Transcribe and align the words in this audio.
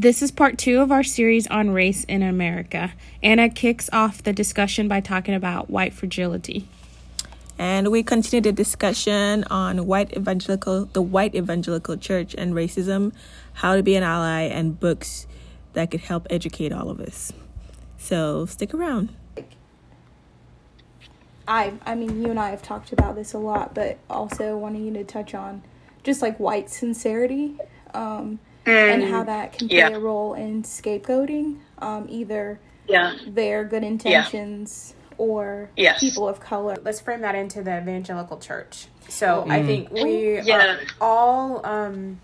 This 0.00 0.22
is 0.22 0.30
part 0.30 0.56
two 0.56 0.80
of 0.80 0.90
our 0.90 1.02
series 1.02 1.46
on 1.48 1.72
race 1.72 2.04
in 2.04 2.22
America. 2.22 2.94
Anna 3.22 3.50
kicks 3.50 3.90
off 3.92 4.22
the 4.22 4.32
discussion 4.32 4.88
by 4.88 5.00
talking 5.00 5.34
about 5.34 5.68
white 5.68 5.92
fragility. 5.92 6.66
And 7.58 7.90
we 7.90 8.02
continue 8.02 8.40
the 8.40 8.50
discussion 8.50 9.44
on 9.50 9.84
white 9.84 10.16
evangelical, 10.16 10.86
the 10.86 11.02
white 11.02 11.34
evangelical 11.34 11.98
church 11.98 12.34
and 12.38 12.54
racism, 12.54 13.12
how 13.52 13.76
to 13.76 13.82
be 13.82 13.94
an 13.94 14.02
ally, 14.02 14.44
and 14.44 14.80
books 14.80 15.26
that 15.74 15.90
could 15.90 16.00
help 16.00 16.26
educate 16.30 16.72
all 16.72 16.88
of 16.88 16.98
us. 16.98 17.34
So 17.98 18.46
stick 18.46 18.72
around. 18.72 19.10
I 21.46 21.74
I 21.84 21.94
mean 21.94 22.22
you 22.22 22.30
and 22.30 22.40
I 22.40 22.48
have 22.48 22.62
talked 22.62 22.94
about 22.94 23.16
this 23.16 23.34
a 23.34 23.38
lot, 23.38 23.74
but 23.74 23.98
also 24.08 24.56
wanting 24.56 24.86
you 24.86 24.94
to 24.94 25.04
touch 25.04 25.34
on 25.34 25.62
just 26.02 26.22
like 26.22 26.40
white 26.40 26.70
sincerity, 26.70 27.58
um, 27.92 28.38
and 28.66 29.02
how 29.02 29.24
that 29.24 29.52
can 29.52 29.68
play 29.68 29.78
yeah. 29.78 29.88
a 29.90 29.98
role 29.98 30.34
in 30.34 30.62
scapegoating, 30.62 31.58
um, 31.78 32.06
either 32.08 32.60
Yeah. 32.88 33.14
their 33.26 33.64
good 33.64 33.82
intentions 33.84 34.94
or 35.18 35.70
Yes. 35.76 36.00
people 36.00 36.28
of 36.28 36.40
color. 36.40 36.76
Let's 36.82 37.00
frame 37.00 37.20
that 37.22 37.34
into 37.34 37.62
the 37.62 37.78
evangelical 37.78 38.38
church. 38.38 38.86
So 39.08 39.44
I 39.48 39.62
think 39.62 39.90
we 39.90 40.40
Yeah. 40.40 40.76
are 40.76 40.78
all 41.00 41.66
um, 41.66 42.20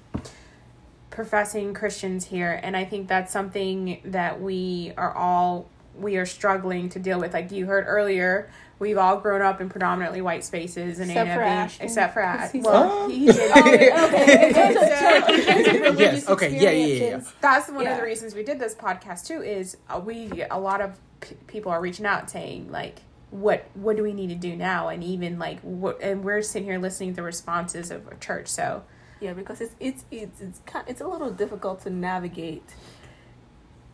professing 1.11 1.75
Christians 1.75 2.27
here, 2.27 2.61
and 2.62 2.77
I 2.77 2.84
think 2.84 3.09
that's 3.09 3.33
something 3.33 4.01
that 4.05 4.41
we 4.41 4.92
are 4.97 5.12
all 5.14 5.67
we 5.98 6.16
are 6.16 6.27
struggling 6.27 6.89
to 6.91 6.98
deal 6.98 7.19
with. 7.20 7.33
Like 7.34 7.50
you 7.52 7.66
heard 7.66 7.84
earlier, 7.86 8.50
we've 8.78 8.98
all 8.98 9.16
grown 9.19 9.42
up 9.42 9.61
in 9.61 9.69
predominantly 9.69 10.20
white 10.20 10.44
spaces, 10.44 10.98
and 11.00 11.11
Except 11.11 11.30
for 11.30 11.36
being- 11.36 11.47
Ashton, 11.48 11.86
except 11.86 12.14
for 12.14 12.22
'cause 12.22 12.41
Ash. 12.41 12.52
he's 12.52 12.64
Well, 12.64 13.08
he 13.08 13.27
did. 13.27 13.50
okay, 13.52 14.52
there's 14.52 14.77
a 14.77 14.80
church, 14.80 15.47
there's 15.47 15.67
a 15.67 15.72
religious 15.80 15.98
Yes, 16.00 16.28
okay, 16.28 16.55
yeah, 16.55 16.70
yeah, 16.70 16.86
yeah, 16.86 17.08
yeah. 17.19 17.20
that's 17.41 17.69
one 17.70 17.86
of 17.86 17.97
the 17.97 18.02
reasons 18.02 18.34
we 18.34 18.42
did 18.42 18.58
this 18.58 18.74
podcast 18.74 19.27
too 19.27 19.42
is 19.42 19.77
uh, 19.89 19.98
we 20.05 20.44
a 20.50 20.58
lot 20.58 20.80
of 20.80 20.98
p- 21.20 21.36
people 21.47 21.72
are 21.72 21.80
reaching 21.80 22.05
out 22.06 22.28
saying 22.30 22.70
like 22.70 23.00
what 23.30 23.67
what 23.74 23.97
do 23.97 24.02
we 24.02 24.12
need 24.12 24.28
to 24.28 24.34
do 24.36 24.55
now 24.55 24.89
and 24.89 25.02
even 25.02 25.39
like 25.39 25.58
what 25.61 26.00
and 26.00 26.22
we're 26.24 26.41
sitting 26.42 26.64
here 26.69 26.78
listening 26.78 27.11
to 27.11 27.17
the 27.17 27.22
responses 27.22 27.91
of 27.91 28.06
a 28.08 28.14
church 28.17 28.47
so 28.48 28.83
Yeah, 29.20 29.33
because 29.33 29.61
it's 29.61 29.74
it's 29.80 30.05
it's 30.11 30.41
it's 30.41 30.61
kind 30.67 30.84
it's 30.89 31.00
a 31.00 31.08
little 31.08 31.30
difficult 31.30 31.80
to 31.83 31.91
navigate 31.91 32.62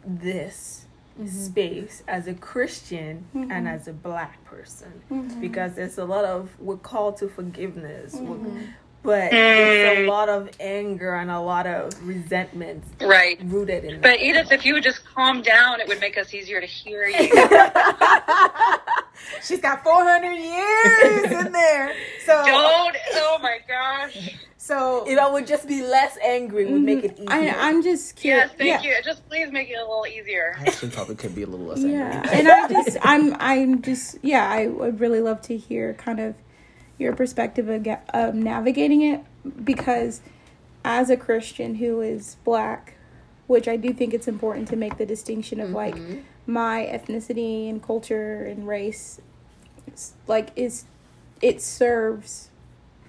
this 0.04 0.86
Mm-hmm. 1.20 1.28
space 1.28 2.02
as 2.08 2.26
a 2.26 2.32
Christian 2.32 3.26
and 3.34 3.50
mm-hmm. 3.50 3.66
as 3.66 3.86
a 3.86 3.92
black 3.92 4.42
person. 4.46 5.02
Mm-hmm. 5.10 5.42
Because 5.42 5.74
there's 5.74 5.98
a 5.98 6.06
lot 6.06 6.24
of 6.24 6.48
we're 6.58 6.76
called 6.76 7.18
to 7.18 7.28
forgiveness, 7.28 8.14
we're- 8.14 8.68
but 9.02 9.30
there's 9.30 9.98
a 9.98 10.02
mm. 10.02 10.08
lot 10.08 10.28
of 10.28 10.50
anger 10.60 11.14
and 11.14 11.30
a 11.30 11.40
lot 11.40 11.66
of 11.66 11.92
resentment 12.06 12.84
Right. 13.00 13.38
rooted 13.44 13.84
in 13.84 14.00
But 14.00 14.10
that. 14.10 14.22
Edith, 14.22 14.52
if 14.52 14.64
you 14.64 14.74
would 14.74 14.84
just 14.84 15.04
calm 15.04 15.42
down, 15.42 15.80
it 15.80 15.88
would 15.88 16.00
make 16.00 16.16
us 16.16 16.32
easier 16.32 16.60
to 16.60 16.66
hear 16.66 17.06
you. 17.06 17.28
she's 19.42 19.60
got 19.60 19.82
400 19.82 20.32
years 20.34 21.46
in 21.46 21.52
there 21.52 21.94
so 22.24 22.44
Don't. 22.44 22.96
Oh 23.14 23.38
my 23.42 23.58
gosh. 23.66 24.36
so 24.56 25.04
if 25.06 25.18
I 25.18 25.28
would 25.28 25.46
just 25.46 25.66
be 25.66 25.82
less 25.82 26.16
angry, 26.24 26.66
would 26.66 26.82
make 26.82 26.98
mm-hmm. 26.98 27.06
it 27.06 27.30
easier. 27.40 27.54
I, 27.56 27.68
I'm 27.68 27.82
just 27.82 28.16
curious. 28.16 28.50
Yes, 28.50 28.58
thank 28.58 28.84
you. 28.84 28.94
Just 29.04 29.28
please 29.28 29.50
make 29.50 29.68
it 29.68 29.74
a 29.74 29.80
little 29.80 30.06
easier. 30.06 30.56
I 30.58 30.66
actually 30.66 30.90
probably 30.90 31.16
could 31.16 31.34
be 31.34 31.42
a 31.42 31.46
little 31.46 31.66
less 31.66 31.78
angry. 31.78 31.92
Yeah, 31.92 32.30
and 32.30 32.48
I 32.48 32.68
just, 32.68 32.98
I'm, 33.02 33.36
I'm 33.40 33.82
just, 33.82 34.18
yeah, 34.22 34.48
I 34.48 34.68
would 34.68 35.00
really 35.00 35.20
love 35.20 35.42
to 35.42 35.56
hear 35.56 35.94
kind 35.94 36.20
of 36.20 36.34
your 37.02 37.14
perspective 37.14 37.68
of, 37.68 37.86
of 38.14 38.34
navigating 38.34 39.02
it 39.02 39.20
because 39.64 40.20
as 40.84 41.10
a 41.10 41.16
Christian 41.16 41.76
who 41.76 42.00
is 42.00 42.36
black, 42.44 42.94
which 43.46 43.68
I 43.68 43.76
do 43.76 43.92
think 43.92 44.14
it's 44.14 44.28
important 44.28 44.68
to 44.68 44.76
make 44.76 44.98
the 44.98 45.06
distinction 45.06 45.60
of 45.60 45.70
like 45.70 45.94
mm-hmm. 45.94 46.20
my 46.46 46.88
ethnicity 46.90 47.68
and 47.68 47.82
culture 47.82 48.44
and 48.44 48.66
race, 48.66 49.20
like 50.26 50.50
is 50.56 50.84
it 51.40 51.60
serves 51.60 52.50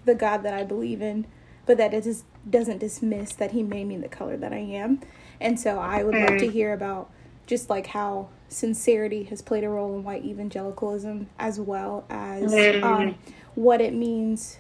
the 0.06 0.16
God 0.16 0.44
that 0.44 0.54
I 0.54 0.64
believe 0.64 1.02
in, 1.02 1.25
but 1.66 1.78
that 1.78 1.94
it 1.94 2.04
just 2.04 2.25
doesn't 2.50 2.80
dismiss 2.80 3.34
that 3.34 3.52
He 3.52 3.64
made 3.64 3.86
me 3.86 3.98
the 3.98 4.10
color 4.10 4.36
that 4.38 4.52
I 4.52 4.58
am. 4.58 5.00
And 5.40 5.60
so 5.60 5.80
I 5.80 6.04
would 6.04 6.16
love 6.16 6.40
to 6.40 6.48
mm. 6.48 6.52
hear 6.52 6.74
about 6.74 7.10
just 7.46 7.70
like 7.70 7.88
how 7.88 8.30
sincerity 8.50 9.24
has 9.24 9.42
played 9.42 9.64
a 9.64 9.70
role 9.70 9.96
in 9.96 10.04
white 10.04 10.24
evangelicalism, 10.25 11.28
as 11.40 11.60
well 11.60 12.06
as 12.10 12.44
um, 12.44 12.50
mm. 12.50 13.16
What 13.56 13.81
it 13.81 13.94
means 13.94 14.58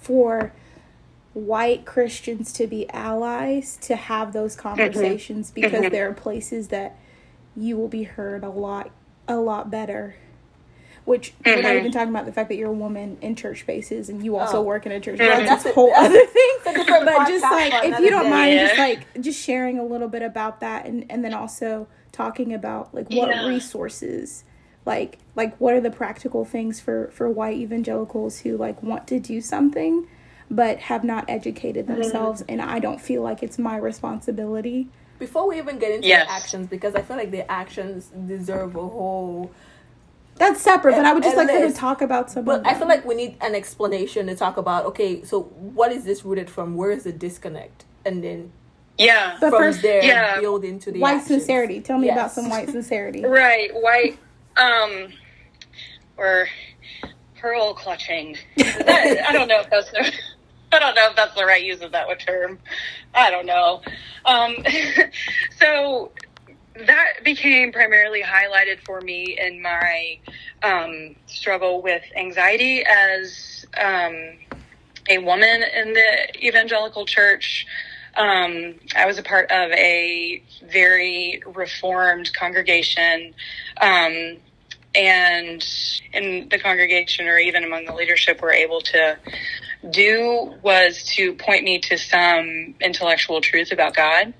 for 0.00 0.52
white 1.32 1.84
Christians 1.84 2.52
to 2.54 2.66
be 2.66 2.88
allies, 2.90 3.76
to 3.82 3.96
have 3.96 4.32
those 4.32 4.56
mm-hmm. 4.56 4.68
conversations, 4.68 5.50
mm-hmm. 5.50 5.60
because 5.60 5.90
there 5.90 6.08
are 6.08 6.14
places 6.14 6.68
that 6.68 6.98
you 7.56 7.76
will 7.76 7.88
be 7.88 8.04
heard 8.04 8.44
a 8.44 8.50
lot, 8.50 8.90
a 9.28 9.36
lot 9.36 9.70
better 9.70 10.16
which 11.04 11.34
we're 11.44 11.56
not 11.56 11.64
mm-hmm. 11.64 11.78
even 11.78 11.92
talking 11.92 12.08
about 12.08 12.24
the 12.24 12.32
fact 12.32 12.48
that 12.48 12.56
you're 12.56 12.70
a 12.70 12.72
woman 12.72 13.18
in 13.20 13.36
church 13.36 13.60
spaces 13.60 14.08
and 14.08 14.24
you 14.24 14.36
oh. 14.36 14.40
also 14.40 14.58
Oh. 14.58 14.62
work 14.62 14.86
in 14.86 14.92
a 14.92 15.00
church. 15.00 15.18
Like, 15.18 15.28
that's 15.28 15.48
That's 15.48 15.66
a 15.66 15.70
a- 15.70 15.74
whole 15.74 15.92
other 15.94 16.26
thing. 16.26 16.50
But 16.64 17.28
just 17.28 17.42
like, 17.42 17.72
if 17.84 17.98
you 18.00 18.10
don't 18.10 18.24
day. 18.24 18.30
mind, 18.30 18.58
just 18.58 18.78
like 18.78 19.20
just 19.20 19.42
sharing 19.42 19.78
a 19.78 19.84
little 19.84 20.08
bit 20.08 20.22
about 20.22 20.60
that, 20.60 20.86
and 20.86 21.04
and 21.10 21.24
then 21.24 21.34
also 21.34 21.86
talking 22.12 22.54
about 22.54 22.94
like 22.94 23.10
what 23.10 23.28
Yeah. 23.28 23.46
resources, 23.46 24.44
like 24.86 25.18
like 25.34 25.56
what 25.60 25.74
are 25.74 25.80
the 25.80 25.90
practical 25.90 26.44
things 26.44 26.80
for 26.80 27.10
for 27.12 27.28
white 27.28 27.56
evangelicals 27.56 28.40
who 28.40 28.56
like 28.56 28.82
want 28.82 29.06
to 29.08 29.18
do 29.20 29.40
something, 29.40 30.06
but 30.50 30.78
have 30.78 31.04
not 31.04 31.24
educated 31.28 31.86
mm-hmm. 31.86 32.00
themselves, 32.02 32.42
and 32.48 32.60
I 32.60 32.78
don't 32.78 33.00
feel 33.00 33.22
like 33.22 33.42
it's 33.42 33.58
my 33.58 33.76
responsibility. 33.76 34.88
Before 35.18 35.48
we 35.48 35.58
even 35.58 35.78
get 35.78 35.92
into 35.92 36.08
Yes. 36.08 36.26
the 36.26 36.32
actions, 36.32 36.66
because 36.66 36.94
I 36.94 37.02
feel 37.02 37.16
like 37.16 37.30
the 37.30 37.50
actions 37.50 38.10
deserve 38.26 38.74
a 38.74 38.80
whole 38.86 39.50
That's 40.36 40.60
separate, 40.60 40.96
but 40.96 41.04
I 41.06 41.12
would 41.14 41.22
just 41.22 41.36
like 41.36 41.48
to 41.48 41.72
talk 41.72 42.02
about 42.02 42.30
some. 42.30 42.44
But 42.44 42.60
of 42.60 42.66
I 42.66 42.74
feel 42.74 42.88
like 42.88 43.04
we 43.04 43.14
need 43.14 43.36
an 43.40 43.54
explanation 43.54 44.26
to 44.26 44.34
talk 44.34 44.56
about. 44.56 44.84
Okay, 44.86 45.22
so 45.22 45.42
what 45.42 45.92
is 45.92 46.04
this 46.04 46.24
rooted 46.24 46.50
from? 46.50 46.76
Where 46.76 46.90
is 46.90 47.04
the 47.04 47.12
disconnect? 47.12 47.84
And 48.04 48.22
then 48.22 48.50
Yeah. 48.98 49.36
But 49.40 49.50
from 49.50 49.58
first, 49.60 49.82
there, 49.82 50.04
Yeah. 50.04 50.40
build 50.40 50.64
into 50.64 50.90
the 50.92 51.00
white 51.00 51.16
actions. 51.18 51.28
sincerity. 51.28 51.80
Tell 51.80 51.98
me 51.98 52.10
about 52.10 52.32
some 52.32 52.48
white 52.48 52.68
sincerity. 52.68 53.24
Right. 53.26 53.70
White. 53.74 54.18
Um. 54.56 55.12
Or 56.16 56.46
pearl 57.40 57.74
clutching. 57.74 58.36
That- 58.56 59.26
I 59.28 59.32
don't 59.32 59.48
know 59.48 59.60
if 59.60 59.68
that's 59.70 59.90
the. 59.90 60.12
I 60.72 60.78
don't 60.80 60.94
know 60.94 61.08
if 61.10 61.16
that's 61.16 61.34
the 61.34 61.44
right 61.44 61.62
use 61.62 61.82
of 61.82 61.92
that 61.92 62.08
term. 62.20 62.58
I 63.14 63.30
don't 63.30 63.46
know. 63.46 63.80
Um, 64.24 64.56
so 65.60 66.10
that 66.86 67.22
became 67.22 67.70
primarily 67.70 68.22
highlighted 68.22 68.80
for 68.84 69.00
me 69.00 69.38
in 69.40 69.62
my 69.62 70.18
um, 70.62 71.14
struggle 71.26 71.80
with 71.82 72.02
anxiety 72.16 72.82
as 72.84 73.64
um, 73.80 74.14
a 75.08 75.18
woman 75.18 75.62
in 75.62 75.92
the 75.92 76.46
evangelical 76.46 77.06
church. 77.06 77.66
Um, 78.16 78.74
I 78.96 79.06
was 79.06 79.18
a 79.18 79.22
part 79.22 79.50
of 79.50 79.70
a 79.72 80.42
very 80.70 81.42
reformed 81.46 82.32
congregation. 82.34 83.34
Um, 83.80 84.38
and 84.94 85.64
in 86.12 86.48
the 86.48 86.58
congregation 86.58 87.26
or 87.26 87.38
even 87.38 87.64
among 87.64 87.84
the 87.84 87.94
leadership 87.94 88.40
were 88.40 88.52
able 88.52 88.80
to 88.80 89.18
do 89.90 90.54
was 90.62 91.02
to 91.16 91.34
point 91.34 91.64
me 91.64 91.78
to 91.78 91.98
some 91.98 92.74
intellectual 92.80 93.40
truth 93.40 93.72
about 93.72 93.94
God, 93.94 94.32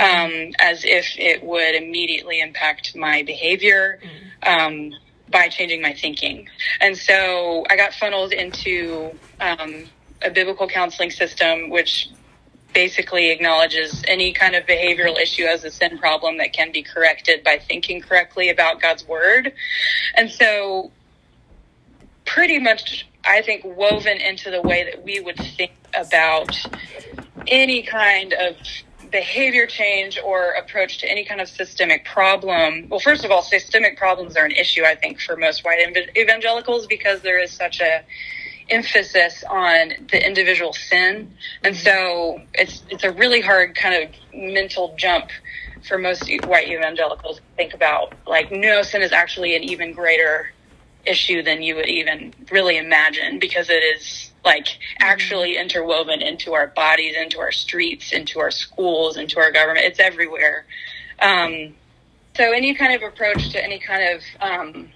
um, 0.00 0.52
as 0.58 0.84
if 0.84 1.18
it 1.18 1.42
would 1.42 1.74
immediately 1.74 2.40
impact 2.40 2.96
my 2.96 3.22
behavior 3.22 4.00
um, 4.42 4.92
by 5.30 5.48
changing 5.48 5.82
my 5.82 5.92
thinking. 5.92 6.48
And 6.80 6.96
so 6.96 7.64
I 7.68 7.76
got 7.76 7.92
funneled 7.94 8.32
into 8.32 9.10
um, 9.40 9.84
a 10.22 10.30
biblical 10.30 10.68
counseling 10.68 11.10
system, 11.10 11.68
which 11.68 12.08
basically 12.76 13.30
acknowledges 13.30 14.02
any 14.06 14.34
kind 14.34 14.54
of 14.54 14.62
behavioral 14.66 15.18
issue 15.18 15.44
as 15.44 15.64
a 15.64 15.70
sin 15.70 15.96
problem 15.96 16.36
that 16.36 16.52
can 16.52 16.70
be 16.70 16.82
corrected 16.82 17.42
by 17.42 17.58
thinking 17.58 18.02
correctly 18.02 18.50
about 18.50 18.82
God's 18.82 19.08
word. 19.08 19.54
And 20.14 20.30
so, 20.30 20.92
pretty 22.26 22.58
much, 22.58 23.08
I 23.24 23.40
think, 23.40 23.64
woven 23.64 24.20
into 24.20 24.50
the 24.50 24.60
way 24.60 24.84
that 24.84 25.02
we 25.02 25.20
would 25.20 25.38
think 25.56 25.72
about 25.94 26.54
any 27.46 27.82
kind 27.82 28.34
of 28.34 28.56
behavior 29.10 29.66
change 29.66 30.18
or 30.22 30.50
approach 30.50 30.98
to 30.98 31.10
any 31.10 31.24
kind 31.24 31.40
of 31.40 31.48
systemic 31.48 32.04
problem. 32.04 32.88
Well, 32.90 33.00
first 33.00 33.24
of 33.24 33.30
all, 33.30 33.40
systemic 33.40 33.96
problems 33.96 34.36
are 34.36 34.44
an 34.44 34.52
issue, 34.52 34.84
I 34.84 34.96
think, 34.96 35.18
for 35.18 35.34
most 35.34 35.64
white 35.64 35.78
ev- 35.80 36.14
evangelicals 36.14 36.86
because 36.86 37.22
there 37.22 37.42
is 37.42 37.52
such 37.52 37.80
a 37.80 38.04
emphasis 38.68 39.44
on 39.48 39.92
the 40.10 40.24
individual 40.26 40.72
sin, 40.72 41.34
and 41.62 41.76
so 41.76 42.40
it's 42.54 42.82
it's 42.90 43.04
a 43.04 43.12
really 43.12 43.40
hard 43.40 43.74
kind 43.74 44.02
of 44.02 44.10
mental 44.34 44.94
jump 44.96 45.30
for 45.86 45.98
most 45.98 46.30
white 46.46 46.68
evangelicals 46.68 47.36
to 47.36 47.42
think 47.56 47.74
about. 47.74 48.14
Like, 48.26 48.50
no, 48.50 48.82
sin 48.82 49.02
is 49.02 49.12
actually 49.12 49.56
an 49.56 49.62
even 49.62 49.92
greater 49.92 50.50
issue 51.04 51.42
than 51.42 51.62
you 51.62 51.76
would 51.76 51.88
even 51.88 52.34
really 52.50 52.78
imagine 52.78 53.38
because 53.38 53.70
it 53.70 53.82
is 53.82 54.32
like 54.44 54.66
actually 55.00 55.56
interwoven 55.56 56.20
into 56.20 56.54
our 56.54 56.68
bodies, 56.68 57.14
into 57.16 57.38
our 57.38 57.52
streets, 57.52 58.12
into 58.12 58.40
our 58.40 58.50
schools, 58.50 59.16
into 59.16 59.38
our 59.38 59.52
government. 59.52 59.86
It's 59.86 60.00
everywhere. 60.00 60.66
Um, 61.20 61.74
so 62.36 62.52
any 62.52 62.74
kind 62.74 62.94
of 62.94 63.02
approach 63.02 63.50
to 63.50 63.62
any 63.62 63.78
kind 63.78 64.16
of 64.16 64.22
um, 64.40 64.90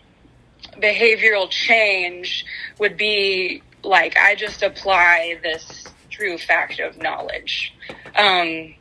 behavioral 0.81 1.49
change 1.51 2.45
would 2.79 2.97
be 2.97 3.63
like 3.83 4.17
I 4.17 4.35
just 4.35 4.63
apply 4.63 5.39
this 5.43 5.85
true 6.11 6.39
fact 6.39 6.81
of 6.81 6.99
knowledge. 6.99 7.75
Um, 8.17 8.75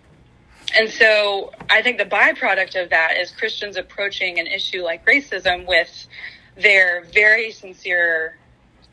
and 0.78 0.90
so 0.90 1.52
I 1.70 1.82
think 1.82 1.98
the 1.98 2.06
byproduct 2.06 2.82
of 2.82 2.90
that 2.92 3.18
is 3.18 3.32
Christians 3.32 3.76
approaching 3.78 4.40
an 4.40 4.48
issue 4.48 4.84
like 4.84 5.06
racism 5.06 5.68
with 5.68 6.08
their 6.56 7.06
very 7.06 7.52
sincere 7.52 8.38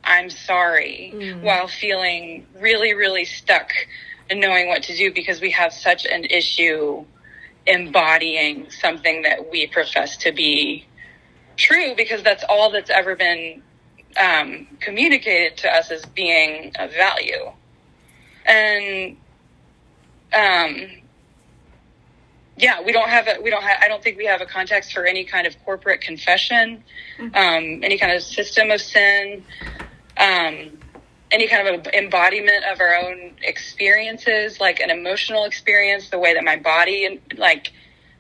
I'm 0.06 0.31
sorry 0.31 1.11
while 1.43 1.67
feeling 1.67 2.47
really, 2.61 2.94
really 2.94 3.25
stuck 3.25 3.73
and 4.31 4.41
knowing 4.41 4.69
what 4.69 4.85
to 4.85 4.97
do 4.97 5.12
because 5.12 5.41
we 5.41 5.50
have 5.50 5.73
such 5.73 6.06
an 6.06 6.25
issue 6.25 7.05
embodying 7.67 8.70
something 8.70 9.23
that 9.23 9.50
we 9.50 9.67
profess 9.67 10.17
to 10.19 10.31
be 10.31 10.87
true 11.56 11.94
because 11.97 12.23
that's 12.23 12.44
all 12.49 12.70
that's 12.70 12.91
ever 12.91 13.17
been 13.17 13.62
um, 14.19 14.67
communicated 14.81 15.56
to 15.58 15.69
us 15.73 15.91
as 15.91 16.05
being 16.06 16.73
of 16.79 16.93
value. 16.93 17.53
And 18.47 19.17
um, 20.32 20.88
yeah, 22.56 22.81
we 22.82 22.93
don't 22.93 23.08
have 23.08 23.26
a 23.29 23.41
we 23.43 23.50
don't 23.50 23.62
have 23.62 23.79
I 23.82 23.88
don't 23.88 24.03
think 24.03 24.17
we 24.17 24.26
have 24.26 24.41
a 24.41 24.47
context 24.47 24.93
for 24.93 25.05
any 25.05 25.25
kind 25.25 25.47
of 25.47 25.56
corporate 25.64 26.00
confession, 26.00 26.85
um, 27.35 27.82
any 27.82 27.99
kind 27.99 28.12
of 28.12 28.23
system 28.23 28.70
of 28.70 28.81
sin, 28.81 29.44
um, 30.17 30.79
any 31.31 31.49
kind 31.49 31.69
of 31.69 31.87
embodiment 31.88 32.64
of 32.70 32.81
our 32.81 32.94
own 32.97 33.37
experiences, 33.43 34.61
like 34.61 34.81
an 34.81 34.91
emotional 34.91 35.44
experience, 35.44 36.11
the 36.11 36.19
way 36.19 36.35
that 36.35 36.44
my 36.44 36.56
body 36.56 37.05
and 37.05 37.20
like 37.38 37.73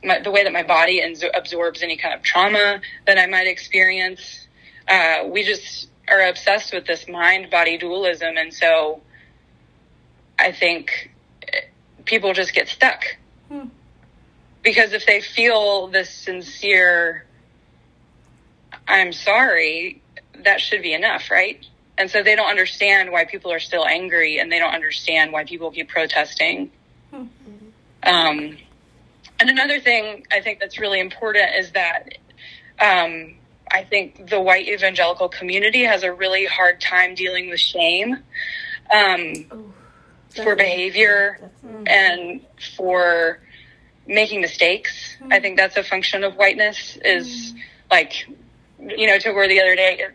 my, 0.04 0.20
the 0.20 0.30
way 0.30 0.44
that 0.44 0.52
my 0.52 0.62
body 0.62 1.00
absorbs 1.34 1.82
any 1.82 1.96
kind 1.96 2.14
of 2.14 2.22
trauma 2.22 2.80
that 3.06 3.18
I 3.18 3.26
might 3.26 3.46
experience. 3.46 4.46
Uh, 4.88 5.24
we 5.26 5.42
just 5.42 5.88
are 6.08 6.28
obsessed 6.28 6.72
with 6.72 6.86
this 6.86 7.08
mind 7.08 7.50
body 7.50 7.76
dualism, 7.78 8.36
and 8.36 8.52
so 8.54 9.00
I 10.38 10.52
think 10.52 11.10
people 12.04 12.32
just 12.32 12.54
get 12.54 12.68
stuck. 12.68 13.02
Because 14.62 14.92
if 14.92 15.06
they 15.06 15.20
feel 15.20 15.86
this 15.88 16.10
sincere 16.10 17.24
i'm 18.88 19.12
sorry 19.12 20.00
that 20.44 20.60
should 20.60 20.82
be 20.82 20.92
enough 20.92 21.30
right? 21.30 21.64
And 21.98 22.10
so 22.10 22.22
they 22.22 22.36
don't 22.36 22.48
understand 22.48 23.10
why 23.10 23.24
people 23.24 23.50
are 23.52 23.58
still 23.58 23.86
angry 23.86 24.38
and 24.38 24.52
they 24.52 24.58
don't 24.58 24.74
understand 24.74 25.32
why 25.32 25.44
people 25.44 25.70
keep 25.70 25.88
protesting. 25.88 26.70
Um, 28.02 28.58
and 29.40 29.50
another 29.50 29.80
thing 29.80 30.26
i 30.32 30.40
think 30.40 30.60
that's 30.60 30.78
really 30.78 31.00
important 31.00 31.48
is 31.58 31.70
that 31.72 32.18
um, 32.80 33.34
i 33.70 33.82
think 33.84 34.28
the 34.28 34.40
white 34.40 34.68
evangelical 34.68 35.28
community 35.28 35.82
has 35.82 36.02
a 36.02 36.12
really 36.12 36.46
hard 36.46 36.80
time 36.80 37.14
dealing 37.14 37.50
with 37.50 37.60
shame 37.60 38.16
um, 38.92 39.72
for 40.30 40.54
behavior 40.54 41.50
and 41.86 42.40
for 42.76 43.40
making 44.06 44.40
mistakes. 44.40 45.16
I 45.30 45.40
think 45.40 45.56
that's 45.56 45.76
a 45.76 45.82
function 45.82 46.24
of 46.24 46.34
whiteness 46.36 46.96
is 47.04 47.54
like, 47.90 48.28
you 48.78 49.06
know, 49.06 49.18
to 49.18 49.32
where 49.32 49.48
the 49.48 49.60
other 49.60 49.74
day 49.74 50.06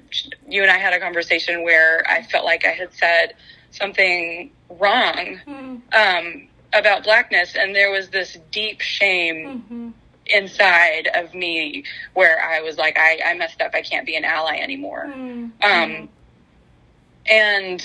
you 0.47 0.61
and 0.61 0.71
I 0.71 0.77
had 0.77 0.93
a 0.93 0.99
conversation 0.99 1.63
where 1.63 2.03
I 2.09 2.23
felt 2.23 2.45
like 2.45 2.65
I 2.65 2.71
had 2.71 2.93
said 2.93 3.35
something 3.71 4.51
wrong 4.69 5.39
um, 5.93 6.47
about 6.73 7.03
blackness, 7.03 7.55
and 7.55 7.75
there 7.75 7.91
was 7.91 8.09
this 8.09 8.37
deep 8.51 8.81
shame 8.81 9.45
mm-hmm. 9.45 9.89
inside 10.25 11.09
of 11.15 11.33
me 11.33 11.83
where 12.13 12.41
I 12.41 12.61
was 12.61 12.77
like, 12.77 12.97
I, 12.97 13.19
I 13.25 13.33
messed 13.35 13.61
up. 13.61 13.71
I 13.73 13.81
can't 13.81 14.05
be 14.05 14.15
an 14.15 14.23
ally 14.23 14.57
anymore. 14.57 15.05
Mm-hmm. 15.07 15.63
Um, 15.63 16.09
and 17.25 17.83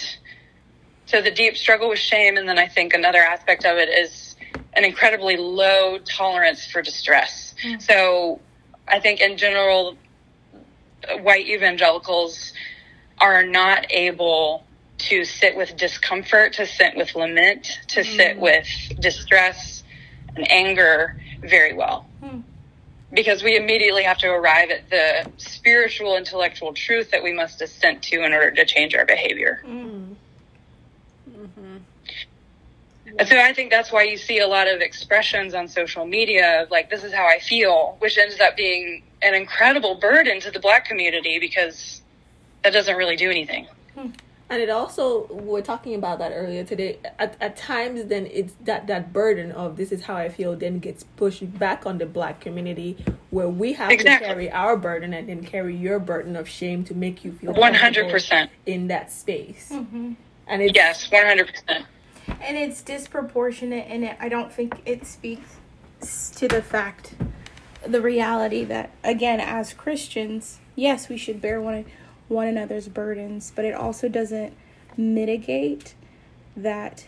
so 1.06 1.22
the 1.22 1.30
deep 1.30 1.56
struggle 1.56 1.88
with 1.88 1.98
shame, 1.98 2.36
and 2.36 2.48
then 2.48 2.58
I 2.58 2.66
think 2.66 2.94
another 2.94 3.20
aspect 3.20 3.64
of 3.64 3.76
it 3.76 3.88
is 3.88 4.36
an 4.74 4.84
incredibly 4.84 5.36
low 5.36 5.98
tolerance 5.98 6.66
for 6.66 6.82
distress. 6.82 7.54
Mm. 7.64 7.80
So 7.80 8.40
I 8.88 9.00
think 9.00 9.20
in 9.20 9.36
general, 9.36 9.96
white 11.20 11.46
evangelicals 11.46 12.52
are 13.18 13.42
not 13.42 13.86
able 13.90 14.65
to 14.98 15.24
sit 15.24 15.56
with 15.56 15.76
discomfort, 15.76 16.54
to 16.54 16.66
sit 16.66 16.96
with 16.96 17.14
lament, 17.14 17.80
to 17.88 18.02
sit 18.02 18.36
mm. 18.36 18.40
with 18.40 18.66
distress 19.00 19.82
and 20.34 20.50
anger 20.50 21.20
very 21.40 21.74
well. 21.74 22.06
Hmm. 22.22 22.40
Because 23.12 23.42
we 23.42 23.56
immediately 23.56 24.02
have 24.02 24.18
to 24.18 24.28
arrive 24.28 24.70
at 24.70 24.90
the 24.90 25.30
spiritual, 25.36 26.16
intellectual 26.16 26.72
truth 26.72 27.10
that 27.10 27.22
we 27.22 27.32
must 27.32 27.62
assent 27.62 28.02
to 28.04 28.22
in 28.24 28.32
order 28.32 28.50
to 28.50 28.64
change 28.64 28.94
our 28.94 29.04
behavior. 29.04 29.62
Hmm. 29.64 30.12
Mm-hmm. 31.30 31.76
And 33.18 33.28
so 33.28 33.38
I 33.38 33.52
think 33.52 33.70
that's 33.70 33.92
why 33.92 34.02
you 34.02 34.16
see 34.16 34.40
a 34.40 34.48
lot 34.48 34.66
of 34.66 34.80
expressions 34.80 35.54
on 35.54 35.68
social 35.68 36.04
media 36.04 36.62
of 36.62 36.70
like, 36.70 36.90
this 36.90 37.04
is 37.04 37.12
how 37.14 37.26
I 37.26 37.38
feel, 37.38 37.96
which 38.00 38.18
ends 38.18 38.40
up 38.40 38.56
being 38.56 39.02
an 39.22 39.34
incredible 39.34 39.94
burden 39.94 40.40
to 40.40 40.50
the 40.50 40.60
black 40.60 40.84
community 40.84 41.38
because 41.38 42.02
that 42.62 42.72
doesn't 42.72 42.96
really 42.96 43.16
do 43.16 43.30
anything. 43.30 43.68
Hmm. 43.94 44.08
And 44.48 44.62
it 44.62 44.70
also 44.70 45.26
we 45.28 45.40
we're 45.42 45.60
talking 45.62 45.94
about 45.96 46.20
that 46.20 46.30
earlier 46.32 46.62
today. 46.62 46.98
At, 47.18 47.36
at 47.40 47.56
times, 47.56 48.04
then 48.04 48.26
it's 48.26 48.52
that 48.64 48.86
that 48.86 49.12
burden 49.12 49.50
of 49.52 49.76
this 49.76 49.90
is 49.90 50.02
how 50.04 50.14
I 50.16 50.28
feel 50.28 50.54
then 50.54 50.78
gets 50.78 51.02
pushed 51.02 51.58
back 51.58 51.84
on 51.84 51.98
the 51.98 52.06
black 52.06 52.40
community, 52.40 52.96
where 53.30 53.48
we 53.48 53.72
have 53.72 53.90
Exactly. 53.90 54.26
to 54.28 54.32
carry 54.34 54.50
our 54.52 54.76
burden 54.76 55.12
and 55.14 55.28
then 55.28 55.42
carry 55.42 55.74
your 55.74 55.98
burden 55.98 56.36
of 56.36 56.48
shame 56.48 56.84
to 56.84 56.94
make 56.94 57.24
you 57.24 57.32
feel 57.32 57.52
100%. 57.54 58.48
in 58.66 58.86
that 58.86 59.10
space. 59.10 59.70
Mm-hmm. 59.72 60.12
And 60.46 60.62
it's 60.62 60.76
Yes, 60.76 61.08
100%. 61.08 61.84
and 62.40 62.56
it's 62.56 62.82
disproportionate 62.82 63.86
and 63.88 64.04
it, 64.04 64.16
i 64.20 64.28
don't 64.28 64.52
think 64.52 64.80
it 64.84 65.06
speaks 65.06 65.56
to 66.36 66.46
the 66.48 66.60
fact 66.60 67.14
the 67.86 68.00
reality 68.00 68.64
that 68.64 68.90
again 69.04 69.38
as 69.40 69.72
christians 69.72 70.58
yes 70.74 71.08
we 71.08 71.16
should 71.16 71.40
bear 71.40 71.60
one 71.60 71.84
one 72.28 72.46
another's 72.46 72.88
burdens 72.88 73.52
but 73.54 73.64
it 73.64 73.74
also 73.74 74.08
doesn't 74.08 74.52
mitigate 74.96 75.94
that 76.56 77.04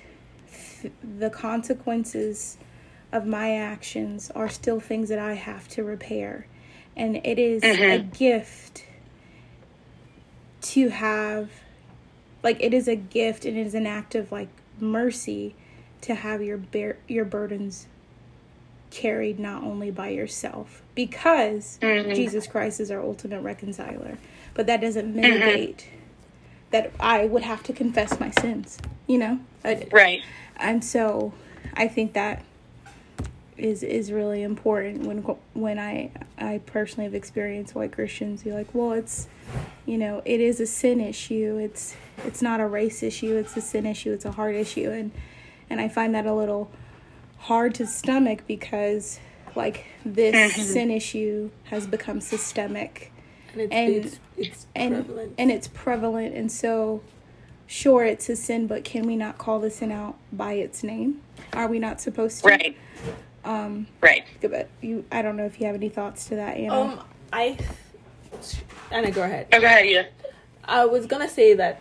th- 0.81 0.93
the 1.19 1.31
consequences 1.31 2.59
of 3.13 3.27
my 3.27 3.57
actions 3.57 4.31
are 4.35 4.49
still 4.49 4.81
things 4.81 5.09
that 5.09 5.19
i 5.19 5.35
have 5.35 5.67
to 5.69 5.83
repair. 5.83 6.47
And 6.97 7.17
it 7.25 7.39
is 7.39 7.63
a 7.63 7.67
mm-hmm. 8.01 8.11
gift 8.11 8.85
to 10.61 10.89
have 10.89 11.51
like 12.43 12.61
it 12.61 12.75
is 12.75 12.89
a 12.89 12.97
gift 12.97 13.45
and 13.45 13.57
it 13.57 13.67
is 13.67 13.75
an 13.75 13.87
act 13.87 14.15
of 14.15 14.33
like 14.33 14.49
mercy 14.81 15.55
to 16.01 16.15
have 16.15 16.43
your 16.43 16.57
bear, 16.57 16.99
your 17.07 17.25
burdens 17.25 17.87
carried 18.91 19.39
not 19.39 19.63
only 19.63 19.91
by 19.91 20.09
yourself 20.09 20.83
because 20.95 21.79
mm-hmm. 21.81 22.13
Jesus 22.15 22.47
Christ 22.47 22.81
is 22.81 22.91
our 22.91 23.01
ultimate 23.01 23.43
reconciler 23.43 24.19
but 24.59 24.67
that 24.67 24.81
doesn't 24.81 25.15
mitigate 25.15 25.87
that 26.71 26.93
I 26.99 27.25
would 27.25 27.45
have 27.45 27.63
to 27.63 27.73
confess 27.73 28.19
my 28.19 28.31
sins 28.31 28.79
you 29.07 29.19
know 29.19 29.39
Right. 29.93 30.23
and 30.57 30.85
so 30.85 31.33
I 31.75 31.87
think 31.87 32.13
that 32.15 32.45
is 33.59 33.83
is 33.83 34.13
really 34.13 34.43
important 34.43 35.05
when 35.05 35.19
when 35.55 35.79
I 35.79 36.11
I 36.39 36.61
personally 36.65 37.05
have 37.05 37.15
experienced 37.15 37.75
white 37.75 37.93
Christians 37.93 38.43
be 38.43 38.53
like, 38.53 38.73
well, 38.73 38.93
it's 38.93 39.29
you 39.87 39.99
know, 39.99 40.23
it 40.25 40.41
is 40.41 40.61
a 40.61 40.67
sin 40.67 41.01
issue. 41.01 41.59
It's 41.59 41.97
it's 42.25 42.41
not 42.41 42.61
a 42.61 42.67
race 42.67 43.03
issue. 43.03 43.37
It's 43.37 43.57
a 43.57 43.61
sin 43.61 43.87
issue. 43.87 44.13
It's 44.13 44.25
a 44.25 44.33
heart 44.33 44.55
issue, 44.55 44.91
and 44.91 45.11
and 45.69 45.81
I 45.81 45.89
find 45.89 46.15
that 46.15 46.27
a 46.27 46.35
little 46.35 46.71
hard 47.39 47.75
to 47.77 47.87
stomach 47.87 48.43
because 48.47 49.19
like 49.55 49.87
this 50.05 50.35
mm-hmm. 50.35 50.63
sin 50.63 50.91
issue 50.91 51.51
has 51.65 51.87
become 51.87 52.21
systemic 52.21 53.13
and 53.53 53.61
it's, 53.63 53.73
and- 53.73 53.95
it's, 53.95 54.19
it's 54.37 54.67
and 54.75 54.95
prevalent. 54.95 55.35
and 55.39 55.51
it's 55.51 55.69
prevalent 55.69 56.35
and 56.35 56.51
so 56.53 57.01
sure 57.67 58.05
it's 58.05 58.29
a 58.29 58.37
sin 58.37 58.67
but 58.67 58.85
can 58.85 59.07
we 59.07 59.17
not 59.17 59.37
call 59.39 59.59
the 59.61 59.71
sin 59.71 59.93
out 59.93 60.17
by 60.33 60.53
its 60.55 60.83
name 60.83 61.21
are 61.53 61.67
we 61.69 61.79
not 61.79 62.01
supposed 62.01 62.41
to 62.43 62.49
Right. 62.49 62.77
um 63.45 63.87
Right. 64.01 64.25
but 64.41 64.69
you 64.81 65.05
i 65.13 65.21
don't 65.23 65.37
know 65.37 65.45
if 65.45 65.61
you 65.61 65.67
have 65.67 65.75
any 65.77 65.89
thoughts 65.89 66.27
to 66.29 66.37
that 66.37 66.57
Anna. 66.57 66.75
um, 66.75 67.01
I 67.33 67.59
Anna, 68.91 69.11
go 69.11 69.23
ahead. 69.23 69.49
Oh, 69.53 69.61
go 69.61 69.67
ahead, 69.67 69.87
yeah. 69.89 70.07
I 70.65 70.85
was 70.85 71.07
gonna 71.07 71.29
say 71.29 71.55
that 71.55 71.81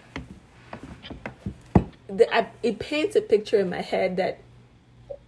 the, 2.07 2.33
I, 2.35 2.47
it 2.63 2.79
paints 2.79 3.15
a 3.15 3.21
picture 3.21 3.59
in 3.59 3.69
my 3.69 3.81
head 3.81 4.17
that 4.17 4.39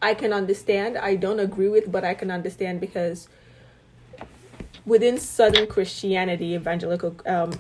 I 0.01 0.13
can 0.13 0.31
understand. 0.33 0.97
I 0.97 1.15
don't 1.15 1.39
agree 1.39 1.67
with, 1.67 1.91
but 1.91 2.03
I 2.05 2.13
can 2.13 2.31
understand 2.31 2.79
because 2.79 3.27
within 4.89 5.17
Southern 5.17 5.67
Christianity, 5.67 6.55
evangelical 6.55 7.15
um, 7.25 7.57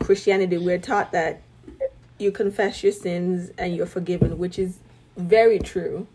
Christianity, 0.00 0.58
we're 0.58 0.78
taught 0.78 1.12
that 1.12 1.42
you 2.18 2.32
confess 2.32 2.82
your 2.82 2.92
sins 2.92 3.50
and 3.58 3.76
you're 3.76 3.86
forgiven, 3.86 4.38
which 4.38 4.58
is 4.58 4.78
very 5.16 5.58
true. 5.58 6.06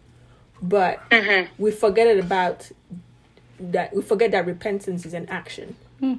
But 0.61 1.07
mm-hmm. 1.09 1.53
we 1.57 1.71
forget 1.71 2.07
it 2.07 2.19
about 2.19 2.69
that. 3.59 3.95
We 3.95 4.01
forget 4.01 4.31
that 4.31 4.45
repentance 4.45 5.05
is 5.05 5.13
an 5.13 5.29
action 5.29 5.75
hmm. 5.99 6.15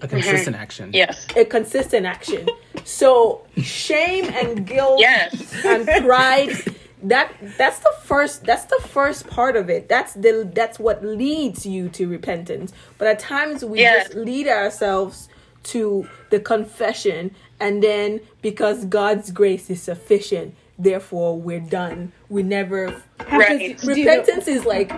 A 0.00 0.06
consistent 0.06 0.54
mm-hmm. 0.54 0.62
action. 0.62 0.90
Yes. 0.92 1.26
a 1.34 1.44
consistent 1.44 2.06
action. 2.06 2.48
So 2.84 3.44
shame 3.56 4.26
and 4.26 4.64
guilt 4.64 5.00
Yes. 5.00 5.64
and 5.64 5.86
pride 6.04 6.56
that 7.02 7.32
that's 7.56 7.78
the 7.80 7.92
first 8.04 8.44
that's 8.44 8.64
the 8.66 8.80
first 8.88 9.26
part 9.28 9.56
of 9.56 9.68
it. 9.70 9.88
That's 9.88 10.14
the 10.14 10.48
that's 10.54 10.78
what 10.78 11.04
leads 11.04 11.64
you 11.66 11.88
to 11.90 12.08
repentance. 12.08 12.72
But 12.98 13.08
at 13.08 13.18
times 13.18 13.64
we 13.64 13.80
Yes. 13.80 14.06
just 14.08 14.16
lead 14.16 14.48
ourselves 14.48 15.28
to 15.64 16.08
the 16.30 16.40
confession 16.40 17.34
and 17.60 17.82
then 17.82 18.20
because 18.42 18.84
God's 18.86 19.30
grace 19.30 19.68
is 19.70 19.82
sufficient, 19.82 20.54
therefore 20.78 21.38
we're 21.38 21.60
done. 21.60 22.12
We 22.28 22.42
never 22.42 23.02
Have 23.26 23.40
Right. 23.40 23.78
do 23.78 23.86
the- 23.86 23.94
repentance 23.94 24.48
is 24.48 24.64
like 24.64 24.92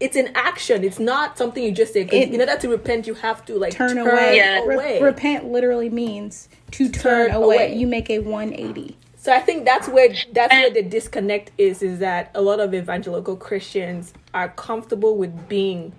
it's 0.00 0.16
an 0.16 0.28
action. 0.34 0.84
It's 0.84 0.98
not 0.98 1.38
something 1.38 1.62
you 1.64 1.72
just 1.72 1.94
say. 1.94 2.02
It- 2.02 2.34
in 2.34 2.40
order 2.40 2.56
to 2.56 2.68
repent, 2.68 3.06
you 3.06 3.14
have 3.14 3.44
to 3.46 3.54
like 3.54 3.72
turn 3.72 3.96
away. 3.96 4.36
Yeah. 4.36 4.60
Re- 4.64 5.00
repent 5.00 5.50
literally 5.50 5.88
means 5.88 6.48
to 6.72 6.88
turn, 6.90 7.28
Turn 7.28 7.36
away. 7.36 7.56
away. 7.56 7.74
You 7.74 7.86
make 7.86 8.10
a 8.10 8.18
180. 8.18 8.96
So 9.26 9.32
I 9.32 9.40
think 9.40 9.64
that's 9.64 9.88
where 9.88 10.14
that's 10.32 10.52
where 10.54 10.70
the 10.70 10.82
disconnect 10.82 11.50
is. 11.58 11.82
Is 11.82 11.98
that 11.98 12.30
a 12.32 12.40
lot 12.40 12.60
of 12.60 12.72
evangelical 12.72 13.34
Christians 13.36 14.14
are 14.32 14.50
comfortable 14.50 15.16
with 15.16 15.48
being, 15.48 15.92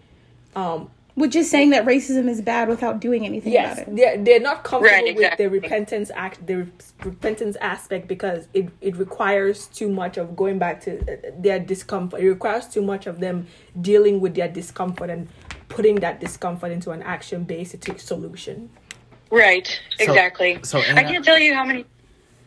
um, 0.56 0.90
Which 1.16 1.36
is 1.36 1.52
saying 1.52 1.72
that 1.72 1.84
racism 1.86 2.30
is 2.30 2.40
bad 2.42 2.70
without 2.70 3.02
doing 3.02 3.26
anything 3.26 3.52
yes, 3.52 3.80
about 3.80 3.88
it. 3.90 3.96
they're 3.98 4.18
they're 4.24 4.40
not 4.40 4.64
comfortable 4.64 4.96
Right, 4.96 5.08
exactly. 5.10 5.46
with 5.46 5.54
the 5.54 5.60
repentance 5.60 6.10
act, 6.16 6.48
the 6.48 6.56
re- 6.60 6.72
repentance 7.04 7.58
aspect 7.58 8.08
because 8.08 8.48
it 8.54 8.70
it 8.80 8.96
requires 8.96 9.68
too 9.68 9.90
much 9.90 10.16
of 10.16 10.38
going 10.38 10.58
back 10.58 10.80
to 10.86 10.92
uh, 11.02 11.18
their 11.38 11.60
discomfort. 11.60 12.22
It 12.22 12.30
requires 12.30 12.66
too 12.70 12.82
much 12.82 13.08
of 13.08 13.20
them 13.20 13.48
dealing 13.82 14.22
with 14.22 14.36
their 14.36 14.48
discomfort 14.48 15.10
and 15.10 15.28
putting 15.68 15.96
that 15.96 16.22
discomfort 16.22 16.72
into 16.72 16.92
an 16.92 17.04
action 17.04 17.44
based 17.44 17.76
solution. 18.00 18.70
Right. 19.30 19.68
Exactly. 20.00 20.60
so 20.64 20.80
I 20.80 20.84
Anna- 20.84 21.04
can't 21.12 21.26
tell 21.26 21.38
you 21.40 21.54
how 21.54 21.66
many. 21.66 21.84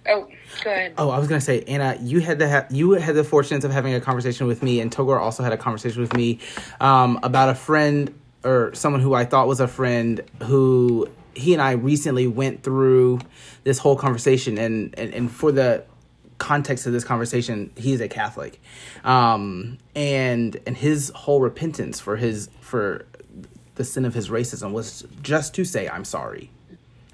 Oh, 0.09 0.29
go 0.65 0.71
ahead. 0.71 0.95
Oh, 0.99 1.11
I 1.11 1.19
was 1.19 1.29
gonna 1.29 1.41
say, 1.41 1.63
Anna, 1.63 1.97
you 2.01 2.21
had 2.21 2.39
the 2.39 2.49
ha- 2.49 2.67
you 2.71 2.93
had 2.93 3.15
the 3.15 3.25
fortune 3.25 3.65
of 3.65 3.71
having 3.71 3.95
a 3.95 4.01
conversation 4.01 4.47
with 4.47 4.63
me, 4.63 4.81
and 4.81 4.91
Togor 4.91 5.21
also 5.21 5.43
had 5.43 5.53
a 5.53 5.57
conversation 5.57 6.01
with 6.01 6.15
me 6.15 6.39
um, 6.81 7.19
about 7.23 7.49
a 7.49 7.55
friend 7.55 8.15
or 8.45 8.75
someone 8.75 9.03
who 9.03 9.15
I 9.15 9.25
thought 9.25 9.47
was 9.47 9.61
a 9.61 9.69
friend 9.69 10.21
who 10.43 11.09
he 11.35 11.53
and 11.53 11.63
I 11.63 11.73
recently 11.73 12.27
went 12.27 12.63
through 12.63 13.21
this 13.65 13.79
whole 13.79 13.97
conversation, 13.97 14.59
and 14.59 14.95
and, 14.99 15.13
and 15.15 15.31
for 15.31 15.53
the 15.53 15.85
context 16.39 16.87
of 16.87 16.93
this 16.93 17.05
conversation, 17.05 17.71
he's 17.77 18.01
a 18.01 18.09
Catholic, 18.09 18.61
um, 19.05 19.79
and 19.95 20.59
and 20.67 20.77
his 20.77 21.13
whole 21.15 21.41
repentance 21.41 22.01
for 22.01 22.17
his 22.17 22.49
for 22.61 23.07
the 23.75 23.85
sin 23.85 24.05
of 24.05 24.15
his 24.15 24.29
racism 24.29 24.73
was 24.73 25.07
just 25.23 25.55
to 25.55 25.65
say 25.65 25.89
I'm 25.89 26.05
sorry 26.05 26.51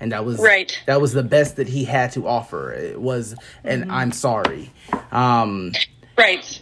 and 0.01 0.13
that 0.13 0.25
was 0.25 0.39
Right. 0.39 0.79
that 0.87 1.01
was 1.01 1.13
the 1.13 1.23
best 1.23 1.57
that 1.57 1.69
he 1.69 1.85
had 1.85 2.13
to 2.13 2.27
offer 2.27 2.73
it 2.73 3.01
was 3.01 3.35
and 3.65 3.91
i'm 3.91 4.13
sorry 4.13 4.71
um 5.13 5.73
Right. 6.19 6.61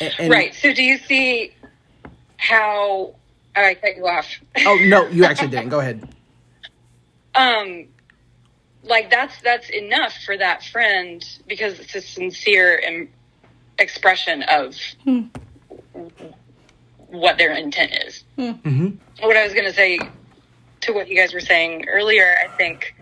and, 0.00 0.14
and- 0.18 0.30
Right. 0.30 0.54
So, 0.54 0.72
do 0.72 0.82
you 0.82 0.98
see 0.98 1.52
how 2.36 3.14
I 3.54 3.74
cut 3.74 3.96
you 3.96 4.06
off? 4.06 4.26
oh 4.66 4.78
no 4.86 5.06
you 5.08 5.24
actually 5.30 5.48
didn't 5.48 5.68
go 5.70 5.80
ahead 5.80 6.08
um 7.34 7.86
like 8.84 9.10
that's 9.10 9.40
that's 9.42 9.68
enough 9.70 10.14
for 10.24 10.36
that 10.36 10.64
friend 10.64 11.24
because 11.46 11.78
it's 11.80 11.94
a 11.94 12.00
sincere 12.00 12.80
em- 12.84 13.08
expression 13.78 14.42
of 14.44 14.74
what 17.08 17.36
their 17.38 17.52
intent 17.52 17.92
is 18.06 18.24
what 18.36 19.36
i 19.36 19.44
was 19.44 19.52
going 19.52 19.64
to 19.66 19.72
say 19.72 19.98
to 20.82 20.92
what 20.92 21.08
you 21.08 21.16
guys 21.16 21.32
were 21.32 21.40
saying 21.40 21.86
earlier 21.88 22.36
i 22.44 22.48
think 22.56 22.94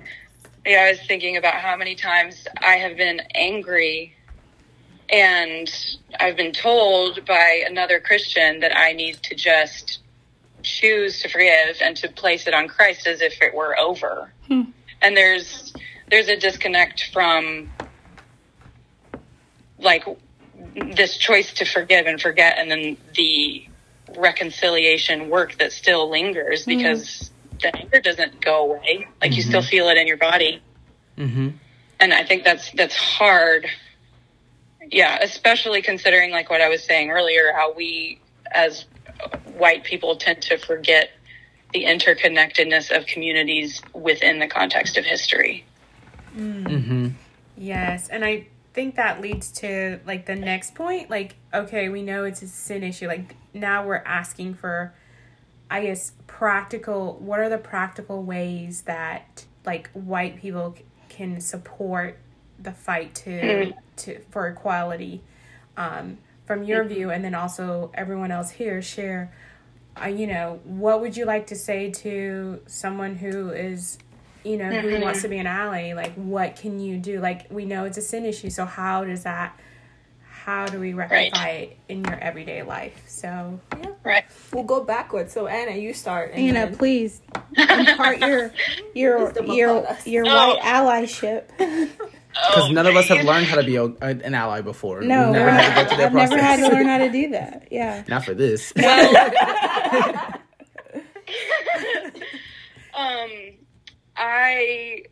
yeah 0.64 0.82
i 0.82 0.90
was 0.90 1.00
thinking 1.06 1.36
about 1.36 1.54
how 1.54 1.76
many 1.76 1.94
times 1.94 2.46
i 2.62 2.76
have 2.76 2.96
been 2.96 3.20
angry 3.34 4.14
and 5.08 5.98
i've 6.18 6.36
been 6.36 6.52
told 6.52 7.24
by 7.26 7.62
another 7.66 8.00
christian 8.00 8.60
that 8.60 8.76
i 8.76 8.92
need 8.92 9.14
to 9.22 9.34
just 9.34 10.00
choose 10.62 11.22
to 11.22 11.28
forgive 11.28 11.76
and 11.82 11.96
to 11.96 12.08
place 12.08 12.46
it 12.46 12.54
on 12.54 12.68
Christ 12.68 13.06
as 13.06 13.20
if 13.20 13.40
it 13.42 13.54
were 13.54 13.78
over. 13.78 14.32
Hmm. 14.46 14.62
And 15.02 15.16
there's 15.16 15.72
there's 16.10 16.28
a 16.28 16.36
disconnect 16.36 17.10
from 17.12 17.70
like 19.78 20.04
this 20.94 21.16
choice 21.16 21.52
to 21.54 21.64
forgive 21.64 22.06
and 22.06 22.20
forget 22.20 22.58
and 22.58 22.70
then 22.70 22.96
the 23.14 23.66
reconciliation 24.18 25.30
work 25.30 25.56
that 25.58 25.72
still 25.72 26.10
lingers 26.10 26.64
hmm. 26.64 26.76
because 26.76 27.30
the 27.60 27.74
anger 27.76 28.00
doesn't 28.00 28.40
go 28.40 28.72
away. 28.72 29.06
Like 29.20 29.36
you 29.36 29.42
still 29.42 29.62
feel 29.62 29.88
it 29.88 29.96
in 29.96 30.06
your 30.06 30.16
body. 30.16 30.62
mm-hmm 31.16 31.50
And 31.98 32.14
I 32.14 32.24
think 32.24 32.44
that's 32.44 32.70
that's 32.72 32.96
hard. 32.96 33.66
Yeah, 34.90 35.18
especially 35.20 35.82
considering 35.82 36.30
like 36.30 36.50
what 36.50 36.60
I 36.60 36.68
was 36.68 36.82
saying 36.82 37.10
earlier, 37.10 37.52
how 37.54 37.72
we 37.74 38.20
as 38.50 38.86
white 39.56 39.84
people 39.84 40.16
tend 40.16 40.42
to 40.42 40.56
forget 40.56 41.10
the 41.72 41.84
interconnectedness 41.84 42.90
of 42.96 43.06
communities 43.06 43.80
within 43.92 44.40
the 44.40 44.48
context 44.48 44.96
of 44.96 45.04
history. 45.04 45.64
mm-hmm 46.36 47.08
Yes, 47.60 48.08
and 48.08 48.24
I 48.24 48.46
think 48.72 48.96
that 48.96 49.20
leads 49.20 49.52
to 49.52 50.00
like 50.06 50.24
the 50.24 50.34
next 50.34 50.74
point. 50.74 51.10
Like, 51.10 51.36
okay, 51.52 51.90
we 51.90 52.02
know 52.02 52.24
it's 52.24 52.40
a 52.40 52.48
sin 52.48 52.82
issue. 52.82 53.06
Like 53.06 53.36
now 53.52 53.86
we're 53.86 54.02
asking 54.06 54.54
for, 54.54 54.94
I 55.70 55.82
guess, 55.82 56.12
practical. 56.26 57.14
What 57.20 57.40
are 57.40 57.48
the 57.48 57.58
practical 57.58 58.22
ways 58.22 58.82
that 58.82 59.44
like 59.64 59.90
white 59.92 60.36
people 60.36 60.74
c- 60.76 60.84
can 61.08 61.40
support 61.40 62.18
the 62.58 62.72
fight 62.72 63.14
to 63.16 63.72
to 63.96 64.20
for 64.30 64.48
equality, 64.48 65.22
um, 65.76 66.18
from 66.46 66.64
your 66.64 66.84
view, 66.84 67.10
and 67.10 67.24
then 67.24 67.34
also 67.34 67.90
everyone 67.94 68.30
else 68.30 68.50
here 68.50 68.82
share. 68.82 69.32
Uh, 70.00 70.06
you 70.06 70.26
know, 70.26 70.60
what 70.64 71.00
would 71.00 71.16
you 71.16 71.24
like 71.24 71.46
to 71.48 71.56
say 71.56 71.90
to 71.90 72.60
someone 72.66 73.16
who 73.16 73.50
is 73.50 73.98
you 74.44 74.56
know, 74.56 74.70
who 74.72 75.00
wants 75.02 75.20
to 75.22 75.28
be 75.28 75.36
an 75.38 75.46
ally? 75.46 75.92
Like, 75.92 76.14
what 76.14 76.56
can 76.56 76.80
you 76.80 76.96
do? 76.96 77.20
Like, 77.20 77.50
we 77.50 77.66
know 77.66 77.84
it's 77.84 77.98
a 77.98 78.02
sin 78.02 78.24
issue, 78.24 78.48
so 78.50 78.64
how 78.64 79.04
does 79.04 79.24
that, 79.24 79.58
how 80.30 80.66
do 80.66 80.80
we 80.80 80.94
rectify 80.94 81.48
it 81.48 81.76
in 81.88 82.04
your 82.04 82.18
everyday 82.18 82.62
life? 82.62 83.02
So, 83.06 83.60
yeah. 83.78 83.89
Right. 84.02 84.24
We'll 84.52 84.64
go 84.64 84.82
backwards. 84.82 85.32
So 85.32 85.46
Anna, 85.46 85.76
you 85.76 85.92
start. 85.92 86.30
and 86.32 86.40
Anna, 86.40 86.66
then- 86.66 86.76
please 86.76 87.20
impart 87.56 88.18
your 88.20 88.52
your 88.94 89.32
your 89.52 89.86
your 90.06 90.24
Oh. 90.26 90.54
white 90.54 90.60
allyship. 90.62 91.48
because 92.32 92.70
none 92.70 92.86
of 92.86 92.94
us 92.96 93.08
have 93.08 93.24
learned 93.24 93.46
how 93.46 93.56
to 93.56 93.64
be 93.64 93.76
a, 93.76 93.84
an 93.84 94.34
ally 94.34 94.60
before 94.60 95.00
No, 95.02 95.24
We've 95.26 95.32
never 95.32 95.50
had 95.50 95.88
to 95.88 95.96
go 95.96 95.96
through 95.96 95.96
that 95.96 96.04
I've 96.06 96.30
never 96.30 96.38
had 96.42 96.56
to 96.60 96.68
learn 96.68 96.86
how 96.86 96.98
to 96.98 97.10
do 97.10 97.30
that. 97.30 97.68
Yeah. 97.72 98.04
not 98.08 98.24
for 98.24 98.34
this 98.34 98.72
Um, 102.94 103.30
I, 104.16 105.04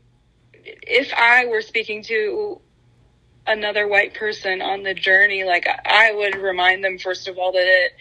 if 0.54 1.12
I 1.14 1.46
were 1.46 1.62
speaking 1.62 2.02
to 2.04 2.60
another 3.46 3.88
white 3.88 4.14
person 4.14 4.60
on 4.60 4.82
the 4.82 4.94
journey, 4.94 5.44
like 5.44 5.66
I 5.86 6.12
would 6.12 6.34
remind 6.36 6.84
them 6.84 6.98
first 6.98 7.28
of 7.28 7.38
all 7.38 7.52
that 7.52 7.64
it 7.66 7.92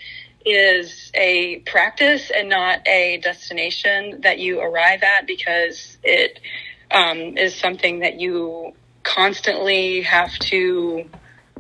is 0.48 1.12
a 1.13 1.60
practice 1.60 2.32
and 2.34 2.50
not 2.50 2.88
a 2.88 3.18
destination 3.18 4.22
that 4.22 4.39
you 4.39 4.62
arrive 4.62 5.04
at 5.04 5.27
because 5.27 5.98
it 6.04 6.39
um, 6.92 7.38
is 7.38 7.54
something 7.56 8.00
that 8.00 8.20
you 8.20 8.74
constantly 9.04 10.01
have 10.01 10.32
to 10.39 11.10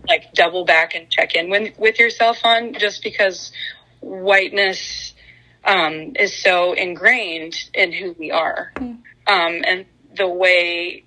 like 0.07 0.33
double 0.33 0.63
back 0.63 0.95
and 0.95 1.09
check 1.09 1.35
in 1.35 1.49
with, 1.49 1.77
with 1.77 1.99
yourself 1.99 2.39
on 2.45 2.73
just 2.73 3.03
because 3.03 3.51
whiteness 3.99 5.13
um, 5.65 6.13
is 6.17 6.41
so 6.41 6.71
ingrained 6.73 7.55
in 7.73 7.91
who 7.91 8.15
we 8.17 8.31
are. 8.31 8.71
Um, 9.27 9.61
and 9.65 9.85
the 10.15 10.27
way 10.27 11.03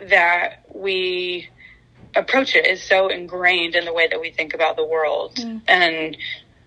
that 0.00 0.64
we 0.74 1.48
approach 2.16 2.56
it 2.56 2.66
is 2.66 2.82
so 2.82 3.08
ingrained 3.08 3.74
in 3.76 3.84
the 3.84 3.92
way 3.92 4.08
that 4.08 4.20
we 4.20 4.30
think 4.30 4.54
about 4.54 4.76
the 4.76 4.84
world. 4.84 5.38
And 5.68 6.16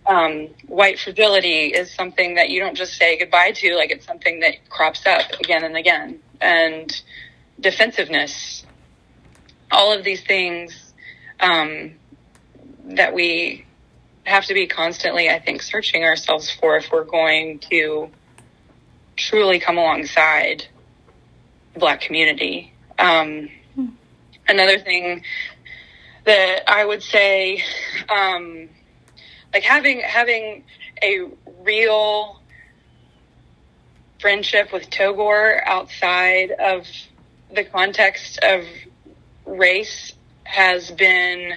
um, 0.07 0.49
white 0.67 0.99
fragility 0.99 1.67
is 1.67 1.93
something 1.93 2.35
that 2.35 2.49
you 2.49 2.59
don't 2.59 2.75
just 2.75 2.93
say 2.93 3.17
goodbye 3.17 3.51
to 3.51 3.75
like 3.75 3.91
it's 3.91 4.05
something 4.05 4.39
that 4.41 4.69
crops 4.69 5.05
up 5.05 5.31
again 5.39 5.63
and 5.63 5.75
again 5.75 6.19
and 6.41 7.01
defensiveness 7.59 8.65
all 9.71 9.91
of 9.91 10.03
these 10.03 10.23
things 10.23 10.93
um, 11.39 11.95
that 12.85 13.13
we 13.13 13.65
have 14.25 14.45
to 14.45 14.53
be 14.53 14.67
constantly, 14.67 15.29
I 15.29 15.39
think, 15.39 15.61
searching 15.61 16.03
ourselves 16.03 16.51
for 16.51 16.77
if 16.77 16.91
we're 16.91 17.03
going 17.03 17.59
to 17.69 18.09
truly 19.15 19.59
come 19.59 19.77
alongside 19.77 20.65
the 21.73 21.79
Black 21.79 22.01
community. 22.01 22.73
Um, 22.97 23.49
another 24.47 24.79
thing 24.79 25.23
that 26.25 26.63
I 26.67 26.85
would 26.85 27.03
say, 27.03 27.63
um, 28.09 28.69
like 29.55 29.63
having 29.63 30.01
having 30.01 30.65
a 31.01 31.29
real 31.61 32.41
friendship 34.19 34.73
with 34.73 34.89
Togor 34.89 35.61
outside 35.65 36.51
of 36.51 36.85
the 37.53 37.63
context 37.63 38.37
of 38.43 38.65
race 39.45 40.11
has 40.43 40.91
been 40.91 41.53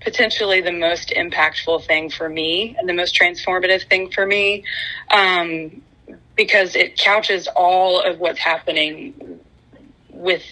potentially 0.00 0.60
the 0.60 0.70
most 0.70 1.08
impactful 1.08 1.84
thing 1.84 2.08
for 2.08 2.28
me 2.28 2.76
and 2.78 2.88
the 2.88 2.92
most 2.92 3.18
transformative 3.20 3.88
thing 3.88 4.12
for 4.12 4.24
me 4.24 4.62
um, 5.10 5.82
because 6.36 6.76
it 6.76 6.96
couches 6.96 7.48
all 7.56 8.00
of 8.00 8.20
what's 8.20 8.38
happening 8.38 9.40
with 10.08 10.44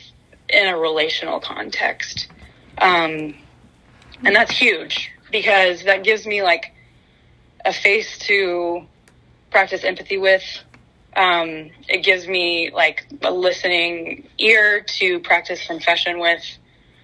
in 0.48 0.66
a 0.66 0.76
relational 0.76 1.38
context. 1.38 2.26
Um, 2.78 3.36
and 4.24 4.34
that's 4.34 4.50
huge 4.50 5.12
because 5.32 5.84
that 5.84 6.04
gives 6.04 6.26
me 6.26 6.42
like 6.42 6.72
a 7.64 7.72
face 7.72 8.18
to 8.18 8.86
practice 9.50 9.82
empathy 9.84 10.18
with 10.18 10.44
um, 11.14 11.70
it 11.88 12.02
gives 12.02 12.26
me 12.26 12.70
like 12.72 13.06
a 13.22 13.30
listening 13.30 14.28
ear 14.38 14.80
to 14.98 15.20
practice 15.20 15.66
confession 15.66 16.18
with. 16.18 16.42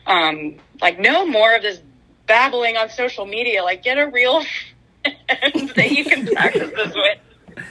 Um, 0.06 0.56
like 0.80 0.98
no 0.98 1.26
more 1.26 1.54
of 1.54 1.62
this 1.62 1.80
babbling 2.26 2.76
on 2.76 2.88
social 2.88 3.26
media. 3.26 3.62
Like 3.62 3.82
get 3.82 3.98
a 3.98 4.06
real 4.06 4.42
friend 5.02 5.70
that 5.76 5.90
you 5.90 6.04
can 6.04 6.26
practice 6.26 6.70
this 6.74 6.94
with. 6.94 7.64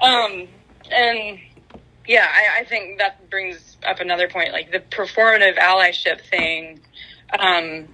Um, 0.00 0.48
and 0.90 1.38
yeah, 2.06 2.26
I, 2.30 2.60
I 2.60 2.64
think 2.64 2.98
that 2.98 3.30
brings 3.30 3.78
up 3.86 4.00
another 4.00 4.28
point, 4.28 4.52
like 4.52 4.70
the 4.70 4.80
performative 4.80 5.56
allyship 5.56 6.20
thing. 6.28 6.80
Um, 7.38 7.88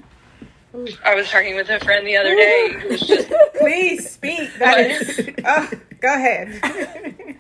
I 1.05 1.15
was 1.15 1.31
talking 1.31 1.55
with 1.57 1.69
a 1.69 1.79
friend 1.81 2.07
the 2.07 2.17
other 2.17 2.35
day 2.35 2.73
who 2.81 2.89
was 2.89 3.01
just 3.03 3.31
Please 3.59 4.11
speak. 4.11 4.51
That 4.59 4.79
is. 4.91 5.31
Oh, 5.47 5.71
go 6.01 6.09
ahead. 6.15 7.37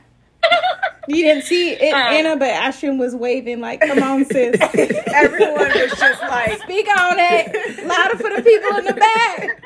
You 1.08 1.24
didn't 1.24 1.44
see 1.44 1.70
it, 1.72 1.92
Um, 1.94 2.00
Anna, 2.00 2.36
but 2.36 2.50
Ashton 2.50 2.98
was 2.98 3.14
waving 3.14 3.60
like, 3.60 3.80
"Come 3.80 4.02
on, 4.02 4.24
sis, 4.26 4.56
Everyone 4.60 5.54
was 5.68 5.98
just 5.98 6.20
like, 6.22 6.60
speak 6.62 6.86
on 6.98 7.16
it, 7.18 7.86
louder 7.86 8.16
for 8.18 8.30
the 8.36 8.42
people 8.42 8.76
in 8.78 8.84
the 8.84 8.92
back." 8.92 9.62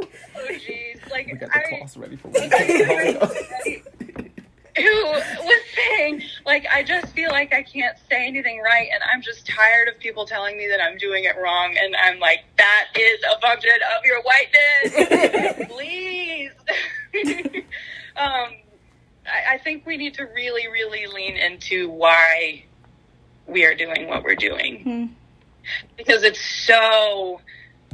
oh 0.00 0.48
jeez, 0.48 1.10
like 1.10 1.26
We 1.26 1.34
got 1.34 1.50
the 1.52 1.58
I, 1.58 1.68
cloths 1.76 1.96
ready 1.96 2.16
for 2.16 2.28
when 2.28 2.50
who 4.76 5.04
was 5.04 5.60
saying, 5.74 6.22
like, 6.46 6.66
I 6.72 6.82
just 6.82 7.12
feel 7.12 7.30
like 7.30 7.52
I 7.52 7.62
can't 7.62 7.96
say 8.08 8.26
anything 8.26 8.60
right, 8.60 8.88
and 8.92 9.02
I'm 9.12 9.20
just 9.22 9.46
tired 9.46 9.88
of 9.88 9.98
people 9.98 10.24
telling 10.24 10.56
me 10.56 10.66
that 10.68 10.82
I'm 10.82 10.96
doing 10.98 11.24
it 11.24 11.36
wrong, 11.36 11.76
and 11.78 11.94
I'm 11.96 12.18
like, 12.18 12.44
that 12.58 12.86
is 12.96 13.20
a 13.30 13.40
function 13.40 13.70
of 13.96 14.04
your 14.04 14.22
whiteness. 14.22 15.68
Please. 15.70 16.52
um, 18.16 18.56
I, 19.26 19.54
I 19.54 19.58
think 19.62 19.86
we 19.86 19.96
need 19.96 20.14
to 20.14 20.24
really, 20.34 20.68
really 20.68 21.06
lean 21.06 21.36
into 21.36 21.90
why 21.90 22.64
we 23.46 23.64
are 23.64 23.74
doing 23.74 24.08
what 24.08 24.24
we're 24.24 24.36
doing. 24.36 25.14
Because 25.96 26.22
it's 26.22 26.40
so 26.40 27.40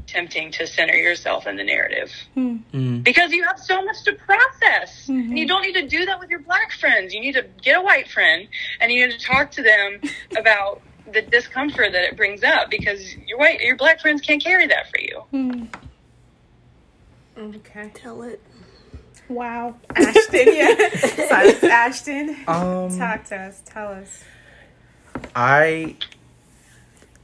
tempting 0.08 0.50
to 0.52 0.66
center 0.66 0.94
yourself 0.94 1.46
in 1.46 1.56
the 1.56 1.62
narrative 1.64 2.10
Mm. 2.36 3.04
because 3.04 3.30
you 3.30 3.44
have 3.44 3.58
so 3.60 3.84
much 3.84 4.02
to 4.04 4.12
process. 4.14 5.08
And 5.08 5.38
you 5.38 5.46
don't 5.46 5.62
need 5.62 5.74
to 5.74 5.86
do 5.86 6.04
that 6.06 6.18
with 6.18 6.30
your 6.30 6.40
black 6.40 6.72
friends. 6.72 7.12
You 7.14 7.20
need 7.20 7.34
to 7.34 7.44
get 7.62 7.76
a 7.78 7.82
white 7.82 8.08
friend 8.10 8.48
and 8.80 8.90
you 8.90 9.06
need 9.06 9.18
to 9.18 9.24
talk 9.24 9.50
to 9.52 9.62
them 9.62 10.00
about 10.38 10.80
the 11.12 11.22
discomfort 11.22 11.92
that 11.92 12.04
it 12.04 12.16
brings 12.16 12.42
up 12.42 12.68
because 12.70 13.14
your 13.26 13.38
white 13.38 13.60
your 13.60 13.76
black 13.76 14.00
friends 14.00 14.20
can't 14.22 14.42
carry 14.42 14.66
that 14.66 14.90
for 14.90 15.00
you. 15.00 15.68
okay. 17.38 17.90
Tell 17.94 18.22
it. 18.22 18.42
Wow. 19.28 19.76
Ashton, 19.96 20.54
yeah. 20.54 20.88
Silence, 21.28 21.64
Ashton. 21.64 22.36
Um, 22.46 22.98
Talk 22.98 23.24
to 23.26 23.36
us. 23.36 23.62
Tell 23.66 23.88
us. 23.88 24.24
I. 25.36 25.96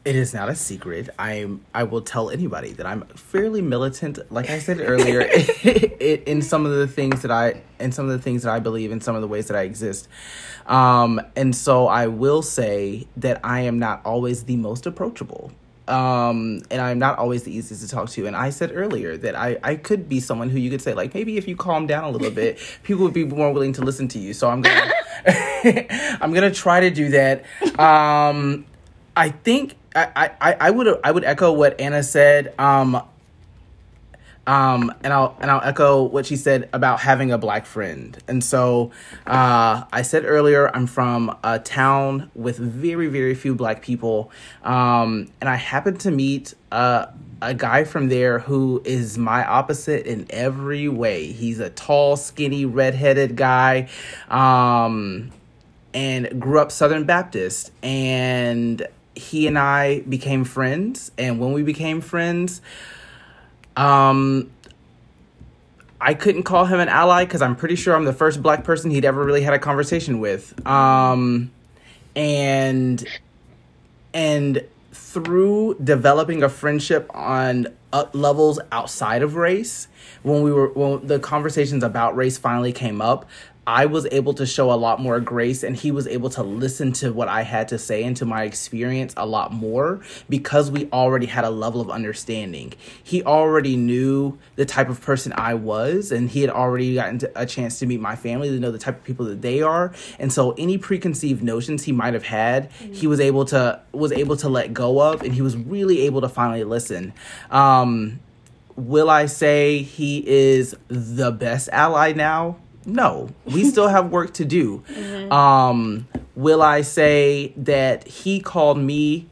It 0.05 0.17
is 0.17 0.35
not 0.35 0.51
a 0.51 0.55
secret. 0.55 1.09
I'm. 1.19 1.65
I 1.75 1.85
will 1.85 2.03
tell 2.03 2.29
anybody 2.29 2.73
that 2.73 2.85
I'm 2.85 3.07
fairly 3.09 3.63
militant. 3.63 4.19
Like 4.31 4.51
I 4.51 4.59
said 4.59 4.81
earlier, 4.81 5.21
in 6.27 6.43
some 6.43 6.67
of 6.67 6.73
the 6.73 6.87
things 6.87 7.23
that 7.23 7.31
I, 7.31 7.63
in 7.81 7.91
some 7.91 8.05
of 8.05 8.13
the 8.13 8.19
things 8.19 8.43
that 8.43 8.53
I 8.53 8.61
believe, 8.61 8.93
in 8.93 9.01
some 9.01 9.15
of 9.15 9.23
the 9.23 9.29
ways 9.29 9.47
that 9.49 9.57
I 9.57 9.63
exist. 9.63 10.09
Um, 10.67 11.23
and 11.37 11.57
so 11.57 11.87
I 11.87 12.09
will 12.09 12.43
say 12.43 13.07
that 13.17 13.41
I 13.45 13.61
am 13.61 13.79
not 13.79 14.05
always 14.05 14.45
the 14.45 14.57
most 14.57 14.85
approachable. 14.85 15.53
Um, 15.87 16.63
and 16.71 16.81
I'm 16.81 16.99
not 16.99 17.19
always 17.19 17.43
the 17.43 17.55
easiest 17.55 17.83
to 17.83 17.89
talk 17.89 18.09
to. 18.11 18.27
And 18.27 18.35
I 18.35 18.51
said 18.51 18.73
earlier 18.75 19.17
that 19.19 19.35
I, 19.37 19.59
I 19.63 19.77
could 19.77 20.09
be 20.09 20.21
someone 20.21 20.49
who 20.49 20.59
you 20.59 20.71
could 20.71 20.81
say, 20.81 20.95
like, 20.95 21.15
maybe 21.15 21.37
if 21.37 21.47
you 21.47 21.57
calm 21.57 21.87
down 21.87 22.05
a 22.05 22.11
little 22.11 22.31
bit, 22.31 22.59
people 22.83 23.05
would 23.05 23.15
be 23.15 23.25
more 23.25 23.53
willing 23.53 23.73
to 23.75 23.83
listen 23.83 24.09
to 24.09 24.19
you. 24.19 24.33
So 24.33 24.49
I'm 24.49 24.63
gonna 24.63 24.93
I'm 26.21 26.33
gonna 26.33 26.51
try 26.51 26.81
to 26.81 26.91
do 26.91 27.11
that. 27.11 27.45
Um 27.79 28.67
I 29.17 29.31
think 29.31 29.77
I, 29.95 30.31
I, 30.41 30.57
I 30.61 30.71
would 30.71 31.01
I 31.05 31.11
would 31.11 31.25
echo 31.25 31.53
what 31.53 31.81
Anna 31.81 32.03
said. 32.03 32.55
Um 32.59 33.03
um, 34.47 34.93
and 35.03 35.13
I'll 35.13 35.37
and 35.41 35.51
I'll 35.51 35.63
echo 35.63 36.03
what 36.03 36.27
she 36.27 36.37
said 36.37 36.69
about 36.73 37.01
having 37.01 37.33
a 37.33 37.39
black 37.39 37.67
friend. 37.67 38.17
And 38.29 38.43
so, 38.45 38.91
uh, 39.27 39.85
I 39.93 40.03
said 40.03 40.25
earlier, 40.25 40.71
I'm 40.75 40.87
from 40.87 41.37
a 41.43 41.59
town 41.59 42.31
with 42.35 42.59
very 42.59 43.07
very 43.07 43.35
few 43.35 43.55
black 43.55 43.83
people, 43.83 44.31
um, 44.63 45.31
and 45.41 45.49
I 45.49 45.57
happened 45.57 46.01
to 46.01 46.11
meet 46.11 46.55
uh, 46.73 47.07
a 47.41 47.55
guy 47.55 47.85
from 47.85 48.09
there 48.09 48.39
who 48.41 48.83
is 48.85 49.17
my 49.17 49.45
opposite 49.47 50.07
in 50.07 50.27
every 50.31 50.89
way. 50.89 51.33
He's 51.33 51.59
a 51.59 51.71
tall, 51.71 52.17
skinny, 52.17 52.67
redheaded 52.67 53.37
guy, 53.37 53.89
um, 54.29 55.31
and 55.95 56.41
grew 56.41 56.59
up 56.59 56.71
Southern 56.71 57.05
Baptist, 57.05 57.73
and 57.83 58.87
he 59.15 59.47
and 59.47 59.59
I 59.59 60.01
became 60.01 60.45
friends. 60.45 61.13
And 61.19 61.39
when 61.39 61.53
we 61.53 61.63
became 61.63 62.01
friends, 62.01 62.61
um, 63.77 64.51
I 66.01 66.15
couldn't 66.15 66.43
call 66.43 66.67
him 66.67 66.81
an 66.81 66.89
ally 66.89 67.25
because 67.25 67.43
I'm 67.43 67.57
pretty 67.57 67.77
sure 67.77 67.95
I'm 67.95 68.05
the 68.05 68.13
first 68.13 68.43
black 68.43 68.65
person 68.65 68.91
he'd 68.91 69.05
ever 69.05 69.25
really 69.25 69.43
had 69.43 69.55
a 69.55 69.59
conversation 69.59 70.21
with. 70.21 70.67
Um, 70.67 71.51
and 72.15 73.05
and 74.13 74.65
through 74.93 75.77
developing 75.83 76.43
a 76.43 76.49
friendship 76.49 77.11
on 77.15 77.69
levels 78.13 78.59
outside 78.73 79.23
of 79.23 79.37
race, 79.37 79.89
when 80.23 80.43
we 80.43 80.53
were 80.53 80.69
when 80.69 81.07
the 81.07 81.19
conversations 81.19 81.83
about 81.83 82.17
race 82.17 82.37
finally 82.37 82.73
came 82.73 83.01
up, 83.01 83.29
I 83.67 83.87
was 83.87 84.07
able 84.13 84.35
to 84.35 84.47
show 84.47 84.71
a 84.71 84.75
lot 84.75 85.01
more 85.01 85.21
grace 85.21 85.63
and 85.63 85.75
he 85.75 85.91
was 85.91 86.07
able 86.07 86.29
to 86.31 86.43
listen 86.43 86.93
to 86.95 87.13
what 87.13 87.29
I 87.29 87.43
had 87.43 87.69
to 87.69 87.79
say 87.79 88.05
and 88.05 88.17
to 88.19 88.27
my 88.27 88.43
experience 88.43 89.15
a 89.17 89.27
lot 89.27 89.53
more 89.53 90.01
because 90.29 90.71
we 90.71 90.89
already 90.93 91.27
had 91.27 91.45
a 91.45 91.51
level 91.51 91.81
of 91.81 91.91
understanding. 91.91 92.75
He 93.03 93.23
already 93.23 93.77
knew 93.77 94.39
the 94.57 94.67
type 94.67 94.89
of 94.89 95.01
person 95.01 95.33
I 95.33 95.55
was 95.55 96.13
and 96.13 96.29
he 96.29 96.43
had 96.43 96.51
already 96.51 96.95
gotten 96.95 97.21
a 97.35 97.47
chance 97.47 97.79
to 97.79 97.87
meet 97.87 98.01
my 98.01 98.17
family 98.17 98.51
to 98.51 98.59
know 98.59 98.71
the 98.71 98.79
type 98.79 98.99
of 98.99 99.05
people 99.05 99.27
that 99.27 99.41
they 99.41 99.63
are. 99.63 99.93
And 100.19 100.33
so 100.33 100.53
any 100.53 100.77
preconceived 100.77 101.43
notions 101.43 101.85
he 101.85 101.93
might 101.93 102.15
have 102.15 102.25
had, 102.25 102.71
he 102.73 103.07
was 103.07 103.21
able 103.21 103.47
to 103.47 103.81
was 103.93 104.13
able 104.13 104.37
to 104.39 104.49
let 104.49 104.75
go 104.75 105.01
of 105.01 105.23
and 105.23 105.33
he 105.33 105.41
was 105.41 105.57
really 105.57 106.03
able 106.03 106.21
to 106.21 106.29
finally 106.29 106.65
listen. 106.65 107.15
Um 107.51 108.21
will 108.77 109.09
I 109.09 109.27
say 109.27 109.83
he 109.83 110.27
is 110.27 110.77
the 110.89 111.31
best 111.31 111.69
ally 111.73 112.13
now? 112.13 112.57
No, 112.87 113.31
we 113.45 113.65
still 113.71 113.89
have 113.89 114.11
work 114.11 114.35
to 114.35 114.45
do. 114.45 114.83
Um, 115.31 116.09
will 116.35 116.63
I 116.63 116.83
say 116.83 117.53
that 117.57 118.07
he 118.07 118.41
called 118.41 118.79
me 118.79 119.29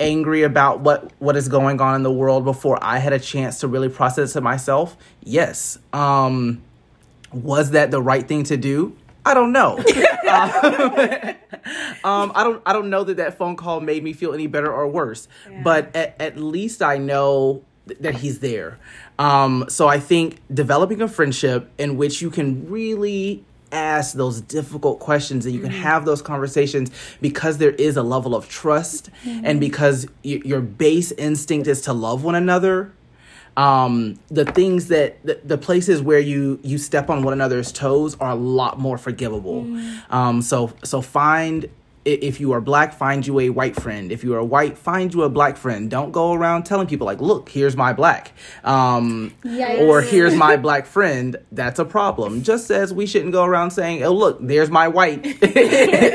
angry 0.00 0.42
about 0.42 0.80
what 0.80 1.12
what 1.20 1.36
is 1.36 1.48
going 1.48 1.80
on 1.80 1.94
in 1.94 2.02
the 2.02 2.12
world 2.12 2.44
before 2.44 2.78
I 2.82 2.98
had 2.98 3.12
a 3.12 3.18
chance 3.18 3.60
to 3.60 3.68
really 3.68 3.88
process 3.88 4.36
it 4.36 4.42
myself? 4.42 4.96
Yes. 5.22 5.78
Um, 5.92 6.62
was 7.32 7.70
that 7.70 7.90
the 7.90 8.00
right 8.00 8.26
thing 8.26 8.44
to 8.44 8.56
do? 8.56 8.96
I 9.26 9.34
don't 9.34 9.52
know. 9.52 9.78
um, 12.04 12.32
I 12.34 12.44
don't. 12.44 12.62
I 12.66 12.72
don't 12.72 12.90
know 12.90 13.04
that 13.04 13.16
that 13.16 13.38
phone 13.38 13.56
call 13.56 13.80
made 13.80 14.04
me 14.04 14.12
feel 14.12 14.34
any 14.34 14.46
better 14.46 14.72
or 14.72 14.86
worse. 14.86 15.28
But 15.62 15.94
at, 15.96 16.20
at 16.20 16.36
least 16.36 16.82
I 16.82 16.98
know 16.98 17.64
th- 17.88 18.00
that 18.00 18.16
he's 18.16 18.40
there. 18.40 18.78
Um, 19.18 19.66
so 19.68 19.86
I 19.86 20.00
think 20.00 20.40
developing 20.52 21.00
a 21.00 21.08
friendship 21.08 21.70
in 21.78 21.96
which 21.96 22.20
you 22.20 22.30
can 22.30 22.68
really 22.68 23.44
ask 23.70 24.14
those 24.14 24.40
difficult 24.40 25.00
questions 25.00 25.46
and 25.46 25.54
you 25.54 25.60
can 25.60 25.70
have 25.70 26.04
those 26.04 26.22
conversations 26.22 26.90
because 27.20 27.58
there 27.58 27.72
is 27.72 27.96
a 27.96 28.02
level 28.02 28.34
of 28.36 28.48
trust 28.48 29.10
and 29.24 29.58
because 29.58 30.06
y- 30.24 30.40
your 30.44 30.60
base 30.60 31.10
instinct 31.12 31.66
is 31.66 31.80
to 31.82 31.92
love 31.92 32.22
one 32.22 32.36
another 32.36 32.92
um 33.56 34.18
the 34.30 34.44
things 34.44 34.88
that 34.88 35.24
the, 35.24 35.40
the 35.44 35.58
places 35.58 36.02
where 36.02 36.18
you 36.18 36.58
you 36.62 36.76
step 36.78 37.08
on 37.10 37.22
one 37.22 37.32
another's 37.32 37.70
toes 37.72 38.16
are 38.20 38.30
a 38.30 38.34
lot 38.34 38.78
more 38.80 38.98
forgivable. 38.98 39.66
Um 40.10 40.42
so 40.42 40.72
so 40.82 41.00
find 41.00 41.68
if 42.04 42.38
you 42.38 42.52
are 42.52 42.60
black 42.60 42.92
find 42.92 43.26
you 43.26 43.40
a 43.40 43.50
white 43.50 43.76
friend. 43.76 44.12
If 44.12 44.22
you 44.22 44.34
are 44.34 44.44
white 44.44 44.76
find 44.76 45.12
you 45.12 45.22
a 45.22 45.30
black 45.30 45.56
friend. 45.56 45.90
Don't 45.90 46.12
go 46.12 46.32
around 46.32 46.64
telling 46.64 46.86
people 46.86 47.06
like 47.06 47.20
look 47.20 47.48
here's 47.48 47.76
my 47.76 47.92
black. 47.92 48.32
Um 48.62 49.34
Yikes. 49.42 49.80
or 49.80 50.02
here's 50.02 50.34
my 50.34 50.56
black 50.56 50.86
friend. 50.86 51.36
That's 51.50 51.78
a 51.78 51.84
problem. 51.84 52.42
Just 52.42 52.70
as 52.70 52.92
we 52.92 53.06
shouldn't 53.06 53.32
go 53.32 53.44
around 53.44 53.70
saying 53.70 54.02
oh 54.04 54.12
look 54.12 54.38
there's 54.40 54.70
my 54.70 54.88
white. 54.88 55.22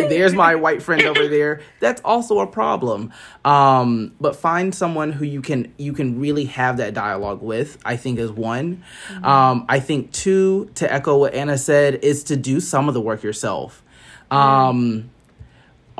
There's 0.10 0.34
my 0.34 0.56
white 0.56 0.82
friend 0.82 1.04
over 1.04 1.28
there. 1.28 1.62
That's 1.80 2.02
also 2.02 2.40
a 2.40 2.48
problem. 2.48 3.12
Um 3.44 4.14
but 4.20 4.36
find 4.36 4.74
someone 4.74 5.12
who 5.12 5.26
you 5.26 5.42
can 5.42 5.74
you 5.78 5.94
can 5.94 6.20
really 6.20 6.46
have 6.46 6.78
that 6.78 6.94
dialogue 6.94 7.42
with 7.42 7.78
i 7.84 7.96
think 7.96 8.20
is 8.20 8.32
one. 8.32 8.84
Um 9.24 9.66
i 9.68 9.80
think 9.80 10.12
two 10.12 10.70
to 10.76 10.92
echo 10.92 11.18
what 11.18 11.34
anna 11.34 11.58
said 11.58 11.96
is 12.04 12.24
to 12.26 12.36
do 12.36 12.60
some 12.60 12.88
of 12.88 12.94
the 12.94 13.02
work 13.02 13.24
yourself. 13.24 13.84
Um 14.30 15.10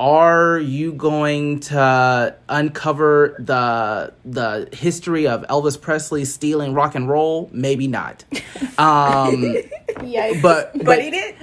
are 0.00 0.58
you 0.58 0.92
going 0.94 1.60
to 1.60 2.34
uncover 2.48 3.36
the 3.38 4.14
the 4.24 4.68
history 4.74 5.26
of 5.28 5.42
Elvis 5.48 5.78
Presley 5.78 6.24
stealing 6.24 6.72
rock 6.72 6.94
and 6.94 7.06
roll? 7.08 7.50
Maybe 7.52 7.86
not. 7.86 8.24
Um, 8.78 9.56
Yikes. 9.98 10.40
but 10.40 10.72
But 10.72 10.84
but 10.86 11.02
he 11.02 11.10
did. 11.10 11.34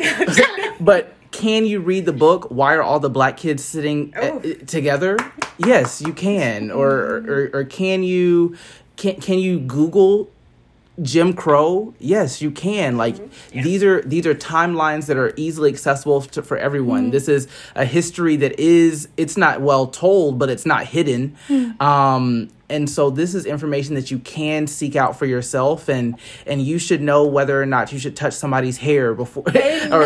but 0.80 1.14
can 1.32 1.66
you 1.68 1.80
read 1.82 2.06
the 2.08 2.14
book? 2.14 2.48
Why 2.50 2.74
are 2.74 2.82
all 2.82 3.00
the 3.00 3.12
black 3.12 3.38
kids 3.38 3.64
sitting 3.64 4.12
uh, 4.16 4.32
Oh. 4.34 4.40
together? 4.66 5.18
Yes, 5.60 6.02
you 6.02 6.14
can. 6.14 6.72
Or, 6.72 6.90
or 6.90 7.50
or 7.54 7.64
can 7.64 8.02
you 8.02 8.56
can 8.96 9.22
can 9.22 9.38
you 9.38 9.60
Google 9.60 10.32
Jim 11.02 11.34
Crow? 11.34 11.94
Yes, 12.00 12.42
you 12.42 12.52
can. 12.52 12.98
Like 12.98 13.18
these 13.52 13.84
are 13.84 14.02
these 14.02 14.26
are 14.26 14.34
timelines 14.34 15.06
that 15.08 15.18
are 15.18 15.34
easily 15.36 15.72
accessible 15.72 16.22
to, 16.22 16.42
for 16.42 16.58
everyone. 16.58 17.12
This 17.12 17.28
is 17.28 17.48
a 17.76 17.86
history 17.86 18.36
that 18.38 18.60
is 18.60 19.08
it's 19.18 19.38
not 19.38 19.62
well 19.62 19.88
told, 19.88 20.40
but 20.40 20.50
it's 20.50 20.66
not 20.66 20.86
hidden. 20.86 21.38
Um, 21.80 22.50
and 22.70 22.90
so 22.90 23.10
this 23.10 23.34
is 23.34 23.46
information 23.46 23.96
that 23.96 24.12
you 24.12 24.20
can 24.20 24.68
seek 24.68 24.96
out 24.96 25.18
for 25.18 25.26
yourself, 25.26 25.88
and 25.88 26.18
and 26.46 26.62
you 26.62 26.80
should 26.80 27.02
know 27.02 27.26
whether 27.26 27.62
or 27.62 27.66
not 27.66 27.94
you 27.94 28.00
should 28.00 28.16
touch 28.16 28.34
somebody's 28.34 28.78
hair 28.78 29.14
before, 29.14 29.44
or 29.48 29.54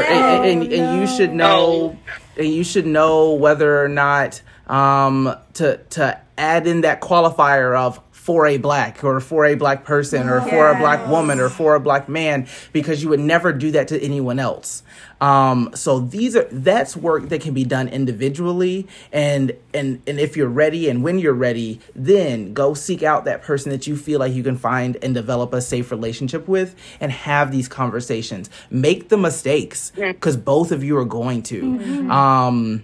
and, 0.04 0.46
and, 0.46 0.74
and 0.74 1.00
you 1.00 1.08
should 1.08 1.34
know 1.34 1.98
and 2.38 2.48
you 2.48 2.64
should 2.64 2.86
know 2.86 3.34
whether 3.34 3.84
or 3.84 3.88
not 3.88 4.42
um, 4.68 5.36
to 5.54 5.78
to 5.92 6.20
add 6.42 6.66
in 6.66 6.82
that 6.82 7.02
qualifier 7.02 7.78
of 7.78 8.02
for 8.22 8.46
a 8.46 8.58
black 8.58 9.04
or 9.04 9.20
for 9.20 9.46
a 9.46 9.56
black 9.56 9.84
person 9.84 10.30
or 10.30 10.42
for 10.42 10.70
a 10.70 10.78
black 10.78 11.08
woman 11.08 11.40
or 11.40 11.50
for 11.50 11.74
a 11.74 11.80
black 11.80 12.08
man 12.08 12.48
because 12.72 13.02
you 13.02 13.10
would 13.10 13.20
never 13.20 13.52
do 13.52 13.72
that 13.72 13.88
to 13.88 14.00
anyone 14.00 14.38
else. 14.38 14.84
Um, 15.22 15.72
so 15.74 16.00
these 16.00 16.36
are 16.36 16.48
that's 16.52 16.96
work 16.96 17.30
that 17.30 17.42
can 17.42 17.56
be 17.56 17.64
done 17.64 17.88
individually 17.88 18.88
and 19.12 19.54
and 19.74 20.02
and 20.06 20.20
if 20.20 20.38
you're 20.38 20.50
ready 20.50 20.88
and 20.88 21.04
when 21.04 21.18
you're 21.18 21.34
ready, 21.34 21.80
then 21.96 22.54
go 22.54 22.76
seek 22.76 23.02
out 23.02 23.26
that 23.26 23.42
person 23.42 23.72
that 23.72 23.88
you 23.88 23.98
feel 23.98 24.20
like 24.20 24.34
you 24.34 24.44
can 24.44 24.58
find 24.58 24.98
and 25.02 25.16
develop 25.16 25.52
a 25.54 25.62
safe 25.62 25.90
relationship 25.90 26.48
with 26.48 26.76
and 27.00 27.12
have 27.12 27.52
these 27.52 27.68
conversations. 27.68 28.52
Make 28.70 29.10
the 29.10 29.18
mistakes 29.18 29.92
because 29.96 30.38
both 30.38 30.72
of 30.72 30.84
you 30.84 30.96
are 30.98 31.06
going 31.06 31.42
to. 31.44 32.10
Um, 32.12 32.84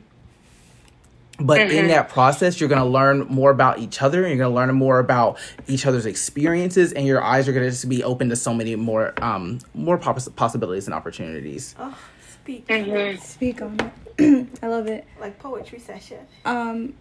but 1.39 1.59
in 1.71 1.87
that 1.87 2.09
process, 2.09 2.59
you're 2.59 2.69
going 2.69 2.81
to 2.81 2.87
learn 2.87 3.27
more 3.27 3.51
about 3.51 3.79
each 3.79 4.01
other. 4.01 4.23
And 4.23 4.29
you're 4.29 4.37
going 4.37 4.51
to 4.51 4.55
learn 4.55 4.73
more 4.75 4.99
about 4.99 5.37
each 5.67 5.85
other's 5.85 6.05
experiences, 6.05 6.93
and 6.93 7.05
your 7.05 7.23
eyes 7.23 7.47
are 7.47 7.53
going 7.53 7.65
to 7.65 7.69
just 7.69 7.87
be 7.87 8.03
open 8.03 8.29
to 8.29 8.35
so 8.35 8.53
many 8.53 8.75
more, 8.75 9.13
um, 9.23 9.59
more 9.73 9.97
poss- 9.97 10.29
possibilities 10.29 10.87
and 10.87 10.93
opportunities. 10.93 11.75
Oh, 11.79 11.97
speak 12.41 12.65
Speak 13.21 13.61
on 13.61 13.77
it. 14.17 14.47
I 14.63 14.67
love 14.67 14.87
it. 14.87 15.05
like 15.19 15.37
poetry 15.37 15.79
session. 15.79 16.25
Um, 16.43 16.93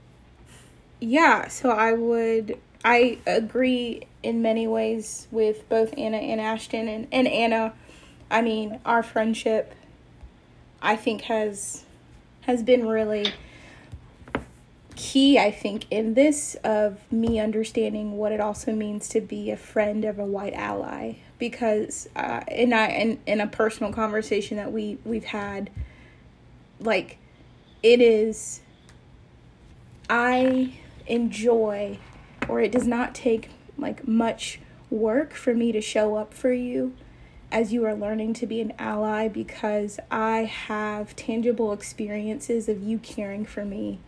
yeah, 1.01 1.49
so 1.49 1.71
I 1.71 1.93
would, 1.93 2.59
I 2.85 3.19
agree 3.27 4.07
in 4.23 4.43
many 4.43 4.67
ways 4.67 5.29
with 5.31 5.69
both 5.69 5.95
Anna 5.97 6.19
and 6.19 6.41
Ashton. 6.41 6.89
And, 6.89 7.09
and 7.11 7.27
Anna, 7.27 7.73
I 8.31 8.43
mean, 8.43 8.81
our 8.85 9.03
friendship, 9.03 9.75
I 10.83 10.97
think, 10.97 11.23
has 11.23 11.85
has 12.43 12.63
been 12.63 12.87
really 12.87 13.33
key, 14.97 15.39
I 15.39 15.51
think, 15.51 15.85
in 15.91 16.15
this 16.15 16.57
of 16.65 17.01
me 17.13 17.39
understanding 17.39 18.17
what 18.17 18.33
it 18.33 18.41
also 18.41 18.73
means 18.73 19.09
to 19.11 19.21
be 19.21 19.51
a 19.51 19.57
friend 19.57 20.05
of 20.05 20.19
a 20.19 20.25
white 20.25 20.55
ally. 20.55 21.15
Because, 21.39 22.09
uh, 22.17 22.41
and 22.49 22.75
I, 22.75 22.89
in, 22.89 23.21
in 23.27 23.41
a 23.41 23.47
personal 23.47 23.93
conversation 23.93 24.57
that 24.57 24.73
we 24.73 24.99
we've 25.05 25.25
had, 25.25 25.71
like, 26.81 27.19
it 27.83 28.01
is 28.01 28.61
I 30.09 30.79
enjoy, 31.07 31.99
or 32.49 32.61
it 32.61 32.73
does 32.73 32.87
not 32.87 33.15
take 33.15 33.51
like 33.79 34.07
much 34.07 34.61
work 34.89 35.35
for 35.35 35.53
me 35.55 35.73
to 35.73 35.81
show 35.81 36.17
up 36.17 36.33
for 36.33 36.53
you 36.53 36.95
as 37.51 37.73
you 37.73 37.85
are 37.85 37.95
learning 37.95 38.35
to 38.35 38.47
be 38.47 38.61
an 38.61 38.73
ally 38.79 39.29
because 39.29 39.99
I 40.11 40.45
have 40.45 41.15
tangible 41.17 41.73
experiences 41.73 42.69
of 42.69 42.83
you 42.83 42.99
caring 42.99 43.45
for 43.45 43.65
me 43.65 44.01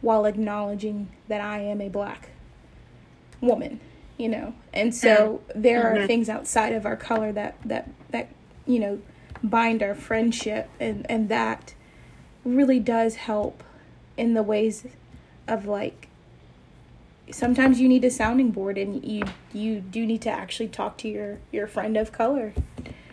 while 0.00 0.24
acknowledging 0.24 1.08
that 1.28 1.40
I 1.40 1.60
am 1.60 1.80
a 1.80 1.88
black 1.88 2.30
woman, 3.40 3.80
you 4.16 4.28
know. 4.28 4.54
And 4.72 4.94
so 4.94 5.42
mm. 5.48 5.62
there 5.62 5.86
are 5.86 5.96
mm-hmm. 5.96 6.06
things 6.06 6.28
outside 6.28 6.72
of 6.72 6.86
our 6.86 6.96
color 6.96 7.32
that 7.32 7.56
that 7.64 7.90
that 8.10 8.28
you 8.66 8.78
know 8.78 9.00
bind 9.42 9.82
our 9.82 9.94
friendship 9.94 10.68
and 10.78 11.06
and 11.10 11.28
that 11.28 11.74
really 12.44 12.80
does 12.80 13.16
help 13.16 13.62
in 14.16 14.34
the 14.34 14.42
ways 14.42 14.86
of 15.48 15.66
like 15.66 16.08
sometimes 17.30 17.80
you 17.80 17.88
need 17.88 18.04
a 18.04 18.10
sounding 18.10 18.50
board 18.50 18.76
and 18.76 19.04
you 19.04 19.22
you 19.52 19.80
do 19.80 20.04
need 20.04 20.20
to 20.22 20.30
actually 20.30 20.68
talk 20.68 20.96
to 20.98 21.08
your 21.08 21.38
your 21.52 21.66
friend 21.66 21.96
of 21.96 22.12
color 22.12 22.52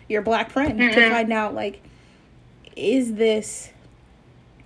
your 0.08 0.22
black 0.22 0.50
friend 0.50 0.78
to 0.78 1.10
find 1.10 1.32
out 1.32 1.54
like 1.54 1.82
is 2.76 3.14
this 3.14 3.70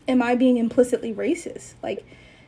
am 0.08 0.22
i 0.22 0.34
being 0.34 0.56
implicitly 0.56 1.14
racist? 1.14 1.74
Like 1.82 2.06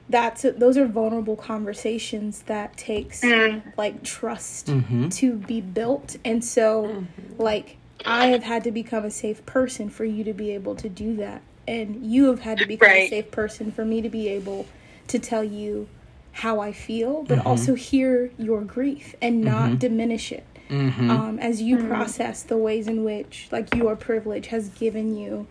that's 0.08 0.42
those 0.42 0.76
are 0.76 0.86
vulnerable 0.86 1.36
conversations 1.36 2.42
that 2.42 2.76
takes 2.76 3.22
mm. 3.22 3.62
like 3.76 4.02
trust 4.02 4.66
mm-hmm. 4.66 5.08
to 5.08 5.34
be 5.34 5.60
built. 5.60 6.16
And 6.24 6.44
so 6.44 6.84
mm-hmm. 6.84 7.42
like 7.42 7.76
i 8.04 8.26
have 8.26 8.42
had 8.42 8.64
to 8.64 8.70
become 8.70 9.04
a 9.04 9.10
safe 9.10 9.44
person 9.46 9.88
for 9.88 10.04
you 10.04 10.24
to 10.24 10.32
be 10.32 10.50
able 10.52 10.74
to 10.76 10.88
do 10.88 11.16
that. 11.16 11.42
And 11.66 12.04
you 12.04 12.26
have 12.26 12.40
had 12.40 12.58
to 12.58 12.66
become 12.66 12.90
a 12.90 13.08
safe 13.08 13.30
person 13.30 13.72
for 13.72 13.84
me 13.84 14.02
to 14.02 14.10
be 14.10 14.28
able 14.28 14.66
to 15.08 15.18
tell 15.18 15.42
you 15.42 15.88
how 16.32 16.58
I 16.60 16.72
feel, 16.72 17.22
but 17.22 17.38
mm-hmm. 17.38 17.46
also 17.46 17.74
hear 17.74 18.30
your 18.36 18.60
grief 18.62 19.14
and 19.22 19.40
not 19.40 19.78
diminish 19.78 20.32
it. 20.32 20.44
Um, 20.70 21.38
as 21.40 21.62
you 21.62 21.86
process 21.86 22.42
the 22.42 22.56
ways 22.56 22.88
in 22.88 23.04
which, 23.04 23.48
like, 23.52 23.74
your 23.74 23.94
privilege 23.94 24.48
has 24.48 24.68
given 24.70 25.16
you 25.16 25.46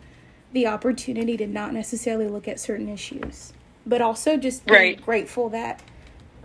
the 0.53 0.67
opportunity 0.67 1.35
to 1.37 1.47
not 1.47 1.73
necessarily 1.73 2.27
look 2.29 2.47
at 2.47 2.59
certain 2.59 2.87
issues, 2.87 3.53
but 3.85 4.01
also 4.01 4.37
just 4.37 4.65
being 4.65 4.93
Right. 4.93 5.01
grateful 5.01 5.49
that, 5.49 5.81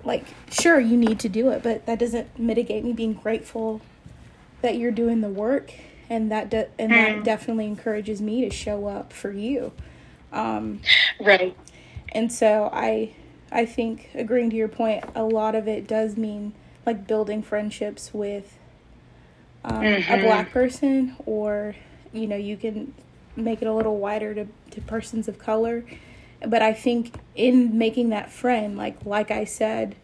like, 0.04 0.24
sure, 0.50 0.80
you 0.80 0.96
need 0.96 1.20
to 1.20 1.28
do 1.28 1.50
it, 1.50 1.62
but 1.62 1.86
that 1.86 1.98
doesn't 1.98 2.38
mitigate 2.38 2.84
me 2.84 2.92
being 2.94 3.14
grateful 3.14 3.82
that 4.62 4.76
you're 4.76 4.90
doing 4.90 5.20
the 5.20 5.28
work, 5.28 5.72
and 6.10 6.32
that 6.32 6.50
de- 6.50 6.68
and 6.78 6.96
that 6.96 7.22
definitely 7.22 7.66
encourages 7.66 8.22
me 8.22 8.42
to 8.48 8.50
show 8.50 8.86
up 8.88 9.12
for 9.12 9.30
you. 9.32 9.72
Um, 10.32 10.80
Right. 11.20 11.56
and 12.10 12.32
so 12.32 12.70
I 12.72 13.14
I 13.52 13.66
think 13.66 14.10
agreeing 14.14 14.50
to 14.50 14.56
your 14.56 14.68
point, 14.68 15.04
a 15.14 15.22
lot 15.24 15.54
of 15.54 15.68
it 15.68 15.86
does 15.86 16.16
mean 16.16 16.54
like 16.86 17.06
building 17.06 17.42
friendships 17.42 18.12
with 18.14 18.58
um, 19.64 20.04
a 20.08 20.16
black 20.18 20.50
person, 20.50 21.16
or 21.26 21.76
you 22.12 22.26
know, 22.26 22.36
you 22.36 22.56
can 22.56 22.94
make 23.44 23.62
it 23.62 23.66
a 23.68 23.72
little 23.72 23.98
wider 23.98 24.34
to, 24.34 24.46
to 24.70 24.80
persons 24.82 25.28
of 25.28 25.38
color. 25.38 25.84
But 26.46 26.62
I 26.62 26.72
think 26.72 27.14
in 27.34 27.76
making 27.76 28.10
that 28.10 28.30
friend, 28.30 28.76
like 28.76 29.04
like 29.04 29.30
I 29.30 29.44
said, 29.44 29.96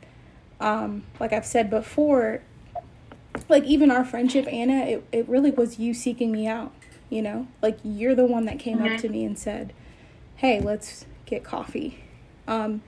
um, 0.61 1.05
like 1.21 1.33
I've 1.33 1.47
said 1.47 1.71
before, 1.71 2.43
like 3.49 3.65
even 3.65 3.91
our 3.91 4.05
friendship, 4.05 4.47
Anna, 4.53 4.85
it, 4.85 5.07
it 5.13 5.29
really 5.29 5.51
was 5.51 5.79
you 5.79 5.95
seeking 5.95 6.33
me 6.33 6.47
out. 6.47 6.73
You 7.11 7.23
know, 7.23 7.47
like 7.63 7.79
you're 7.85 8.15
the 8.15 8.25
one 8.25 8.47
that 8.47 8.59
came 8.59 8.83
up 8.83 8.99
to 9.01 9.09
me 9.09 9.25
and 9.25 9.39
said, 9.39 9.73
"Hey, 10.37 10.61
let's 10.61 11.07
get 11.27 11.45
coffee." 11.45 12.03
Um, 12.49 12.83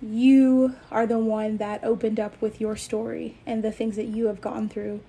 you 0.00 0.74
are 0.90 1.06
the 1.06 1.18
one 1.18 1.56
that 1.56 1.82
opened 1.82 2.20
up 2.20 2.40
with 2.40 2.60
your 2.60 2.76
story 2.76 3.38
and 3.46 3.62
the 3.64 3.72
things 3.72 3.96
that 3.96 4.06
you 4.06 4.26
have 4.26 4.40
gone 4.40 4.68
through. 4.68 5.00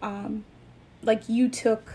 Um, 0.00 0.44
like 1.02 1.28
you 1.28 1.48
took, 1.48 1.92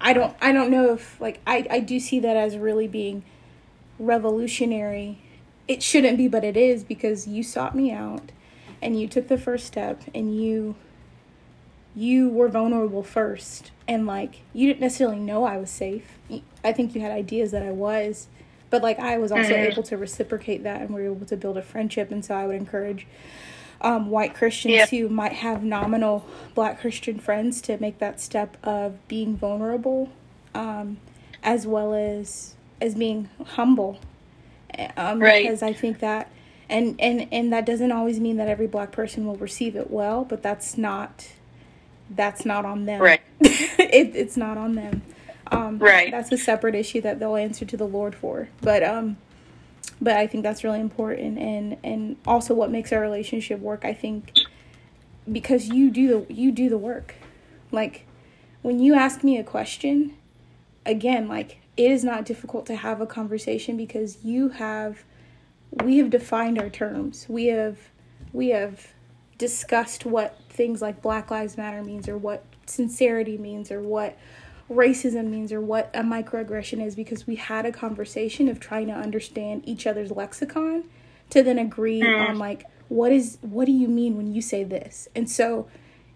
I 0.00 0.12
don't 0.12 0.36
I 0.40 0.52
don't 0.52 0.70
know 0.70 0.92
if 0.92 1.20
like 1.20 1.40
I 1.46 1.66
I 1.70 1.80
do 1.80 1.98
see 1.98 2.20
that 2.20 2.36
as 2.36 2.56
really 2.56 2.88
being 2.88 3.24
revolutionary. 3.98 5.18
It 5.68 5.82
shouldn't 5.82 6.16
be, 6.16 6.28
but 6.28 6.44
it 6.44 6.56
is 6.56 6.84
because 6.84 7.26
you 7.26 7.42
sought 7.42 7.74
me 7.74 7.90
out 7.90 8.30
and 8.82 9.00
you 9.00 9.08
took 9.08 9.28
the 9.28 9.38
first 9.38 9.66
step 9.66 10.02
and 10.14 10.40
you 10.40 10.76
you 11.94 12.28
were 12.28 12.48
vulnerable 12.48 13.02
first 13.02 13.70
and 13.88 14.06
like 14.06 14.42
you 14.52 14.66
didn't 14.68 14.80
necessarily 14.80 15.18
know 15.18 15.44
I 15.44 15.56
was 15.56 15.70
safe. 15.70 16.18
I 16.62 16.72
think 16.72 16.94
you 16.94 17.00
had 17.00 17.10
ideas 17.10 17.52
that 17.52 17.62
I 17.62 17.72
was, 17.72 18.28
but 18.70 18.82
like 18.82 18.98
I 18.98 19.18
was 19.18 19.32
also 19.32 19.50
mm-hmm. 19.50 19.72
able 19.72 19.82
to 19.84 19.96
reciprocate 19.96 20.62
that 20.64 20.82
and 20.82 20.90
we 20.90 21.02
were 21.02 21.14
able 21.14 21.26
to 21.26 21.36
build 21.36 21.56
a 21.56 21.62
friendship 21.62 22.10
and 22.10 22.24
so 22.24 22.34
I 22.34 22.46
would 22.46 22.56
encourage 22.56 23.06
um, 23.86 24.10
white 24.10 24.34
Christians 24.34 24.74
Yeah. 24.74 24.86
who 24.86 25.08
might 25.08 25.32
have 25.34 25.62
nominal 25.62 26.26
black 26.54 26.80
Christian 26.80 27.20
friends 27.20 27.60
to 27.62 27.78
make 27.78 27.98
that 28.00 28.20
step 28.20 28.56
of 28.64 29.06
being 29.06 29.36
vulnerable, 29.36 30.10
um, 30.54 30.96
as 31.42 31.66
well 31.66 31.94
as 31.94 32.54
as 32.80 32.94
being 32.96 33.28
humble, 33.44 33.98
um, 34.96 35.20
Right. 35.20 35.44
because 35.44 35.62
I 35.62 35.72
think 35.72 36.00
that, 36.00 36.28
and 36.68 36.96
and 36.98 37.28
and 37.30 37.52
that 37.52 37.64
doesn't 37.64 37.92
always 37.92 38.18
mean 38.18 38.36
that 38.38 38.48
every 38.48 38.66
black 38.66 38.90
person 38.90 39.24
will 39.24 39.36
receive 39.36 39.76
it 39.76 39.88
well, 39.90 40.24
but 40.24 40.42
that's 40.42 40.76
not 40.76 41.28
that's 42.10 42.44
not 42.44 42.64
on 42.64 42.86
them. 42.86 43.00
Right. 43.00 43.20
it, 43.40 44.14
it's 44.16 44.36
not 44.36 44.58
on 44.58 44.74
them. 44.74 45.02
Um, 45.52 45.78
Right. 45.78 46.10
That's 46.10 46.32
a 46.32 46.36
separate 46.38 46.74
issue 46.74 47.00
that 47.02 47.20
they'll 47.20 47.36
answer 47.36 47.64
to 47.64 47.76
the 47.76 47.86
Lord 47.86 48.14
for. 48.16 48.48
But 48.62 48.82
um, 48.82 49.16
but 50.00 50.16
I 50.16 50.26
think 50.26 50.42
that's 50.42 50.64
really 50.64 50.80
important, 50.80 51.38
and 51.38 51.76
and 51.82 52.16
also 52.26 52.54
what 52.54 52.70
makes 52.70 52.92
our 52.92 53.00
relationship 53.00 53.60
work. 53.60 53.84
I 53.84 53.94
think 53.94 54.32
because 55.30 55.68
you 55.68 55.90
do 55.90 56.26
the 56.26 56.34
you 56.34 56.52
do 56.52 56.68
the 56.68 56.78
work. 56.78 57.14
Like 57.72 58.06
when 58.62 58.78
you 58.78 58.94
ask 58.94 59.24
me 59.24 59.38
a 59.38 59.44
question, 59.44 60.16
again, 60.84 61.28
like 61.28 61.58
it 61.76 61.90
is 61.90 62.04
not 62.04 62.24
difficult 62.24 62.66
to 62.66 62.76
have 62.76 63.00
a 63.00 63.06
conversation 63.06 63.76
because 63.76 64.24
you 64.24 64.50
have 64.50 65.04
we 65.84 65.98
have 65.98 66.10
defined 66.10 66.58
our 66.58 66.70
terms. 66.70 67.26
We 67.28 67.46
have 67.46 67.78
we 68.32 68.48
have 68.50 68.92
discussed 69.38 70.06
what 70.06 70.38
things 70.48 70.80
like 70.80 71.02
Black 71.02 71.30
Lives 71.30 71.56
Matter 71.56 71.82
means 71.82 72.08
or 72.08 72.16
what 72.16 72.44
sincerity 72.66 73.36
means 73.36 73.70
or 73.70 73.80
what 73.80 74.16
racism 74.70 75.28
means 75.28 75.52
or 75.52 75.60
what 75.60 75.90
a 75.94 76.02
microaggression 76.02 76.84
is 76.84 76.94
because 76.94 77.26
we 77.26 77.36
had 77.36 77.64
a 77.64 77.72
conversation 77.72 78.48
of 78.48 78.58
trying 78.58 78.86
to 78.88 78.92
understand 78.92 79.62
each 79.64 79.86
other's 79.86 80.10
lexicon 80.10 80.84
to 81.30 81.42
then 81.42 81.58
agree 81.58 82.02
mm. 82.02 82.28
on 82.28 82.38
like 82.38 82.64
what 82.88 83.12
is 83.12 83.38
what 83.42 83.66
do 83.66 83.72
you 83.72 83.88
mean 83.88 84.16
when 84.16 84.32
you 84.32 84.40
say 84.40 84.64
this? 84.64 85.08
And 85.14 85.28
so 85.28 85.66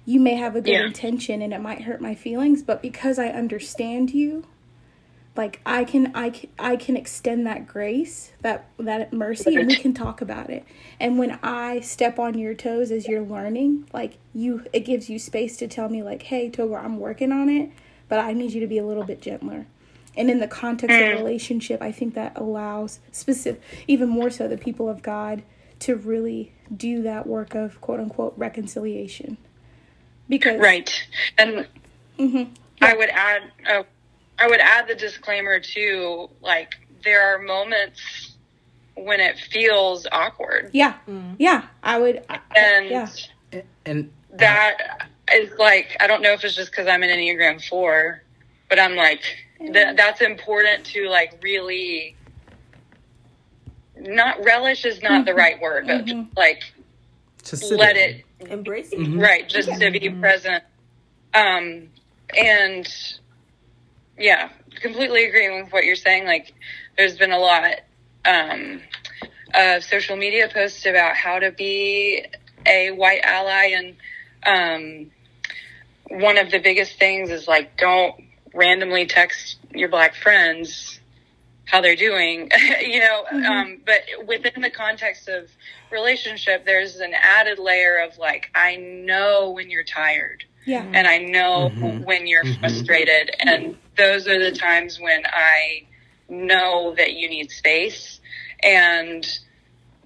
you 0.05 0.19
may 0.21 0.35
have 0.35 0.57
a 0.57 0.61
good 0.61 0.73
Yeah. 0.73 0.87
intention 0.87 1.43
and 1.43 1.53
it 1.53 1.61
might 1.61 1.83
hurt 1.83 2.01
my 2.01 2.15
feelings 2.15 2.63
but 2.63 2.83
because 2.83 3.19
i 3.19 3.29
understand 3.29 4.11
you 4.11 4.45
like 5.37 5.61
i 5.65 5.85
can 5.85 6.11
i 6.17 6.31
can 6.31 6.51
i 6.59 6.75
can 6.75 6.97
extend 6.97 7.47
that 7.47 7.67
grace 7.67 8.33
that 8.41 8.67
that 8.79 9.13
mercy 9.13 9.55
and 9.57 9.69
we 9.69 9.77
can 9.77 9.95
talk 9.95 10.21
about 10.21 10.51
it. 10.51 10.65
And 10.99 11.19
when 11.19 11.39
i 11.43 11.81
step 11.81 12.19
on 12.19 12.37
your 12.39 12.55
toes 12.55 12.91
as 12.91 13.07
you're 13.07 13.23
learning 13.23 13.89
like 13.93 14.19
you 14.35 14.65
it 14.73 14.81
gives 14.81 15.09
you 15.09 15.19
space 15.19 15.57
to 15.59 15.69
tell 15.69 15.89
me 15.89 16.03
like 16.03 16.23
hey 16.25 16.49
togo 16.51 16.75
i'm 16.75 16.99
working 16.99 17.31
on 17.31 17.49
it 17.49 17.71
but 18.11 18.19
i 18.19 18.35
need 18.35 18.53
you 18.53 18.61
to 18.61 18.67
be 18.67 18.77
a 18.77 18.85
little 18.85 19.05
bit 19.05 19.23
gentler. 19.23 19.67
And 20.17 20.29
in 20.29 20.41
the 20.41 20.49
context 20.49 21.01
of 21.01 21.19
relationship 21.19 21.81
i 21.81 21.91
think 21.93 22.15
that 22.15 22.37
allows 22.37 23.01
specific 23.13 23.63
even 23.87 24.11
more 24.11 24.29
so 24.29 24.47
the 24.47 24.59
people 24.59 24.89
of 24.91 25.03
god 25.03 25.43
to 25.79 25.97
really 25.97 26.53
do 26.77 27.01
that 27.03 27.27
work 27.27 27.55
of 27.55 27.81
quote 27.81 28.01
unquote 28.01 28.35
reconciliation. 28.37 29.39
Because 30.29 30.61
Right. 30.61 30.93
And 31.39 31.67
Mhm. 32.19 32.51
I 32.83 32.95
would 32.95 33.09
add, 33.11 33.43
uh, 33.67 33.83
I 34.39 34.47
would 34.47 34.61
add 34.61 34.89
the 34.89 34.95
disclaimer 34.95 35.59
too. 35.61 36.29
Like 36.41 36.75
there 37.03 37.23
are 37.23 37.39
moments 37.39 38.37
when 38.95 39.21
it 39.21 39.39
feels 39.39 40.07
awkward, 40.13 40.71
yeah. 40.73 40.95
Yeah. 41.39 41.63
I 41.83 41.99
would 41.99 42.23
I, 42.29 42.41
and 42.55 42.91
yeah. 42.91 43.09
And 43.87 44.13
that 44.33 45.09
is 45.35 45.51
like 45.59 45.97
I 46.01 46.07
don't 46.07 46.23
know 46.23 46.33
if 46.33 46.45
it's 46.45 46.55
just 46.55 46.71
because 46.71 46.87
I'm 46.87 47.03
an 47.03 47.11
Enneagram 47.11 47.63
four, 47.67 48.23
but 48.69 48.79
I'm 48.79 48.97
like 48.97 49.23
th- 49.59 49.97
that's 49.97 50.21
important 50.21 50.85
to 50.87 51.09
like 51.09 51.39
really 51.43 52.17
not 53.97 54.43
relish 54.45 54.85
is 54.85 55.03
not 55.03 55.25
the 55.25 55.35
right 55.43 55.61
word, 55.61 55.87
but 55.87 56.05
just, 56.05 56.37
like 56.37 56.63
just 57.43 57.73
let 57.73 57.97
in. 57.97 58.03
it 58.11 58.25
Embrace 58.51 58.89
it. 58.93 58.99
right 59.19 59.49
just 59.49 59.69
to 59.81 59.91
be 59.91 60.09
present. 60.11 60.65
Um 61.35 61.89
and 62.37 62.89
yeah 64.19 64.51
completely 64.81 65.25
agreeing 65.27 65.63
with 65.65 65.73
what 65.73 65.85
you're 65.85 65.97
saying 65.97 66.25
like 66.25 66.53
there's 66.97 67.17
been 67.17 67.33
a 67.33 67.39
lot 67.39 67.81
um 68.25 68.81
of 69.55 69.83
social 69.83 70.17
media 70.17 70.49
posts 70.53 70.87
about 70.87 71.17
how 71.17 71.39
to 71.39 71.51
be 71.51 72.25
a 72.67 72.91
white 72.93 73.21
ally 73.23 73.75
and 73.77 73.97
um 74.47 75.11
one 76.11 76.39
of 76.39 76.51
the 76.51 76.59
biggest 76.59 76.99
things 76.99 77.31
is 77.31 77.47
like 77.47 77.77
don't 77.77 78.15
randomly 78.53 79.07
text 79.07 79.57
your 79.73 79.89
black 79.89 80.15
friends 80.15 80.99
how 81.67 81.81
they're 81.81 81.97
doing, 81.97 82.51
you 82.81 82.99
know. 82.99 83.25
Um, 83.49 83.79
but 83.87 84.01
within 84.27 84.61
the 84.61 84.71
context 84.71 85.29
of 85.29 85.49
relationship, 85.93 86.67
there's 86.67 86.97
an 86.97 87.13
added 87.15 87.59
layer 87.61 87.99
of 87.99 88.19
like, 88.19 88.51
I 88.55 88.77
know 88.77 89.51
when 89.51 89.71
you're 89.71 89.85
tired, 89.85 90.45
yeah 90.67 90.85
and 90.93 91.07
I 91.07 91.19
know 91.19 91.71
Mhm. 91.81 92.05
when 92.05 92.27
you're 92.27 92.45
Mhm. 92.45 92.59
frustrated, 92.59 93.31
and 93.39 93.77
those 93.97 94.27
are 94.27 94.39
the 94.39 94.51
times 94.51 94.99
when 94.99 95.23
I 95.27 95.87
know 96.29 96.95
that 96.97 97.13
you 97.13 97.29
need 97.29 97.51
space. 97.53 98.21
And 98.63 99.27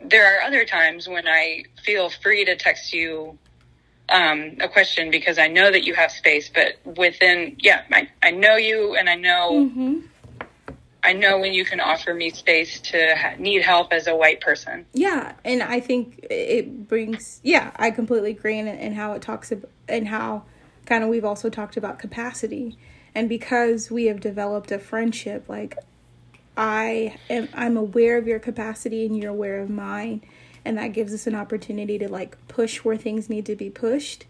there 0.00 0.36
are 0.36 0.42
other 0.42 0.64
times 0.66 1.08
when 1.08 1.26
I 1.26 1.64
feel 1.82 2.10
free 2.10 2.44
to 2.44 2.56
text 2.56 2.92
you 2.92 3.38
um, 4.08 4.56
a 4.60 4.68
question 4.68 5.10
because 5.10 5.38
I 5.38 5.48
know 5.48 5.70
that 5.70 5.84
you 5.84 5.94
have 5.94 6.10
space, 6.10 6.50
but 6.52 6.74
within, 6.96 7.56
yeah, 7.58 7.82
I, 7.90 8.08
I 8.22 8.30
know 8.30 8.56
you 8.56 8.94
and 8.96 9.08
I 9.08 9.14
know 9.14 9.68
hmm 9.68 10.00
I 11.04 11.12
know 11.12 11.38
when 11.38 11.52
you 11.52 11.66
can 11.66 11.80
offer 11.80 12.14
me 12.14 12.30
space 12.30 12.80
to 12.80 13.14
ha- 13.14 13.34
need 13.38 13.60
help 13.60 13.92
as 13.92 14.06
a 14.06 14.16
white 14.16 14.40
person. 14.40 14.86
Yeah, 14.94 15.34
and 15.44 15.62
I 15.62 15.78
think 15.78 16.20
it 16.30 16.88
brings. 16.88 17.40
Yeah, 17.42 17.72
I 17.76 17.90
completely 17.90 18.30
agree 18.30 18.58
in, 18.58 18.66
in 18.66 18.94
how 18.94 19.12
it 19.12 19.20
talks 19.20 19.52
about 19.52 19.70
and 19.86 20.08
how 20.08 20.44
kind 20.86 21.04
of 21.04 21.10
we've 21.10 21.24
also 21.24 21.50
talked 21.50 21.76
about 21.76 21.98
capacity, 21.98 22.78
and 23.14 23.28
because 23.28 23.90
we 23.90 24.06
have 24.06 24.18
developed 24.18 24.72
a 24.72 24.78
friendship, 24.78 25.46
like 25.46 25.76
I 26.56 27.16
am, 27.28 27.50
I'm 27.52 27.76
aware 27.76 28.16
of 28.16 28.26
your 28.26 28.38
capacity 28.38 29.04
and 29.04 29.16
you're 29.16 29.30
aware 29.30 29.60
of 29.60 29.68
mine, 29.68 30.22
and 30.64 30.78
that 30.78 30.88
gives 30.88 31.12
us 31.12 31.26
an 31.26 31.34
opportunity 31.34 31.98
to 31.98 32.08
like 32.08 32.36
push 32.48 32.78
where 32.78 32.96
things 32.96 33.28
need 33.28 33.46
to 33.46 33.56
be 33.56 33.70
pushed. 33.70 34.26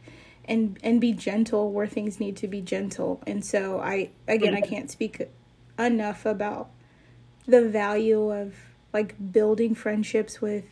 And, 0.47 0.79
and 0.83 1.01
be 1.01 1.15
gentle 1.15 1.73
where 1.73 1.87
things 1.87 2.21
need 2.21 2.37
to 2.37 2.47
be 2.47 2.61
gentle. 2.61 3.23
And 3.27 3.43
so 3.43 3.81
I 3.81 4.11
again 4.29 4.55
I 4.55 4.61
can't 4.61 4.91
speak 4.91 5.23
enough 5.79 6.27
about 6.27 6.69
the 7.47 7.67
value 7.67 8.31
of 8.31 8.55
like 8.93 9.33
building 9.33 9.75
friendships 9.75 10.43
with 10.43 10.65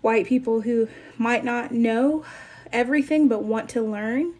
white 0.00 0.26
people 0.26 0.62
who 0.62 0.88
might 1.18 1.44
not 1.44 1.72
know 1.72 2.24
everything 2.72 3.28
but 3.28 3.42
want 3.42 3.68
to 3.68 3.82
learn 3.82 4.34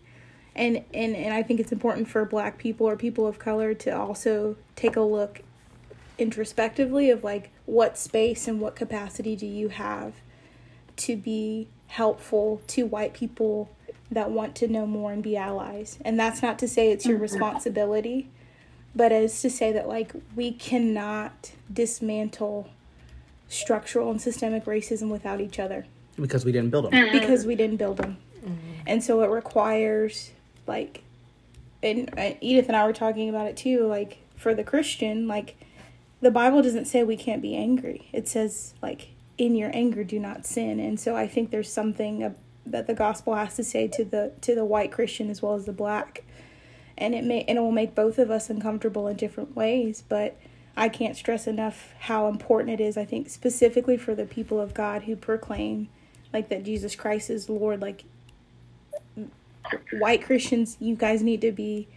and 0.54 0.84
and 0.92 1.14
and 1.14 1.32
I 1.32 1.42
think 1.42 1.60
it's 1.60 1.72
important 1.72 2.08
for 2.08 2.24
black 2.24 2.58
people 2.58 2.88
or 2.88 2.96
people 2.96 3.26
of 3.26 3.38
color 3.38 3.74
to 3.74 3.90
also 3.90 4.56
take 4.76 4.96
a 4.96 5.00
look 5.00 5.42
introspectively 6.18 7.10
of 7.10 7.24
like 7.24 7.50
what 7.70 7.96
space 7.96 8.48
and 8.48 8.60
what 8.60 8.74
capacity 8.74 9.36
do 9.36 9.46
you 9.46 9.68
have 9.68 10.14
to 10.96 11.16
be 11.16 11.68
helpful 11.88 12.60
to 12.66 12.84
white 12.84 13.14
people 13.14 13.70
that 14.10 14.30
want 14.30 14.54
to 14.56 14.68
know 14.68 14.86
more 14.86 15.12
and 15.12 15.22
be 15.22 15.36
allies? 15.36 15.98
And 16.04 16.18
that's 16.18 16.42
not 16.42 16.58
to 16.60 16.68
say 16.68 16.90
it's 16.90 17.06
your 17.06 17.16
mm-hmm. 17.16 17.22
responsibility 17.22 18.28
but 18.92 19.12
as 19.12 19.40
to 19.40 19.48
say 19.48 19.70
that 19.70 19.86
like 19.86 20.12
we 20.34 20.50
cannot 20.50 21.52
dismantle 21.72 22.68
structural 23.48 24.10
and 24.10 24.20
systemic 24.20 24.64
racism 24.64 25.10
without 25.10 25.40
each 25.40 25.60
other. 25.60 25.86
Because 26.16 26.44
we 26.44 26.50
didn't 26.50 26.70
build 26.70 26.86
them. 26.86 26.92
Mm-hmm. 26.92 27.18
because 27.18 27.46
we 27.46 27.54
didn't 27.54 27.76
build 27.76 27.96
them 27.98 28.18
mm-hmm. 28.44 28.82
and 28.86 29.02
so 29.02 29.22
it 29.22 29.30
requires 29.30 30.32
like 30.66 31.02
and 31.82 32.10
uh, 32.18 32.32
edith 32.40 32.68
and 32.68 32.76
i 32.76 32.84
were 32.84 32.92
talking 32.92 33.28
about 33.28 33.46
it 33.46 33.56
too 33.56 33.86
like 33.86 34.18
for 34.36 34.54
the 34.54 34.64
christian 34.64 35.26
like 35.26 35.56
the 36.20 36.30
bible 36.30 36.62
doesn't 36.62 36.86
say 36.86 37.02
we 37.02 37.16
can't 37.16 37.42
be 37.42 37.56
angry 37.56 38.08
it 38.12 38.28
says 38.28 38.74
like 38.82 39.08
in 39.38 39.54
your 39.54 39.70
anger 39.74 40.04
do 40.04 40.18
not 40.18 40.46
sin 40.46 40.78
and 40.78 40.98
so 41.00 41.16
i 41.16 41.26
think 41.26 41.50
there's 41.50 41.72
something 41.72 42.34
that 42.66 42.86
the 42.86 42.94
gospel 42.94 43.34
has 43.34 43.56
to 43.56 43.64
say 43.64 43.88
to 43.88 44.04
the 44.04 44.32
to 44.40 44.54
the 44.54 44.64
white 44.64 44.92
christian 44.92 45.30
as 45.30 45.40
well 45.42 45.54
as 45.54 45.64
the 45.64 45.72
black 45.72 46.24
and 46.98 47.14
it 47.14 47.24
may 47.24 47.42
and 47.44 47.58
it 47.58 47.60
will 47.60 47.72
make 47.72 47.94
both 47.94 48.18
of 48.18 48.30
us 48.30 48.50
uncomfortable 48.50 49.08
in 49.08 49.16
different 49.16 49.56
ways 49.56 50.04
but 50.08 50.36
i 50.76 50.88
can't 50.88 51.16
stress 51.16 51.46
enough 51.46 51.94
how 52.00 52.28
important 52.28 52.70
it 52.78 52.82
is 52.82 52.96
i 52.96 53.04
think 53.04 53.28
specifically 53.28 53.96
for 53.96 54.14
the 54.14 54.26
people 54.26 54.60
of 54.60 54.74
god 54.74 55.04
who 55.04 55.16
proclaim 55.16 55.88
like 56.32 56.48
that 56.48 56.62
jesus 56.62 56.94
christ 56.94 57.30
is 57.30 57.48
lord 57.48 57.80
like 57.80 58.04
white 59.98 60.22
christians 60.22 60.76
you 60.80 60.94
guys 60.94 61.22
need 61.22 61.40
to 61.40 61.52
be 61.52 61.88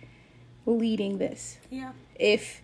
leading 0.65 1.17
this. 1.17 1.57
Yeah. 1.69 1.91
If 2.15 2.62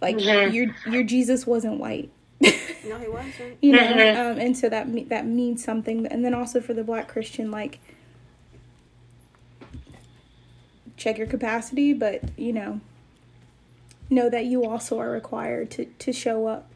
like 0.00 0.20
your 0.22 0.74
your 0.86 1.02
Jesus 1.02 1.46
wasn't 1.46 1.78
white. 1.78 2.10
No, 2.88 2.96
he 2.98 3.08
wasn't. 3.08 3.58
you 3.60 3.72
know 3.72 4.30
um, 4.32 4.38
and 4.38 4.56
so 4.56 4.68
that 4.70 4.88
me- 4.88 5.04
that 5.04 5.26
means 5.26 5.62
something 5.62 6.06
and 6.06 6.24
then 6.24 6.32
also 6.32 6.60
for 6.62 6.72
the 6.72 6.82
black 6.82 7.08
christian 7.08 7.50
like 7.50 7.78
check 10.96 11.18
your 11.18 11.26
capacity 11.26 11.92
but 11.92 12.22
you 12.38 12.52
know 12.52 12.80
know 14.08 14.28
that 14.30 14.46
you 14.46 14.64
also 14.64 14.98
are 14.98 15.10
required 15.10 15.70
to 15.72 15.84
to 15.98 16.12
show 16.12 16.46
up 16.46 16.70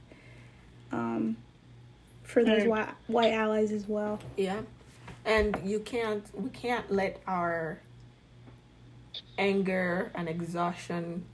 um 0.92 1.36
for 2.22 2.44
those 2.44 2.64
white, 2.66 2.88
white 3.06 3.32
allies 3.32 3.72
as 3.72 3.86
well 3.88 4.18
Yeah. 4.36 4.60
And 5.24 5.58
you 5.64 5.80
can't 5.80 6.22
we 6.38 6.50
can't 6.50 6.90
let 6.92 7.20
our 7.26 7.80
anger 9.38 10.12
and 10.14 10.28
exhaustion 10.28 11.24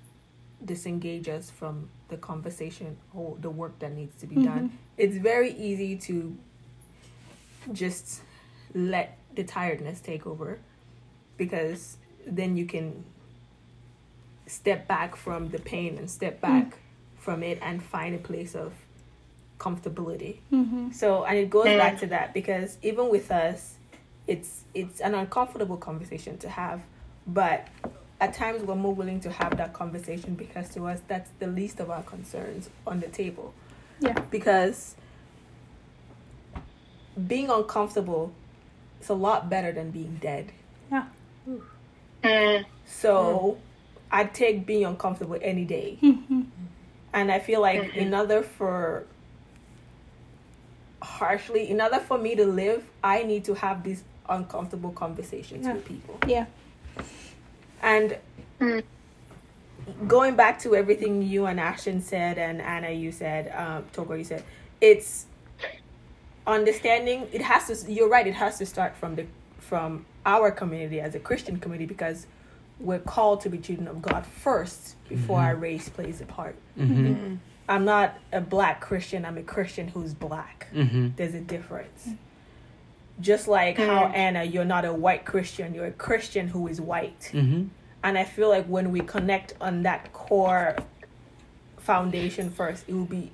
disengage 0.65 1.29
us 1.29 1.51
from 1.51 1.89
the 2.09 2.17
conversation 2.17 2.97
or 3.15 3.37
the 3.41 3.51
work 3.51 3.79
that 3.79 3.93
needs 3.93 4.15
to 4.21 4.27
be 4.27 4.37
mm-hmm. 4.37 4.45
done. 4.45 4.79
It's 4.97 5.17
very 5.17 5.53
easy 5.53 5.97
to 5.97 6.37
just 7.73 8.23
let 8.75 9.19
the 9.35 9.45
tiredness 9.45 10.01
take 10.01 10.27
over 10.27 10.59
because 11.37 11.97
then 12.27 12.57
you 12.57 12.67
can 12.67 13.05
step 14.47 14.89
back 14.89 15.17
from 15.17 15.49
the 15.51 15.59
pain 15.59 15.97
and 15.97 16.11
step 16.11 16.39
mm. 16.39 16.43
back 16.43 16.79
from 17.19 17.43
it 17.43 17.59
and 17.63 17.83
find 17.83 18.15
a 18.15 18.19
place 18.19 18.55
of 18.55 18.73
comfortability. 19.59 20.39
Mm-hmm. 20.53 20.91
So, 20.91 21.25
and 21.25 21.39
it 21.39 21.51
goes 21.51 21.67
back 21.67 21.99
to 22.01 22.07
that 22.09 22.35
because 22.35 22.79
even 22.83 23.09
with 23.11 23.31
us, 23.31 23.77
it's 24.27 24.65
it's 24.75 25.01
an 25.01 25.15
uncomfortable 25.15 25.77
conversation 25.77 26.39
to 26.39 26.49
have, 26.49 26.81
but 27.27 27.69
at 28.21 28.35
times 28.35 28.63
we're 28.63 28.75
more 28.75 28.95
willing 28.95 29.21
to 29.21 29.31
have 29.31 29.57
that 29.57 29.73
conversation 29.73 30.35
because 30.35 30.69
to 30.75 30.87
us 30.87 31.01
that's 31.09 31.31
the 31.39 31.47
least 31.47 31.81
of 31.81 31.91
our 31.91 32.03
concerns 32.03 32.69
on 32.87 33.01
the 33.01 33.09
table. 33.09 33.55
yeah 34.01 34.13
Because 34.31 34.95
being 37.27 37.51
uncomfortable 37.51 38.33
is 39.01 39.09
a 39.09 39.15
lot 39.15 39.49
better 39.51 39.73
than 39.73 39.91
being 39.91 40.19
dead. 40.21 40.53
yeah 40.91 41.07
Mm. 42.23 42.67
So 42.85 43.57
I'd 44.13 44.35
take 44.35 44.67
being 44.67 44.85
uncomfortable 44.85 45.39
any 45.41 45.65
day. 45.65 45.99
And 47.13 47.33
I 47.33 47.39
feel 47.41 47.61
like 47.63 47.97
in 47.97 48.13
order 48.15 48.43
for 48.43 49.05
harshly, 51.03 51.69
in 51.71 51.81
order 51.81 51.99
for 51.99 52.19
me 52.19 52.37
to 52.37 52.45
live, 52.47 52.85
I 53.03 53.23
need 53.25 53.45
to 53.47 53.55
have 53.55 53.83
these 53.83 54.05
uncomfortable 54.29 54.91
conversations 54.93 55.67
Yeah. 55.67 55.73
with 55.73 55.85
people. 55.87 56.19
yeah 56.29 56.47
And 57.83 58.19
going 60.07 60.37
back 60.37 60.59
to 60.61 60.75
everything 60.75 61.23
you 61.23 61.47
and 61.47 61.59
Ashton 61.59 62.01
said, 62.01 62.39
and 62.39 62.61
Anna, 62.61 62.91
you 62.91 63.13
said, 63.13 63.53
um, 63.57 63.85
Togo, 63.93 64.15
you 64.15 64.25
said, 64.25 64.45
it's 64.81 65.27
understanding. 66.47 67.29
It 67.33 67.43
has 67.43 67.67
to. 67.67 67.93
You're 67.93 68.09
right. 68.09 68.27
It 68.27 68.35
has 68.35 68.59
to 68.59 68.67
start 68.67 68.97
from 68.97 69.17
the 69.17 69.27
from 69.59 70.07
our 70.27 70.51
community 70.51 71.01
as 71.01 71.15
a 71.15 71.21
Christian 71.21 71.59
community 71.59 71.87
because 71.87 72.27
we're 72.79 72.99
called 72.99 73.41
to 73.43 73.51
be 73.51 73.59
children 73.59 73.89
of 73.89 74.03
God 74.03 74.27
first 74.27 74.97
before 75.09 75.41
our 75.41 75.55
race 75.55 75.89
plays 75.89 76.21
a 76.21 76.27
part. 76.27 76.57
Mm-hmm. 76.79 77.37
I'm 77.69 77.85
not 77.85 78.19
a 78.33 78.41
black 78.41 78.81
Christian. 78.81 79.25
I'm 79.25 79.39
a 79.39 79.43
Christian 79.43 79.89
who's 79.89 80.13
black. 80.15 80.67
Mm-hmm. 80.75 81.11
There's 81.17 81.35
a 81.35 81.41
difference. 81.41 82.09
Just 83.21 83.49
like 83.49 83.77
how 83.77 84.07
Anna, 84.07 84.45
you're 84.45 84.65
not 84.65 84.85
a 84.85 84.93
white 84.93 85.25
Christian. 85.25 85.75
You're 85.75 85.87
a 85.87 85.93
Christian 85.93 86.49
who 86.49 86.69
is 86.69 86.81
white. 86.81 87.31
Mm-hmm. 87.33 87.69
And 88.03 88.19
I 88.19 88.25
feel 88.25 88.49
like 88.49 88.67
when 88.67 88.91
we 88.93 89.01
connect 89.01 89.55
on 89.61 89.83
that 89.83 90.13
core 90.13 90.77
foundation 91.79 92.51
first, 92.51 92.85
it 92.89 92.95
will 92.95 93.05
be 93.05 93.31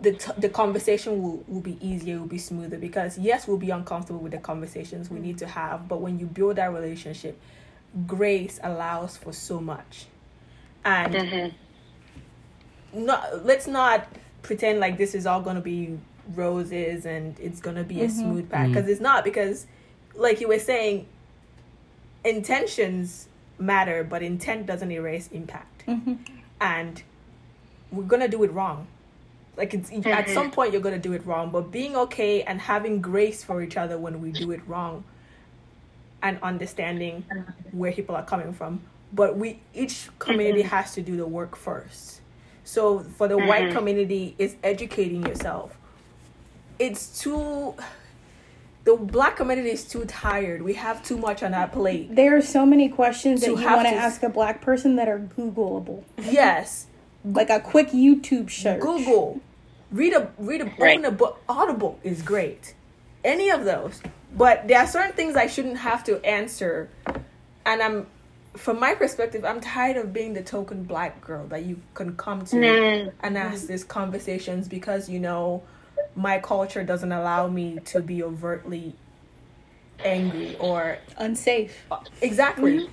the 0.00 0.12
t- 0.12 0.32
the 0.36 0.48
conversation 0.48 1.22
will, 1.22 1.44
will 1.46 1.60
be 1.60 1.78
easier, 1.86 2.18
will 2.18 2.26
be 2.26 2.38
smoother 2.38 2.76
because 2.76 3.18
yes, 3.18 3.46
we'll 3.46 3.56
be 3.56 3.70
uncomfortable 3.70 4.20
with 4.20 4.32
the 4.32 4.38
conversations 4.38 5.08
we 5.10 5.20
need 5.20 5.38
to 5.38 5.46
have, 5.46 5.88
but 5.88 6.00
when 6.00 6.18
you 6.18 6.26
build 6.26 6.56
that 6.56 6.72
relationship, 6.72 7.40
grace 8.06 8.58
allows 8.62 9.16
for 9.16 9.32
so 9.32 9.60
much. 9.60 10.06
And 10.84 11.54
not 12.92 13.46
let's 13.46 13.68
not 13.68 14.08
pretend 14.42 14.80
like 14.80 14.98
this 14.98 15.14
is 15.14 15.24
all 15.24 15.40
going 15.40 15.56
to 15.56 15.62
be 15.62 15.98
roses 16.34 17.06
and 17.06 17.38
it's 17.40 17.60
going 17.60 17.76
to 17.76 17.84
be 17.84 18.02
a 18.02 18.08
mm-hmm. 18.08 18.20
smooth 18.20 18.50
path 18.50 18.68
because 18.68 18.86
mm. 18.86 18.90
it's 18.90 19.00
not 19.00 19.24
because 19.24 19.66
like 20.14 20.40
you 20.40 20.48
were 20.48 20.58
saying 20.58 21.06
intentions 22.24 23.28
matter 23.58 24.04
but 24.04 24.22
intent 24.22 24.66
doesn't 24.66 24.90
erase 24.90 25.28
impact. 25.32 25.86
Mm-hmm. 25.86 26.14
And 26.60 27.02
we're 27.90 28.04
gonna 28.04 28.28
do 28.28 28.42
it 28.44 28.52
wrong. 28.52 28.86
Like 29.56 29.74
it's 29.74 29.90
at 29.90 30.02
mm-hmm. 30.02 30.32
some 30.32 30.50
point 30.50 30.72
you're 30.72 30.80
gonna 30.80 30.98
do 30.98 31.12
it 31.12 31.26
wrong 31.26 31.50
but 31.50 31.70
being 31.70 31.96
okay 31.96 32.42
and 32.42 32.60
having 32.60 33.00
grace 33.00 33.44
for 33.44 33.62
each 33.62 33.76
other 33.76 33.98
when 33.98 34.20
we 34.20 34.32
do 34.32 34.50
it 34.52 34.60
wrong 34.66 35.04
and 36.22 36.38
understanding 36.42 37.24
where 37.72 37.92
people 37.92 38.14
are 38.14 38.24
coming 38.24 38.52
from. 38.52 38.80
But 39.12 39.36
we 39.36 39.60
each 39.74 40.08
community 40.18 40.62
has 40.62 40.94
to 40.94 41.02
do 41.02 41.16
the 41.16 41.26
work 41.26 41.56
first. 41.56 42.20
So 42.64 43.00
for 43.00 43.28
the 43.28 43.36
white 43.36 43.72
community 43.72 44.34
is 44.38 44.56
educating 44.62 45.26
yourself 45.26 45.76
it's 46.78 47.20
too 47.20 47.74
the 48.84 48.96
black 48.96 49.36
community 49.36 49.70
is 49.70 49.84
too 49.84 50.04
tired. 50.06 50.62
We 50.62 50.74
have 50.74 51.02
too 51.04 51.16
much 51.16 51.42
on 51.42 51.54
our 51.54 51.68
plate. 51.68 52.14
There 52.14 52.36
are 52.36 52.42
so 52.42 52.66
many 52.66 52.88
questions 52.88 53.40
that 53.42 53.46
you 53.48 53.54
want 53.54 53.86
to 53.86 53.90
to- 53.90 53.96
ask 53.96 54.22
a 54.22 54.28
black 54.28 54.60
person 54.60 54.96
that 54.96 55.08
are 55.08 55.20
googleable. 55.20 56.02
Yes. 56.18 56.86
Like 57.24 57.50
a 57.50 57.60
quick 57.60 57.90
youtube 57.90 58.50
search. 58.50 58.80
Google, 58.80 59.40
read 59.92 60.12
a 60.14 60.30
read 60.38 60.60
a 60.62 60.64
Right. 60.64 60.98
open 60.98 61.04
a 61.04 61.10
book. 61.12 61.40
Audible 61.48 61.98
is 62.02 62.22
great. 62.22 62.74
Any 63.24 63.50
of 63.50 63.64
those, 63.64 64.02
but 64.36 64.66
there 64.66 64.80
are 64.80 64.86
certain 64.88 65.12
things 65.12 65.36
I 65.36 65.46
shouldn't 65.46 65.76
have 65.78 66.02
to 66.04 66.24
answer, 66.26 66.88
and 67.64 67.80
I'm, 67.80 68.06
from 68.56 68.80
my 68.80 68.96
perspective, 68.96 69.44
I'm 69.44 69.60
tired 69.60 69.96
of 69.96 70.12
being 70.12 70.32
the 70.32 70.42
token 70.42 70.82
black 70.82 71.20
girl 71.20 71.46
that 71.46 71.64
you 71.64 71.80
can 71.94 72.16
come 72.16 72.44
to 72.46 73.12
and 73.22 73.38
ask 73.38 73.68
these 73.68 73.84
conversations 73.84 74.66
because 74.66 75.08
you 75.08 75.20
know 75.20 75.62
my 76.14 76.38
culture 76.38 76.84
doesn't 76.84 77.12
allow 77.12 77.46
me 77.48 77.78
to 77.86 78.00
be 78.00 78.22
overtly 78.22 78.94
angry 80.04 80.56
or 80.58 80.98
unsafe 81.18 81.84
exactly, 82.20 82.78
mm-hmm. 82.78 82.92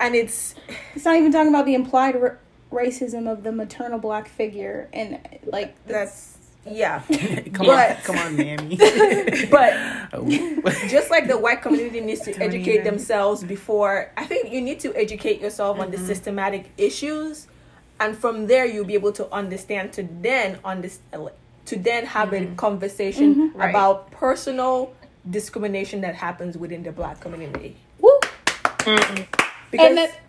and 0.00 0.14
it's 0.14 0.54
It's 0.94 1.04
not 1.04 1.16
even 1.16 1.32
talking 1.32 1.48
about 1.48 1.66
the 1.66 1.74
implied 1.74 2.16
r- 2.16 2.38
racism 2.70 3.30
of 3.30 3.42
the 3.42 3.52
maternal 3.52 3.98
black 3.98 4.28
figure 4.28 4.88
and 4.92 5.18
like 5.46 5.74
that's 5.86 6.38
yeah. 6.64 7.00
come 7.52 7.66
But- 7.66 7.90
on, 7.90 8.02
come 8.04 8.18
on, 8.18 8.36
Mammy. 8.36 8.76
But 9.50 9.72
Oh. 10.14 10.28
just 10.88 11.10
like 11.10 11.26
the 11.26 11.38
white 11.38 11.62
community 11.62 12.00
needs 12.00 12.20
to 12.20 12.32
educate 12.40 12.74
even. 12.80 12.84
themselves 12.84 13.42
before 13.42 14.12
i 14.16 14.24
think 14.26 14.52
you 14.52 14.60
need 14.60 14.78
to 14.80 14.94
educate 14.94 15.40
yourself 15.40 15.78
on 15.80 15.90
the 15.90 15.96
mm-hmm. 15.96 16.06
systematic 16.06 16.70
issues 16.76 17.48
and 17.98 18.16
from 18.16 18.46
there 18.46 18.66
you'll 18.66 18.84
be 18.84 18.94
able 18.94 19.12
to 19.12 19.30
understand 19.32 19.92
to 19.94 20.06
then 20.20 20.58
understand 20.64 21.30
to 21.72 21.78
then 21.78 22.04
have 22.04 22.34
a 22.34 22.40
mm-hmm. 22.40 22.54
conversation 22.56 23.34
mm-hmm. 23.34 23.58
Right. 23.58 23.70
about 23.70 24.10
personal 24.10 24.92
discrimination 25.30 26.02
that 26.02 26.14
happens 26.14 26.58
within 26.58 26.82
the 26.82 26.92
black 26.92 27.18
community. 27.18 27.76
Woo, 27.98 28.10
mm-hmm. 28.20 29.22
because 29.70 29.88
and 29.88 29.96
that 29.96 30.20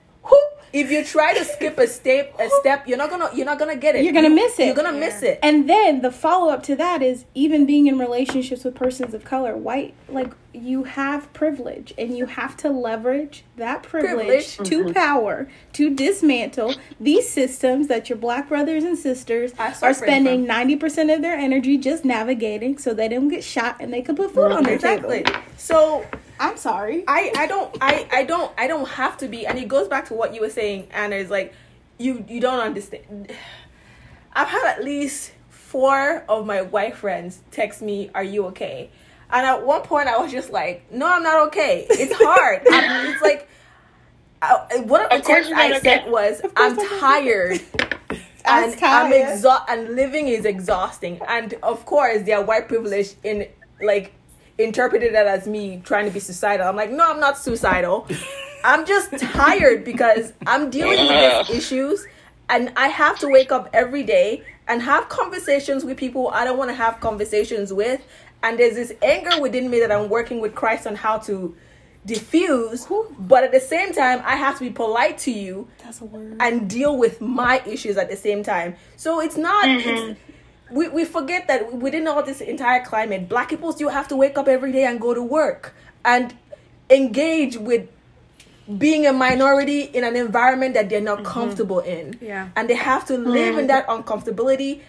if 0.73 0.91
you 0.91 1.03
try 1.05 1.33
to 1.37 1.45
skip 1.45 1.77
a 1.77 1.87
step 1.87 2.35
a 2.39 2.49
step 2.59 2.87
you're 2.87 2.97
not 2.97 3.09
gonna 3.09 3.29
you're 3.35 3.45
not 3.45 3.59
gonna 3.59 3.75
get 3.75 3.95
it 3.95 4.03
You're 4.03 4.13
gonna 4.13 4.29
You- 4.29 4.35
miss 4.35 4.59
it. 4.59 4.65
you're 4.65 4.75
gonna 4.75 4.91
miss 4.91 5.21
it 5.21 5.39
And 5.43 5.69
then 5.69 6.01
the 6.01 6.11
follow 6.11 6.51
up 6.51 6.63
to 6.63 6.75
that 6.75 7.01
is 7.03 7.25
even 7.35 7.65
being 7.65 7.87
in 7.87 7.97
relationships 7.99 8.63
with 8.63 8.75
persons 8.75 9.13
of 9.13 9.23
color, 9.23 9.55
white, 9.55 9.93
like 10.09 10.31
you 10.53 10.83
have 10.83 11.31
privilege 11.33 11.93
and 11.97 12.15
you 12.17 12.25
have 12.27 12.55
to 12.57 12.69
leverage 12.69 13.43
that 13.57 13.81
privilege, 13.83 14.55
Privilege. 14.57 14.69
to 14.69 14.83
mm-hmm. 14.83 14.93
power 14.93 15.47
to 15.73 15.89
dismantle 15.93 16.75
these 16.99 17.27
systems 17.29 17.87
that 17.87 18.09
your 18.09 18.17
black 18.17 18.49
brothers 18.49 18.83
and 18.83 18.97
sisters 18.97 19.51
are 19.59 19.93
spending 19.93 20.45
from. 20.45 20.55
90% 20.69 21.13
of 21.15 21.21
their 21.21 21.35
energy 21.35 21.77
just 21.77 22.05
navigating 22.05 22.77
so 22.77 22.93
they 22.93 23.07
don't 23.07 23.29
get 23.29 23.43
shot 23.43 23.77
and 23.79 23.91
they 23.93 24.01
can 24.01 24.15
put 24.15 24.31
food 24.33 24.51
on 24.51 24.63
their 24.63 24.75
exactly 24.75 25.23
table. 25.23 25.39
so 25.57 26.05
I'm 26.39 26.57
sorry. 26.57 27.03
I, 27.07 27.31
I 27.35 27.47
don't 27.47 27.75
I, 27.81 28.07
I 28.11 28.23
don't 28.23 28.51
I 28.57 28.67
don't 28.67 28.87
have 28.87 29.17
to 29.17 29.27
be 29.27 29.45
and 29.45 29.57
it 29.57 29.67
goes 29.67 29.87
back 29.87 30.07
to 30.07 30.13
what 30.13 30.33
you 30.33 30.41
were 30.41 30.49
saying 30.49 30.87
Anna 30.91 31.15
is 31.15 31.29
like 31.29 31.53
you 31.97 32.25
you 32.27 32.39
don't 32.41 32.59
understand. 32.59 33.31
I've 34.33 34.47
had 34.47 34.65
at 34.65 34.83
least 34.83 35.31
four 35.49 36.23
of 36.27 36.45
my 36.45 36.61
white 36.61 36.95
friends 36.95 37.41
text 37.51 37.81
me 37.81 38.09
are 38.15 38.23
you 38.23 38.47
okay? 38.47 38.89
And 39.31 39.45
at 39.45 39.65
one 39.65 39.81
point 39.81 40.07
I 40.07 40.17
was 40.17 40.31
just 40.31 40.51
like 40.51 40.91
no 40.91 41.07
I'm 41.07 41.23
not 41.23 41.47
okay. 41.47 41.85
It's 41.89 42.13
hard. 42.15 42.61
It's 43.13 43.21
like 43.21 43.47
I, 44.41 44.81
one 44.81 45.01
of 45.01 45.09
the 45.09 45.15
Of 45.17 45.23
texts 45.23 45.53
I 45.55 45.79
sent 45.79 46.03
okay. 46.03 46.11
was 46.11 46.41
I'm 46.57 46.75
tired. 46.99 47.61
I'm 48.45 48.71
and 48.71 48.83
I'm 48.83 49.13
exhausted 49.13 49.71
and 49.71 49.95
living 49.95 50.27
is 50.27 50.45
exhausting. 50.45 51.21
And 51.27 51.53
of 51.63 51.85
course 51.85 52.23
they 52.23 52.33
are 52.33 52.43
white 52.43 52.67
privilege 52.67 53.15
in 53.23 53.47
like 53.81 54.13
interpreted 54.57 55.13
that 55.15 55.27
as 55.27 55.47
me 55.47 55.81
trying 55.83 56.05
to 56.05 56.11
be 56.11 56.19
suicidal 56.19 56.67
i'm 56.67 56.75
like 56.75 56.91
no 56.91 57.09
i'm 57.09 57.19
not 57.19 57.37
suicidal 57.37 58.07
I'm 58.63 58.85
just 58.85 59.11
tired 59.19 59.83
because 59.83 60.33
I'm 60.47 60.69
dealing 60.69 61.05
with 61.07 61.47
these 61.47 61.57
issues 61.57 62.07
and 62.49 62.71
I 62.77 62.87
have 62.87 63.19
to 63.19 63.27
wake 63.27 63.51
up 63.51 63.69
every 63.73 64.03
day 64.03 64.43
and 64.67 64.81
have 64.81 65.09
conversations 65.09 65.83
with 65.83 65.97
people 65.97 66.29
I 66.29 66.45
don't 66.45 66.57
want 66.57 66.69
to 66.69 66.75
have 66.75 66.99
conversations 66.99 67.73
with. 67.73 68.01
And 68.41 68.57
there's 68.59 68.75
this 68.75 68.93
anger 69.01 69.41
within 69.41 69.69
me 69.69 69.79
that 69.79 69.91
I'm 69.91 70.09
working 70.09 70.39
with 70.39 70.55
Christ 70.55 70.87
on 70.87 70.95
how 70.95 71.17
to 71.19 71.55
diffuse. 72.05 72.87
But 73.19 73.43
at 73.43 73.51
the 73.51 73.59
same 73.59 73.93
time, 73.93 74.21
I 74.25 74.35
have 74.35 74.57
to 74.57 74.63
be 74.63 74.69
polite 74.69 75.17
to 75.19 75.31
you 75.31 75.67
That's 75.83 76.01
a 76.01 76.05
word. 76.05 76.37
and 76.39 76.69
deal 76.69 76.97
with 76.97 77.21
my 77.21 77.61
issues 77.65 77.97
at 77.97 78.09
the 78.09 78.17
same 78.17 78.43
time. 78.43 78.75
So 78.95 79.21
it's 79.21 79.37
not. 79.37 79.67
It's, 79.67 79.85
mm-hmm. 79.85 80.32
We, 80.71 80.87
we 80.89 81.05
forget 81.05 81.47
that 81.47 81.73
within 81.73 82.07
all 82.07 82.23
this 82.23 82.41
entire 82.41 82.83
climate, 82.83 83.29
black 83.29 83.49
people 83.49 83.71
still 83.71 83.89
have 83.89 84.07
to 84.09 84.15
wake 84.15 84.37
up 84.37 84.47
every 84.47 84.71
day 84.71 84.85
and 84.85 84.99
go 84.99 85.13
to 85.13 85.21
work 85.21 85.75
and 86.03 86.33
engage 86.89 87.57
with 87.57 87.87
being 88.77 89.05
a 89.05 89.13
minority 89.13 89.81
in 89.81 90.03
an 90.03 90.15
environment 90.15 90.73
that 90.73 90.89
they're 90.89 91.01
not 91.01 91.19
mm-hmm. 91.19 91.27
comfortable 91.27 91.79
in. 91.79 92.17
Yeah. 92.21 92.49
And 92.55 92.69
they 92.69 92.75
have 92.75 93.05
to 93.07 93.17
live 93.17 93.57
in 93.57 93.65
mm. 93.65 93.67
that 93.67 93.87
uncomfortability 93.87 94.81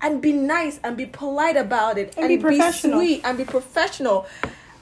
and 0.00 0.22
be 0.22 0.32
nice 0.32 0.80
and 0.82 0.96
be 0.96 1.06
polite 1.06 1.56
about 1.56 1.98
it 1.98 2.14
And 2.16 2.28
be 2.28 2.38
professional. 2.38 2.98
sweet 3.00 3.22
and 3.24 3.36
be 3.36 3.44
professional 3.44 4.26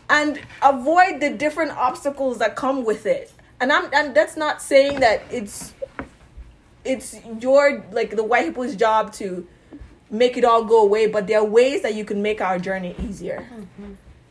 and 0.09 0.41
avoid 0.63 1.21
the 1.21 1.31
different 1.31 1.73
obstacles 1.73 2.39
that 2.39 2.55
come 2.55 2.85
with 2.85 3.07
it. 3.07 3.33
And 3.61 3.73
I'm 3.73 3.89
and 3.93 4.15
that's 4.15 4.37
not 4.37 4.63
saying 4.63 5.01
that 5.01 5.23
it's 5.31 5.75
it's 6.85 7.17
your 7.41 7.85
like 7.91 8.15
the 8.15 8.23
white 8.23 8.47
people's 8.47 8.77
job 8.77 9.13
to 9.15 9.47
make 10.11 10.37
it 10.37 10.45
all 10.45 10.65
go 10.65 10.83
away, 10.83 11.07
but 11.07 11.27
there 11.27 11.41
are 11.41 11.45
ways 11.45 11.83
that 11.83 11.95
you 11.95 12.05
can 12.05 12.23
make 12.23 12.41
our 12.41 12.59
journey 12.59 12.95
easier. 12.99 13.47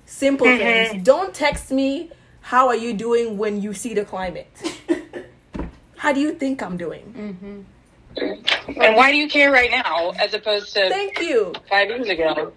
Simple 0.05 0.47
mm-hmm. 0.47 0.91
things. 0.91 1.03
Don't 1.03 1.33
text 1.33 1.71
me, 1.71 2.11
how 2.41 2.67
are 2.67 2.75
you 2.75 2.93
doing 2.93 3.37
when 3.37 3.61
you 3.61 3.73
see 3.73 3.93
the 3.93 4.05
climate? 4.05 4.47
how 5.97 6.13
do 6.13 6.19
you 6.19 6.33
think 6.33 6.61
I'm 6.61 6.77
doing? 6.77 7.13
Mm-hmm. 7.17 7.61
And 8.17 8.95
why 8.95 9.11
do 9.11 9.17
you 9.17 9.27
care 9.27 9.51
right 9.51 9.71
now 9.71 10.11
as 10.11 10.33
opposed 10.33 10.73
to 10.73 10.89
Thank 10.89 11.19
you. 11.19 11.53
five 11.69 11.89
years 11.89 12.07
ago? 12.07 12.53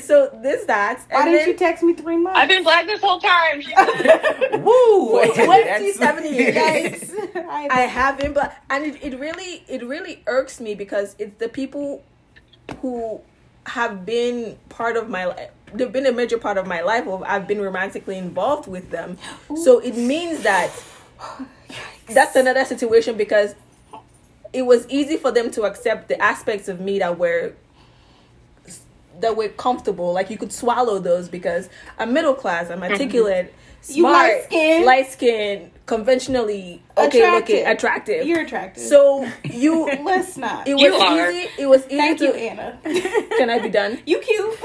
So 0.00 0.30
this 0.42 0.66
that. 0.66 1.02
Why 1.08 1.22
and 1.22 1.30
didn't 1.30 1.38
then 1.38 1.48
you 1.48 1.56
text 1.56 1.82
me 1.82 1.94
three 1.94 2.16
months? 2.16 2.38
I've 2.38 2.48
been 2.48 2.62
black 2.62 2.86
this 2.86 3.00
whole 3.00 3.18
time. 3.20 3.60
She 3.62 3.74
said. 3.74 4.62
Woo! 4.62 5.08
for 5.08 5.26
27 5.44 6.24
years. 6.24 6.54
Yes. 6.54 7.14
I, 7.34 7.68
I 7.70 7.80
haven't, 7.82 8.34
but 8.34 8.54
and 8.68 8.84
it, 8.84 9.02
it 9.02 9.18
really 9.18 9.64
it 9.66 9.82
really 9.82 10.22
irks 10.26 10.60
me 10.60 10.74
because 10.74 11.16
it's 11.18 11.34
the 11.38 11.48
people 11.48 12.04
who 12.80 13.20
have 13.66 14.06
been 14.06 14.56
part 14.68 14.96
of 14.96 15.08
my 15.08 15.26
life. 15.26 15.50
They've 15.74 15.92
been 15.92 16.06
a 16.06 16.12
major 16.12 16.38
part 16.38 16.56
of 16.56 16.66
my 16.66 16.80
life. 16.80 17.06
I've 17.26 17.46
been 17.46 17.60
romantically 17.60 18.16
involved 18.16 18.68
with 18.68 18.90
them, 18.90 19.18
so 19.56 19.80
it 19.80 19.96
means 19.96 20.42
that 20.42 20.70
that's 22.08 22.36
another 22.36 22.64
situation 22.64 23.16
because 23.16 23.54
it 24.52 24.62
was 24.62 24.88
easy 24.88 25.18
for 25.18 25.30
them 25.30 25.50
to 25.50 25.64
accept 25.64 26.08
the 26.08 26.20
aspects 26.22 26.68
of 26.68 26.80
me 26.80 26.98
that 27.00 27.18
were 27.18 27.52
that 29.20 29.36
were 29.36 29.48
comfortable. 29.48 30.12
Like 30.12 30.30
you 30.30 30.38
could 30.38 30.52
swallow 30.52 30.98
those 30.98 31.28
because 31.28 31.68
I'm 31.98 32.12
middle 32.12 32.34
class. 32.34 32.70
I'm 32.70 32.80
mm-hmm. 32.80 32.92
articulate. 32.92 33.54
You 33.86 34.02
Smart, 34.02 34.32
light-skinned. 34.32 34.84
light 34.84 35.12
skin, 35.12 35.70
conventionally 35.86 36.82
okay 36.96 37.30
looking, 37.30 37.64
attractive. 37.64 38.26
You're 38.26 38.40
attractive. 38.40 38.82
So 38.82 39.30
you, 39.44 39.86
let's 40.02 40.36
not. 40.36 40.66
it 40.66 40.78
You 40.78 40.92
was 40.92 41.00
are. 41.00 41.30
It 41.30 41.68
was 41.68 41.86
easy 41.86 41.96
Thank 41.96 42.18
to. 42.18 42.24
you, 42.24 42.32
Anna. 42.32 42.78
Can 43.38 43.50
I 43.50 43.60
be 43.60 43.68
done? 43.68 44.00
you 44.06 44.18
cute. 44.18 44.56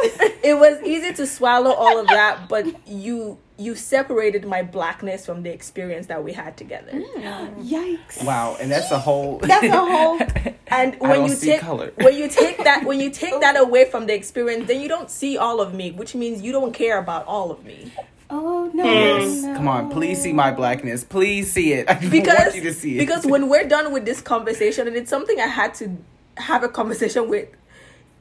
It 0.44 0.58
was 0.58 0.82
easy 0.82 1.14
to 1.14 1.28
swallow 1.28 1.72
all 1.72 2.00
of 2.00 2.08
that, 2.08 2.50
but 2.50 2.66
you 2.88 3.38
you 3.58 3.76
separated 3.76 4.46
my 4.46 4.64
blackness 4.64 5.26
from 5.26 5.44
the 5.44 5.52
experience 5.52 6.08
that 6.08 6.24
we 6.24 6.34
had 6.34 6.58
together. 6.58 6.92
Mm. 6.92 7.70
Yikes. 7.70 8.24
Wow, 8.24 8.58
and 8.60 8.72
that's 8.72 8.92
a 8.92 9.00
whole. 9.00 9.38
That's 9.44 9.66
a 9.66 9.70
whole- 9.72 10.20
And 10.68 10.96
I 10.96 10.98
when 10.98 11.12
don't 11.12 11.30
you 11.30 11.36
see 11.36 11.48
take 11.48 11.62
color. 11.62 11.92
when 11.98 12.18
you 12.18 12.28
take 12.28 12.58
that 12.64 12.84
when 12.84 13.00
you 13.00 13.12
take 13.12 13.40
that 13.42 13.56
oh. 13.56 13.64
away 13.64 13.86
from 13.86 14.08
the 14.08 14.14
experience, 14.16 14.68
then 14.68 14.82
you 14.82 14.88
don't 14.88 15.10
see 15.10 15.38
all 15.38 15.62
of 15.62 15.74
me, 15.74 15.92
which 15.92 16.16
means 16.16 16.42
you 16.42 16.52
don't 16.52 16.74
care 16.74 16.98
about 16.98 17.26
all 17.28 17.52
of 17.52 17.64
me. 17.64 17.92
Oh 18.30 18.72
no, 18.74 18.84
no. 18.84 19.56
Come 19.56 19.68
on, 19.68 19.92
please 19.92 20.20
see 20.24 20.34
my 20.34 20.50
blackness. 20.50 21.04
Please 21.04 21.52
see 21.52 21.74
it. 21.74 21.88
I 21.88 21.94
because 21.94 22.40
want 22.40 22.56
you 22.56 22.64
to 22.64 22.74
see 22.74 22.96
it. 22.96 23.00
because 23.00 23.24
when 23.26 23.50
we're 23.50 23.68
done 23.68 23.94
with 23.94 24.06
this 24.06 24.20
conversation 24.22 24.88
and 24.88 24.96
it's 24.96 25.10
something 25.10 25.40
i 25.40 25.48
had 25.48 25.76
to 25.76 25.98
have 26.38 26.64
a 26.64 26.70
conversation 26.70 27.30
with 27.30 27.48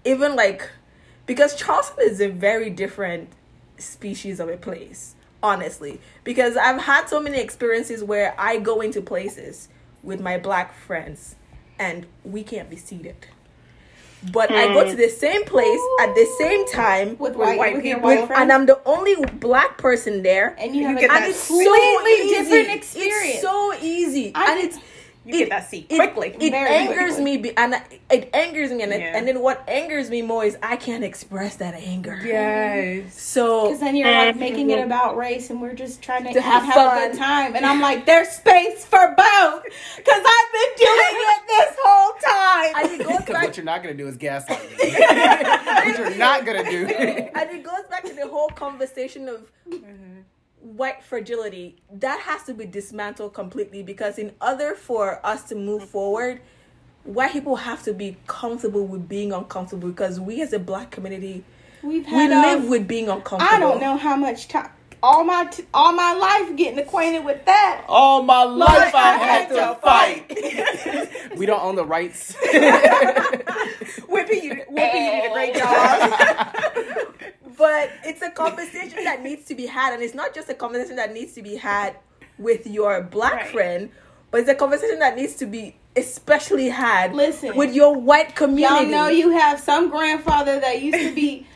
even 0.04 0.36
like 0.36 0.68
because 1.24 1.54
charleston 1.54 2.04
is 2.06 2.20
a 2.20 2.28
very 2.28 2.68
different 2.68 3.30
species 3.78 4.38
of 4.40 4.48
a 4.48 4.56
place 4.56 5.14
honestly 5.42 6.00
because 6.24 6.56
i've 6.56 6.80
had 6.82 7.06
so 7.08 7.20
many 7.20 7.38
experiences 7.38 8.02
where 8.04 8.34
i 8.38 8.58
go 8.58 8.80
into 8.80 9.00
places 9.00 9.68
with 10.02 10.20
my 10.20 10.38
black 10.38 10.74
friends 10.74 11.36
and 11.78 12.06
we 12.24 12.42
can't 12.42 12.70
be 12.70 12.76
seated 12.76 13.16
but 14.32 14.52
I 14.52 14.72
go 14.72 14.88
to 14.88 14.94
the 14.94 15.08
same 15.08 15.44
place 15.44 15.80
at 16.00 16.14
the 16.14 16.24
same 16.38 16.64
time 16.68 17.16
With 17.18 17.34
white- 17.34 17.58
white 17.58 17.74
with 17.74 17.82
people. 17.82 18.02
with- 18.02 18.30
and 18.30 18.52
I'm 18.52 18.66
the 18.66 18.78
only 18.86 19.16
black 19.16 19.78
person 19.78 20.22
there. 20.22 20.54
and 20.60 20.76
you 20.76 20.86
have 20.86 20.96
get 21.00 21.10
a 21.10 21.14
completely 21.32 21.34
so 21.34 22.06
easy. 22.06 22.28
different 22.28 22.70
experience. 22.70 23.34
It's 23.34 23.42
so 23.42 23.74
easy, 23.82 24.30
I 24.36 24.52
and 24.52 24.60
it's 24.60 24.78
You 25.24 25.38
get 25.38 25.50
that 25.50 25.70
seat 25.70 25.86
it- 25.88 25.96
quickly. 25.96 26.34
It, 26.40 26.50
Very 26.50 26.68
angers 26.74 27.14
quickly. 27.14 27.24
me, 27.24 27.36
be- 27.36 27.56
and 27.56 27.74
I- 27.76 27.84
it 28.10 28.30
angers 28.34 28.70
me, 28.72 28.82
and, 28.82 28.92
it, 28.92 29.00
and 29.00 29.26
then 29.28 29.40
what 29.40 29.62
angers 29.68 30.10
me 30.10 30.20
more 30.22 30.44
is 30.44 30.56
I 30.62 30.74
can't 30.76 31.04
express 31.04 31.56
that 31.56 31.74
anger. 31.74 32.18
yes. 32.24 33.20
So 33.20 33.66
Because 33.66 33.80
then 33.80 33.94
you're 33.96 34.10
like 34.10 34.30
mm-hmm. 34.30 34.40
making 34.40 34.70
it 34.70 34.84
about 34.84 35.16
race, 35.16 35.50
and 35.50 35.60
we're 35.62 35.74
just 35.74 36.02
trying 36.02 36.24
to, 36.24 36.32
To 36.32 36.40
have 36.40 36.64
have, 36.64 36.92
a 36.92 37.08
good 37.10 37.18
time. 37.18 37.54
And 37.54 37.64
I'm 37.64 37.80
like, 37.80 38.04
there's 38.04 38.28
space 38.30 38.84
for 38.84 39.14
both, 39.16 39.62
because 39.96 40.22
I've 40.26 40.52
been 40.52 40.72
doing 40.76 41.14
it 41.14 41.42
this 41.46 41.76
whole 41.82 42.12
time. 42.20 42.74
and 42.90 43.00
it 43.00 43.06
goes 43.06 43.16
Because 43.22 43.32
back. 43.34 43.44
what 43.44 43.56
you're 43.56 43.64
not 43.66 43.82
gonna 43.82 43.94
do 43.94 44.08
is 44.08 44.16
gaslight 44.16 44.60
me. 44.70 44.76
what 44.92 45.98
you're 45.98 46.14
not 46.16 46.44
gonna 46.44 46.64
do. 46.68 46.86
and 46.86 47.50
it 47.50 47.62
goes 47.62 47.84
back 47.88 48.02
to 48.04 48.12
the 48.14 48.26
whole 48.26 48.48
conversation 48.48 49.28
of 49.28 49.50
mm-hmm. 49.70 50.20
White 50.62 51.02
fragility 51.02 51.76
that 51.92 52.20
has 52.20 52.44
to 52.44 52.54
be 52.54 52.64
dismantled 52.64 53.34
completely 53.34 53.82
because 53.82 54.18
in 54.18 54.32
order 54.40 54.74
for 54.74 55.24
us 55.26 55.42
to 55.42 55.54
move 55.56 55.84
forward 55.84 56.40
white 57.04 57.32
people 57.32 57.56
have 57.56 57.82
to 57.82 57.92
be 57.92 58.16
comfortable 58.28 58.86
with 58.86 59.08
being 59.08 59.32
uncomfortable 59.32 59.88
because 59.88 60.20
we 60.20 60.40
as 60.40 60.52
a 60.52 60.58
black 60.58 60.90
community 60.90 61.44
We've 61.82 62.06
we 62.06 62.28
live 62.28 62.62
um, 62.62 62.68
with 62.68 62.86
being 62.86 63.08
uncomfortable 63.08 63.54
I 63.54 63.58
don't 63.58 63.80
know 63.80 63.96
how 63.96 64.14
much 64.14 64.46
time. 64.46 64.70
All 65.04 65.24
my 65.24 65.46
t- 65.46 65.66
all 65.74 65.92
my 65.92 66.12
life 66.14 66.54
getting 66.56 66.78
acquainted 66.78 67.24
with 67.24 67.44
that. 67.46 67.84
All 67.88 68.22
my 68.22 68.44
life 68.44 68.94
I 68.94 68.98
I 68.98 69.16
had 69.16 69.18
had 69.18 69.48
to 69.48 69.54
to 69.54 69.74
fight. 69.82 71.32
we 71.36 71.44
don't 71.46 71.60
own 71.62 71.74
the 71.74 71.84
rights. 71.84 72.32
Whippy, 72.42 74.42
you, 74.42 74.54
Whippy, 74.70 74.94
you 74.94 75.10
did 75.10 75.30
a 75.30 75.32
great 75.32 75.54
job. 75.56 76.12
but 77.58 77.90
it's 78.04 78.22
a 78.22 78.30
conversation 78.30 79.04
that 79.04 79.22
needs 79.22 79.44
to 79.46 79.54
be 79.54 79.66
had, 79.66 79.92
and 79.94 80.02
it's 80.02 80.14
not 80.14 80.34
just 80.34 80.48
a 80.48 80.54
conversation 80.54 80.96
that 80.96 81.12
needs 81.12 81.32
to 81.34 81.42
be 81.42 81.56
had 81.56 81.96
with 82.38 82.66
your 82.66 83.02
black 83.02 83.32
Right. 83.34 83.48
friend, 83.48 83.90
but 84.30 84.40
it's 84.40 84.48
a 84.48 84.54
conversation 84.54 84.98
that 85.00 85.16
needs 85.16 85.34
to 85.36 85.46
be 85.46 85.76
especially 85.96 86.68
had 86.70 87.12
Listen. 87.14 87.54
with 87.56 87.74
your 87.74 87.94
white 87.94 88.34
community. 88.34 88.84
Y'all 88.84 88.90
know 88.90 89.08
you 89.08 89.30
have 89.30 89.60
some 89.60 89.90
grandfather 89.90 90.58
that 90.60 90.80
used 90.80 90.98
to 90.98 91.14
be 91.14 91.46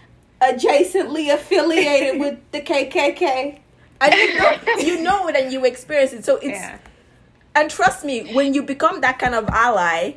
adjacently 0.41 1.33
affiliated 1.33 2.21
with 2.25 2.39
the 2.53 2.61
KKK. 2.61 3.59
and 4.01 4.15
you 4.15 4.39
know, 4.39 4.59
you 4.79 5.03
know 5.03 5.29
it, 5.29 5.37
and 5.37 5.53
you 5.53 5.65
experience 5.65 6.13
it. 6.13 6.25
So 6.25 6.37
it's 6.37 6.47
Yeah. 6.59 6.79
and 7.55 7.71
trust 7.71 8.05
me, 8.05 8.35
when 8.35 8.53
you 8.55 8.63
become 8.63 9.01
that 9.01 9.19
kind 9.19 9.35
of 9.35 9.49
ally, 9.49 10.15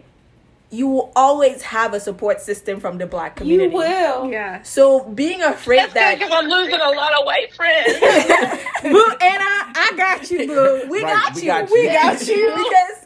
you 0.71 0.87
will 0.87 1.11
always 1.15 1.63
have 1.63 1.93
a 1.95 1.99
support 1.99 2.41
system 2.41 2.79
from 2.79 2.97
the 2.99 3.07
black 3.07 3.35
community. 3.37 3.71
You 3.71 3.77
will. 3.77 4.29
Yeah. 4.29 4.61
So 4.63 5.03
being 5.05 5.41
afraid 5.41 5.79
That's 5.79 5.93
that 5.93 6.19
because 6.19 6.31
I'm 6.31 6.47
losing 6.47 6.75
a 6.79 6.89
lot 6.91 7.13
of 7.19 7.25
white 7.25 7.51
friends. 7.55 7.93
boo, 8.83 9.11
Anna, 9.21 9.73
I 9.73 9.93
got 9.97 10.29
you, 10.29 10.45
boo. 10.45 10.83
We 10.89 11.01
Right, 11.03 11.13
got 11.13 11.35
we 11.35 11.41
you. 11.41 11.47
got 11.47 11.71
We 11.71 11.85
got 11.87 12.27
you 12.27 12.51
because. 12.55 12.98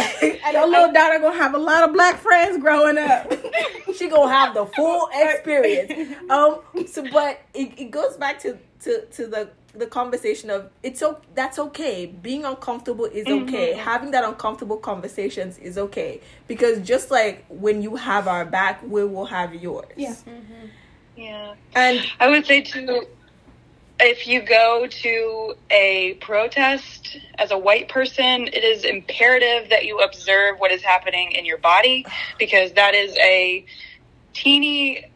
And 0.00 0.38
your 0.52 0.66
little 0.66 0.92
daughter 0.92 1.18
gonna 1.18 1.36
have 1.36 1.54
a 1.54 1.58
lot 1.58 1.84
of 1.88 1.92
black 1.92 2.18
friends 2.18 2.58
growing 2.58 2.98
up. 2.98 3.32
she 3.96 4.08
gonna 4.08 4.32
have 4.32 4.54
the 4.54 4.66
full 4.66 5.08
experience. 5.14 6.16
Um. 6.30 6.60
So, 6.86 7.04
but 7.10 7.40
it, 7.54 7.72
it 7.78 7.90
goes 7.90 8.16
back 8.16 8.38
to 8.40 8.58
to 8.80 9.06
to 9.06 9.26
the 9.26 9.50
the 9.74 9.86
conversation 9.86 10.50
of 10.50 10.70
it's 10.82 11.00
so 11.00 11.20
that's 11.34 11.58
okay. 11.58 12.06
Being 12.06 12.44
uncomfortable 12.44 13.06
is 13.06 13.26
okay. 13.26 13.72
Having 13.72 14.12
that 14.12 14.24
uncomfortable 14.24 14.76
conversations 14.76 15.58
is 15.58 15.78
okay 15.78 16.20
because 16.46 16.80
just 16.86 17.10
like 17.10 17.44
when 17.48 17.82
you 17.82 17.96
have 17.96 18.28
our 18.28 18.44
back, 18.44 18.82
we 18.82 19.04
will 19.04 19.26
have 19.26 19.54
yours. 19.54 19.86
Yeah. 19.96 20.14
yeah. 21.16 21.54
And 21.74 22.06
I 22.20 22.28
would 22.28 22.46
say 22.46 22.60
too, 22.60 23.06
if 24.00 24.26
you 24.26 24.42
go 24.42 24.86
to 24.88 25.54
a 25.70 26.14
protest 26.20 27.18
as 27.38 27.50
a 27.50 27.58
white 27.58 27.88
person, 27.88 28.48
it 28.48 28.64
is 28.64 28.84
imperative 28.84 29.70
that 29.70 29.84
you 29.84 30.00
observe 30.00 30.58
what 30.58 30.72
is 30.72 30.82
happening 30.82 31.32
in 31.32 31.44
your 31.44 31.58
body 31.58 32.04
because 32.38 32.72
that 32.72 32.94
is 32.94 33.16
a 33.18 33.64
teeny 34.32 35.06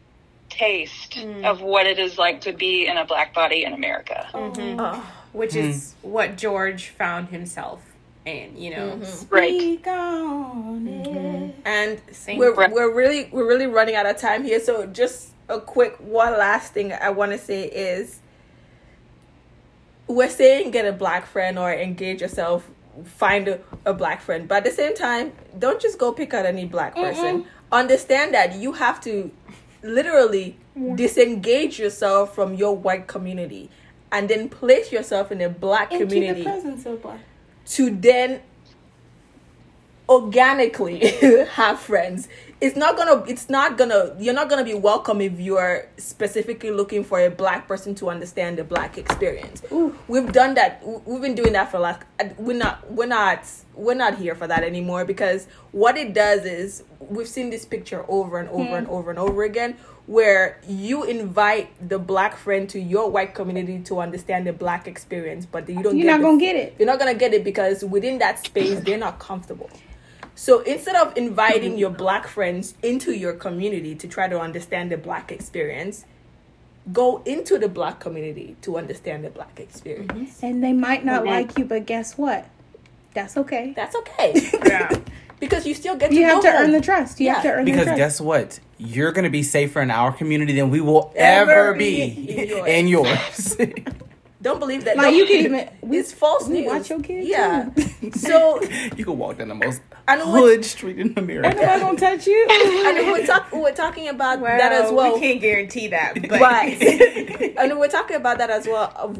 taste 0.49 1.13
mm. 1.13 1.43
of 1.43 1.61
what 1.61 1.85
it 1.85 1.99
is 1.99 2.17
like 2.17 2.41
to 2.41 2.53
be 2.53 2.87
in 2.87 2.97
a 2.97 3.05
black 3.05 3.33
body 3.33 3.63
in 3.65 3.73
America. 3.73 4.27
Mm-hmm. 4.33 4.79
Oh. 4.79 4.91
oh, 4.95 5.13
which 5.33 5.55
is 5.55 5.95
what 6.01 6.37
George 6.37 6.87
found 6.87 7.29
himself 7.29 7.83
in. 8.25 8.57
You 8.57 8.71
know, 8.71 8.97
mm-hmm. 8.97 9.33
Right. 9.35 9.59
Speak 9.59 9.87
on 9.87 10.87
it. 10.87 11.55
and 11.65 12.01
Same. 12.11 12.37
we're 12.37 12.53
Right. 12.53 12.71
we're 12.71 12.93
really 12.93 13.29
we're 13.31 13.47
really 13.47 13.67
running 13.67 13.95
out 13.95 14.05
of 14.05 14.17
time 14.17 14.43
here. 14.43 14.59
So 14.59 14.85
just 14.85 15.33
a 15.49 15.59
quick 15.59 15.97
one 15.99 16.33
last 16.33 16.73
thing 16.73 16.93
I 16.93 17.09
want 17.09 17.31
to 17.31 17.37
say 17.37 17.63
is 17.63 18.19
we're 20.09 20.29
saying 20.29 20.71
get 20.71 20.85
a 20.85 20.91
black 20.91 21.25
friend 21.27 21.57
or 21.57 21.71
engage 21.71 22.19
yourself, 22.21 22.67
find 23.05 23.47
a, 23.47 23.59
a 23.85 23.93
black 23.93 24.21
friend, 24.21 24.47
but 24.47 24.55
at 24.55 24.63
the 24.65 24.71
same 24.71 24.95
time, 24.95 25.31
don't 25.57 25.79
just 25.79 25.97
go 25.97 26.11
pick 26.11 26.33
out 26.33 26.45
any 26.45 26.65
black 26.65 26.95
person. 26.95 27.45
Understand 27.71 28.33
that 28.33 28.55
you 28.55 28.73
have 28.73 28.99
to 29.01 29.31
literally 29.83 30.57
disengage 30.95 31.79
yourself 31.79 32.33
from 32.33 32.55
your 32.55 32.75
white 32.75 33.07
community 33.07 33.69
and 34.11 34.27
then 34.27 34.49
place 34.49 34.91
yourself 34.91 35.31
in 35.31 35.39
a 35.39 35.47
black 35.49 35.91
Into 35.91 36.05
community 36.05 36.41
the 36.41 36.49
presence 36.49 36.85
of 36.87 37.01
black. 37.01 37.19
to 37.67 37.91
then 37.91 38.41
organically 40.09 41.07
have 41.51 41.79
friends 41.79 42.27
it's 42.61 42.75
not 42.75 42.97
gonna 42.97 43.23
it's 43.27 43.49
not 43.49 43.77
gonna 43.77 44.15
you're 44.19 44.33
not 44.33 44.49
gonna 44.49 44.63
be 44.63 44.73
welcome 44.73 45.21
if 45.21 45.39
you're 45.39 45.87
specifically 45.97 46.71
looking 46.71 47.03
for 47.03 47.19
a 47.19 47.29
black 47.29 47.67
person 47.67 47.95
to 47.95 48.09
understand 48.09 48.57
the 48.57 48.63
black 48.63 48.97
experience 48.97 49.61
we've 50.07 50.31
done 50.31 50.53
that 50.55 50.81
we've 51.05 51.21
been 51.21 51.35
doing 51.35 51.53
that 51.53 51.71
for 51.71 51.79
like 51.79 52.01
we're 52.37 52.57
not 52.57 52.89
we're 52.91 53.05
not 53.05 53.47
we're 53.75 53.93
not 53.93 54.17
here 54.17 54.35
for 54.35 54.47
that 54.47 54.63
anymore 54.63 55.05
because 55.05 55.47
what 55.71 55.97
it 55.97 56.13
does 56.13 56.43
is 56.45 56.83
we've 56.99 57.27
seen 57.29 57.49
this 57.49 57.65
picture 57.65 58.03
over 58.09 58.39
and 58.39 58.49
over 58.49 58.77
and 58.77 58.87
hmm. 58.87 58.93
over 58.93 59.09
and 59.09 59.19
over 59.19 59.43
again 59.43 59.77
where 60.07 60.59
you 60.67 61.03
invite 61.03 61.69
the 61.87 61.99
black 61.99 62.35
friend 62.35 62.67
to 62.67 62.79
your 62.79 63.09
white 63.09 63.35
community 63.35 63.79
to 63.79 63.99
understand 63.99 64.45
the 64.45 64.51
black 64.51 64.87
experience 64.87 65.45
but 65.45 65.69
you 65.69 65.81
don't 65.81 65.97
You're 65.97 66.07
not 66.07 66.17
the- 66.17 66.23
gonna 66.23 66.39
get 66.39 66.55
it. 66.55 66.75
you're 66.77 66.87
not 66.87 66.99
gonna 66.99 67.13
get 67.13 67.33
it 67.33 67.43
because 67.43 67.85
within 67.85 68.17
that 68.19 68.43
space 68.45 68.79
they're 68.81 68.97
not 68.97 69.19
comfortable. 69.19 69.69
So 70.39 70.61
instead 70.61 70.95
of 70.95 71.17
inviting 71.17 71.77
your 71.77 71.89
black 71.89 72.25
friends 72.25 72.73
into 72.81 73.11
your 73.11 73.33
community 73.33 73.93
to 73.95 74.07
try 74.07 74.29
to 74.29 74.39
understand 74.39 74.89
the 74.89 74.95
black 74.95 75.33
experience, 75.33 76.05
go 76.93 77.21
into 77.25 77.59
the 77.59 77.67
black 77.67 77.99
community 77.99 78.55
to 78.61 78.77
understand 78.77 79.25
the 79.25 79.31
black 79.31 79.59
experience. 79.59 80.13
Mm-hmm. 80.37 80.45
And 80.45 80.63
they 80.63 80.71
might 80.71 81.03
not 81.03 81.25
like 81.25 81.57
you, 81.57 81.65
but 81.65 81.85
guess 81.85 82.17
what? 82.17 82.47
That's 83.13 83.35
okay. 83.35 83.73
That's 83.75 83.97
okay 83.97 84.31
yeah. 84.65 84.89
because 85.41 85.67
you 85.67 85.73
still 85.75 85.97
get 85.97 86.09
to 86.11 86.15
You 86.15 86.21
know 86.21 86.35
have 86.35 86.43
to 86.43 86.47
them. 86.51 86.63
earn 86.63 86.71
the 86.71 86.79
trust. 86.79 87.19
You 87.19 87.31
have 87.31 87.43
Yeah. 87.43 87.51
to 87.51 87.57
earn 87.57 87.65
the 87.65 87.71
Because 87.73 87.97
guess 87.97 88.21
what? 88.21 88.61
You're 88.77 89.11
gonna 89.11 89.29
be 89.29 89.43
safer 89.43 89.81
in 89.81 89.91
our 89.91 90.13
community 90.13 90.53
than 90.53 90.69
we 90.69 90.79
will 90.79 91.11
Ever 91.17 91.51
ever, 91.51 91.73
be 91.73 92.15
be 92.15 92.63
in 92.69 92.87
yours. 92.87 93.55
in 93.57 93.67
yours. 93.67 93.83
Don't 94.41 94.59
believe 94.59 94.85
that. 94.85 94.95
like 94.95 95.07
don't- 95.07 95.15
you 95.15 95.25
can 95.25 95.35
even 95.45 95.69
we, 95.81 95.97
It's 95.97 96.13
false 96.13 96.47
we 96.47 96.61
news. 96.61 96.67
watch 96.67 96.89
your 96.89 96.99
kids. 97.01 97.27
Yeah. 97.27 97.69
too. 97.75 98.11
So 98.13 98.61
you 98.95 99.03
can 99.05 99.17
walk 99.17 99.37
down 99.37 99.49
the 99.49 99.55
most 99.55 99.81
And 100.07 100.21
what- 100.21 100.39
hood 100.39 100.63
street 100.65 100.97
in 100.97 101.13
America. 101.17 101.47
Ain't 101.49 101.57
nobody 101.57 101.79
gonna 101.81 101.97
touch 101.99 102.25
you. 102.27 102.47
and 102.49 103.07
we're, 103.11 103.25
talk- 103.25 103.51
we're 103.51 103.73
talking 103.73 104.07
about 104.07 104.39
Well, 104.39 104.57
that 104.57 104.71
as 104.71 104.91
well. 104.91 105.15
we 105.15 105.19
can't 105.19 105.41
guarantee 105.41 105.87
that, 105.89 106.13
but 106.29 106.39
Right. 106.39 106.81
and 107.57 107.77
we're 107.79 107.89
talking 107.89 108.15
about 108.15 108.37
that 108.37 108.49
as 108.49 108.65
well. 108.65 109.13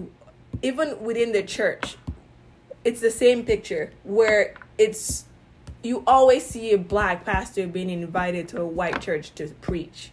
Even 0.61 1.01
within 1.03 1.32
the 1.34 1.43
church, 1.43 1.97
it's 2.86 3.01
the 3.01 3.11
same 3.11 3.43
picture 3.43 3.91
where 4.03 4.53
it's 4.78 5.26
you 5.84 6.03
always 6.07 6.45
see 6.45 6.72
a 6.74 6.78
black 6.78 7.26
pastor 7.26 7.67
being 7.67 7.89
invited 7.89 8.47
to 8.49 8.61
a 8.61 8.65
white 8.65 9.01
church 9.01 9.34
to 9.36 9.47
preach. 9.61 10.11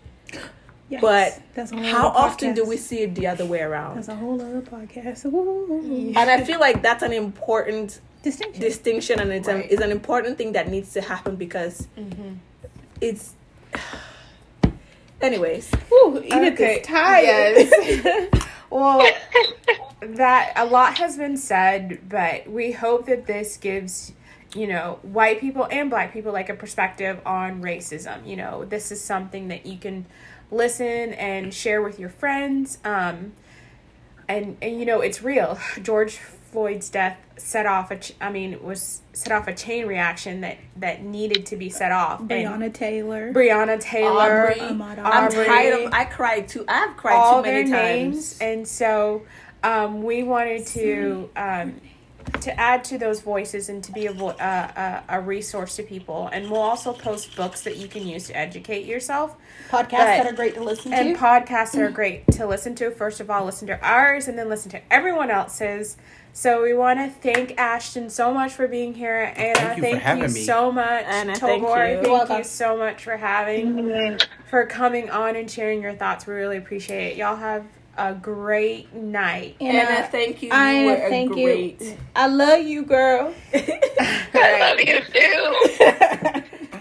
Yes. 0.89 1.01
But 1.01 1.43
that's 1.55 1.73
How 1.73 2.09
often 2.09 2.55
do 2.55 2.65
we 2.65 2.77
see 2.77 3.01
it 3.01 3.15
the 3.17 3.27
other 3.27 3.45
way 3.45 3.61
around? 3.61 3.97
That's 3.97 4.09
a 4.09 4.15
whole 4.15 4.41
other 4.41 4.61
podcast. 4.61 5.25
Ooh. 5.27 6.13
And 6.17 6.31
I 6.31 6.45
feel 6.45 6.61
like 6.61 6.81
that's 6.83 7.03
an 7.03 7.13
important 7.13 8.01
Distinction. 8.23 8.61
distinction 8.61 9.21
and 9.21 9.33
it's, 9.33 9.49
an, 9.49 9.57
Right. 9.57 9.71
it's 9.71 9.83
an 9.83 9.91
important 9.91 10.39
thing 10.39 10.53
that 10.53 10.69
needs 10.69 10.93
to 10.95 11.01
happen 11.01 11.37
because 11.37 11.87
mm-hmm. 11.99 12.35
it's 13.01 13.35
anyways 15.21 15.73
Ooh, 15.93 16.23
Edith 16.25 16.55
Okay, 16.55 16.81
is 16.81 16.87
tired. 16.87 17.57
Yes. 17.57 18.47
well, 18.71 19.09
that 20.03 20.53
a 20.57 20.65
lot 20.67 20.99
has 20.99 21.17
been 21.17 21.37
said, 21.37 22.01
but 22.09 22.49
we 22.51 22.73
hope 22.73 23.07
that 23.07 23.27
this 23.27 23.57
gives 23.57 24.13
you 24.55 24.67
know 24.67 24.99
white 25.03 25.41
people 25.41 25.67
and 25.71 25.91
black 25.91 26.13
people 26.13 26.33
like 26.33 26.49
a 26.49 26.55
perspective 26.55 27.21
on 27.27 27.63
racism. 27.63 28.27
You 28.27 28.37
know, 28.37 28.65
this 28.65 28.91
is 28.91 29.01
something 29.01 29.49
that 29.49 29.67
you 29.67 29.79
can 29.79 30.07
listen 30.51 31.13
and 31.15 31.53
share 31.53 31.83
with 31.83 31.99
your 31.99 32.09
friends. 32.09 32.79
Um, 32.85 33.33
and 34.29 34.57
and 34.61 34.79
you 34.79 34.87
know 34.87 35.01
it's 35.01 35.23
real. 35.23 35.59
George 35.83 36.17
Floyd's 36.17 36.89
death 36.89 37.19
set 37.37 37.67
off 37.67 37.91
a 37.91 37.99
ch- 37.99 38.15
I 38.21 38.31
mean 38.31 38.63
was 38.63 39.03
set 39.13 39.33
off 39.33 39.47
a 39.47 39.55
chain 39.55 39.87
reaction 39.87 40.41
that 40.41 40.59
that 40.77 41.03
needed 41.03 41.47
to 41.47 41.57
be 41.57 41.69
set 41.69 41.93
off. 41.93 42.21
And 42.21 42.31
Breonna 42.31 42.73
Taylor. 42.73 43.33
Breonna 43.33 43.79
Taylor, 43.81 44.49
Aubrey, 44.49 44.61
Ahmaud 44.61 44.99
I'm 44.99 45.31
tired 45.31 45.87
of 45.87 45.93
I 45.93 46.05
cried 46.05 46.49
too 46.49 46.65
I've 46.67 46.97
cried 46.97 47.15
all 47.15 47.43
too 47.43 47.51
many 47.51 47.71
their 47.71 47.81
times 47.81 48.15
names, 48.15 48.39
and 48.41 48.67
so 48.67 49.23
um, 49.63 50.03
we 50.03 50.23
wanted 50.23 50.67
to 50.69 51.31
um, 51.37 51.81
to 52.41 52.59
add 52.61 52.85
to 52.85 52.99
those 52.99 53.21
voices 53.21 53.69
and 53.69 53.83
to 53.85 53.93
be 53.93 54.07
a, 54.07 54.13
vo- 54.13 54.29
uh, 54.31 55.03
a 55.09 55.17
a 55.19 55.21
resource 55.21 55.77
to 55.77 55.83
people. 55.83 56.29
And 56.33 56.51
we'll 56.51 56.61
also 56.61 56.93
post 56.93 57.35
books 57.37 57.63
that 57.63 57.77
you 57.77 57.89
can 57.89 58.07
use 58.07 58.27
to 58.29 58.37
educate 58.37 58.85
yourself 58.87 59.37
Podcasts 59.71 59.93
Right. 59.93 60.23
that 60.23 60.27
are 60.27 60.33
great 60.33 60.55
to 60.55 60.63
listen 60.63 60.93
and 60.93 61.03
to. 61.03 61.09
And 61.11 61.19
podcasts 61.19 61.73
that 61.73 61.83
are 61.83 61.91
great 61.91 62.27
to 62.33 62.47
listen 62.47 62.75
to. 62.77 62.91
First 62.91 63.21
of 63.21 63.31
all, 63.31 63.45
listen 63.45 63.67
to 63.69 63.81
ours, 63.85 64.29
and 64.29 64.39
then 64.39 64.49
listen 64.49 64.71
to 64.73 64.93
everyone 64.93 65.31
else's. 65.31 65.97
So 66.33 66.63
we 66.63 66.75
want 66.75 66.99
to 66.99 67.09
thank 67.09 67.59
Ashton 67.59 68.11
so 68.11 68.33
much 68.35 68.53
for 68.53 68.69
being 68.69 68.93
here, 68.93 69.33
and 69.37 69.57
Thank 69.57 69.79
you 69.79 69.83
for 69.85 69.91
thank 69.91 70.03
having 70.03 70.23
you 70.25 70.35
me. 70.35 70.43
so 70.43 70.71
much, 70.71 71.05
Anna, 71.07 71.33
Togor. 71.33 71.39
thank 71.41 71.63
you. 71.63 72.03
Thank 72.03 72.07
welcome. 72.09 72.37
you 72.39 72.45
so 72.45 72.77
much 72.77 73.03
for 73.05 73.17
having 73.17 74.19
for 74.51 74.67
coming 74.67 75.09
on 75.09 75.35
and 75.37 75.51
sharing 75.51 75.81
your 75.81 75.95
thoughts. 75.95 76.27
We 76.27 76.35
really 76.35 76.59
appreciate 76.59 77.13
it. 77.13 77.17
Y'all 77.17 77.37
have 77.37 77.65
a 77.97 78.15
great 78.15 78.93
night. 78.95 79.57
And, 79.61 79.89
I 79.89 80.03
uh, 80.03 80.09
thank 80.09 80.43
you. 80.43 80.51
I 80.53 80.81
you 80.81 80.87
were 80.87 81.09
thank 81.09 81.33
great. 81.33 81.81
you. 81.81 81.97
I 82.15 82.27
love 82.27 82.63
you, 82.63 82.83
girl. 82.85 83.35
I 83.55 84.59
love 84.61 84.81
you 84.81 85.01
too. 85.13 86.73